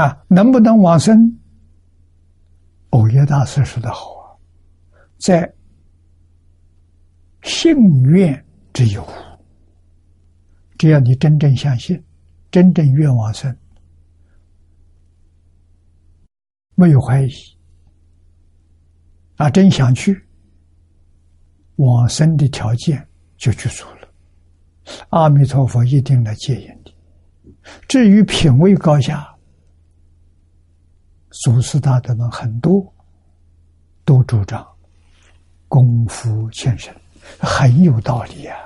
[0.00, 1.16] 啊，能不能往生？
[2.90, 4.38] 欧耶大师说的好啊，
[5.18, 5.52] 在
[7.42, 7.74] 信
[8.04, 9.06] 愿之有，
[10.80, 12.02] 只要你真正相信，
[12.50, 13.54] 真正愿往生，
[16.74, 17.30] 没有怀疑，
[19.36, 20.18] 啊，真想去，
[21.76, 24.08] 往生的条件就具足了，
[25.10, 26.94] 阿弥陀佛一定来接引你。
[27.86, 29.36] 至于品位高下，
[31.42, 32.90] 祖师大德们很多
[34.06, 34.66] 都主张
[35.68, 36.90] 功夫前身，
[37.38, 38.56] 很有道理啊。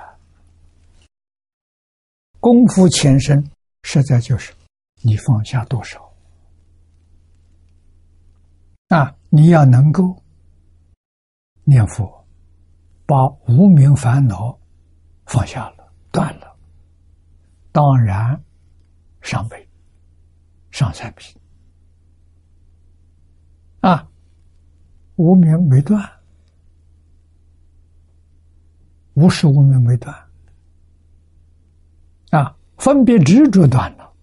[2.39, 3.43] 功夫前身
[3.83, 4.53] 实在就是
[5.01, 6.13] 你放下多少
[8.89, 9.15] 啊！
[9.29, 10.23] 你要能够
[11.63, 12.25] 念佛，
[13.05, 14.57] 把无名烦恼
[15.25, 16.55] 放下了、断了，
[17.71, 18.41] 当然
[19.21, 19.67] 上辈、
[20.71, 21.35] 上三品。
[23.81, 24.07] 啊，
[25.15, 26.09] 无名没断，
[29.15, 30.24] 无始无明没断，
[32.31, 34.13] 啊，分别执着断了，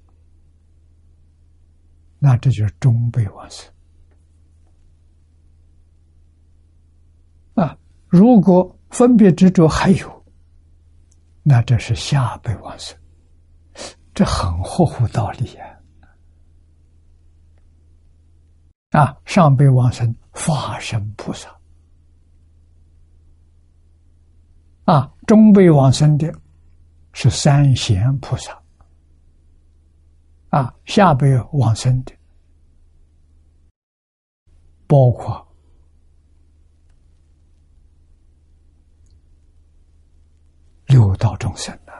[2.19, 3.73] 那这就是中辈往生。
[7.55, 7.77] 啊，
[8.09, 10.25] 如果分别执着还有，
[11.43, 12.97] 那这是下辈往生，
[14.15, 15.79] 这很合乎道理呀。
[18.91, 21.49] 啊，上辈往生法身菩萨，
[24.85, 26.31] 啊，中辈往生的
[27.13, 28.63] 是三贤菩萨，
[30.51, 32.13] 啊，下辈往生的
[34.87, 35.47] 包括
[40.87, 41.93] 六道众生啊，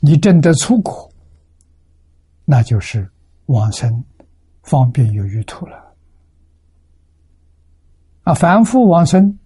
[0.00, 1.06] 你真的出国。
[2.50, 3.06] 那就是
[3.44, 4.02] 往生
[4.62, 5.94] 方便有余土了
[8.22, 8.32] 啊！
[8.32, 9.38] 凡夫往生，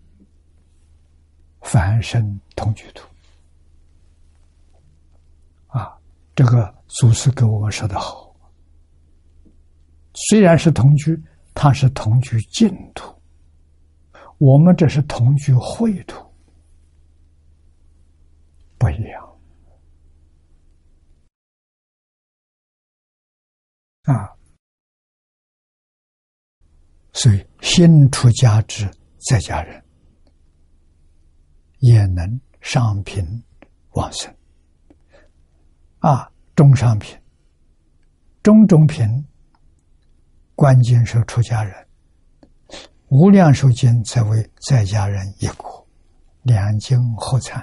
[1.62, 3.06] 凡生同居土。
[5.68, 5.97] 啊！
[6.34, 8.34] 这个祖师给我们说的好，
[10.14, 11.18] 虽然是同居，
[11.55, 13.14] 他是同居净土，
[14.39, 16.26] 我们这是同居秽土，
[18.78, 19.39] 不一样。
[24.05, 24.28] 啊，
[27.12, 28.90] 所以新出家之
[29.30, 29.82] 在家人。
[31.83, 33.27] 也能上品
[33.91, 34.33] 往生。
[35.99, 37.19] 啊，中上品、
[38.41, 39.05] 中中品，
[40.55, 41.75] 关键是出家人。
[43.09, 45.85] 无量寿经则为在家人一国，
[46.43, 47.63] 两经合参，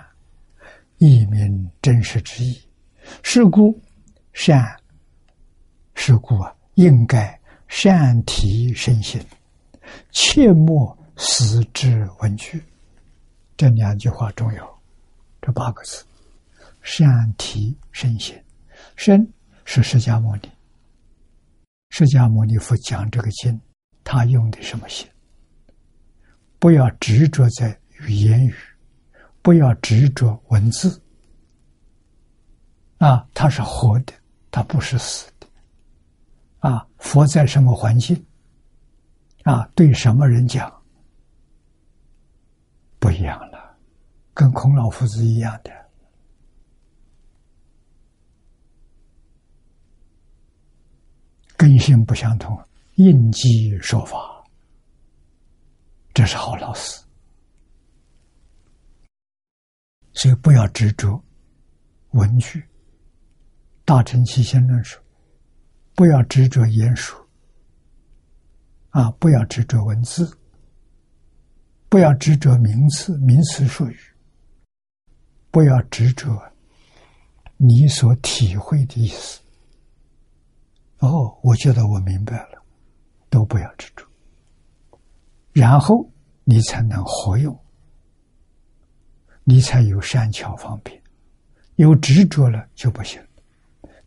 [0.97, 2.61] 一名真实之意。
[3.23, 3.73] 是故
[4.33, 4.75] 善。
[5.95, 7.39] 是故啊，应该
[7.69, 9.21] 善提身心，
[10.11, 12.61] 切莫死之文具。
[13.59, 14.81] 这两句话重要，
[15.41, 16.05] 这八个字：
[16.81, 18.41] 善提身心，
[18.95, 19.29] 身
[19.65, 20.49] 是释迦牟尼。
[21.89, 23.59] 释迦牟尼佛讲这个经，
[24.01, 25.05] 他用的什么心？
[26.57, 28.55] 不要执着在语言语，
[29.41, 31.01] 不要执着文字。
[32.99, 34.13] 啊，它是活的，
[34.51, 35.47] 它不是死的。
[36.59, 38.25] 啊，佛在什么环境？
[39.43, 40.73] 啊，对什么人讲？
[43.01, 43.48] 不一样了，
[44.39, 45.71] 跟孔老夫子一样的。
[51.57, 52.57] 根性不相同，
[52.95, 54.17] 应机说法，
[56.13, 57.03] 这是好老师。
[60.13, 61.21] 所以不要执着
[62.11, 62.63] 文句。
[63.83, 65.03] 大乘起先论说，
[65.95, 67.19] 不要执着言说，
[68.91, 70.31] 啊，不要执着文字，
[71.89, 73.99] 不要执着名词、名词术语，
[75.51, 76.29] 不要执着
[77.57, 79.41] 你所体会的意思。
[80.99, 82.61] 哦，我觉得我明白了，
[83.29, 84.05] 都不要执着，
[85.53, 86.09] 然后
[86.43, 87.57] 你才能活用，
[89.43, 91.01] 你才有善巧方便。
[91.75, 93.25] 有执着了就不行，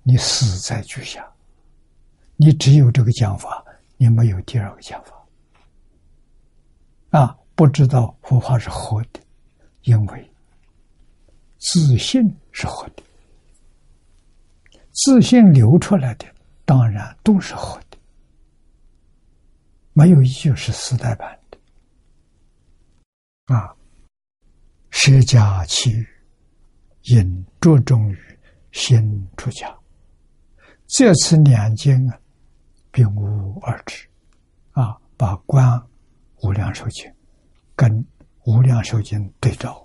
[0.02, 1.26] 你死在句下，
[2.36, 3.64] 你只有这个讲法，
[3.96, 5.18] 你没有第二个讲法。
[7.18, 9.20] 啊，不知道佛法是活的，
[9.84, 10.31] 因为
[11.62, 12.20] 自信
[12.50, 13.02] 是好的，
[14.90, 16.26] 自信流出来的。
[16.64, 17.96] 当然都是好的，
[19.92, 21.58] 没有一句是四代版的。
[23.54, 23.76] 啊，
[24.90, 26.06] 舍家弃欲，
[27.02, 28.18] 因着重于
[28.72, 29.72] 先出家。
[30.88, 32.18] 这次两经啊，
[32.90, 34.08] 并无二致。
[34.72, 35.80] 啊，把《观
[36.42, 37.08] 无量寿经》
[37.76, 37.90] 跟
[38.46, 39.81] 《无量寿经》对照，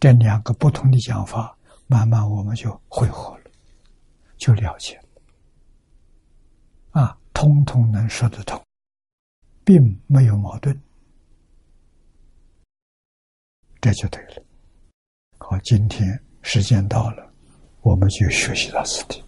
[0.00, 1.56] 这两个不同的讲法，
[1.86, 3.50] 慢慢我们就会合了，
[4.36, 7.02] 就了解了。
[7.02, 8.62] 啊，通通能说得通，
[9.64, 10.80] 并没有矛盾，
[13.80, 14.44] 这就对了。
[15.38, 17.32] 好，今天时间到了，
[17.80, 19.20] 我们就学习到此地。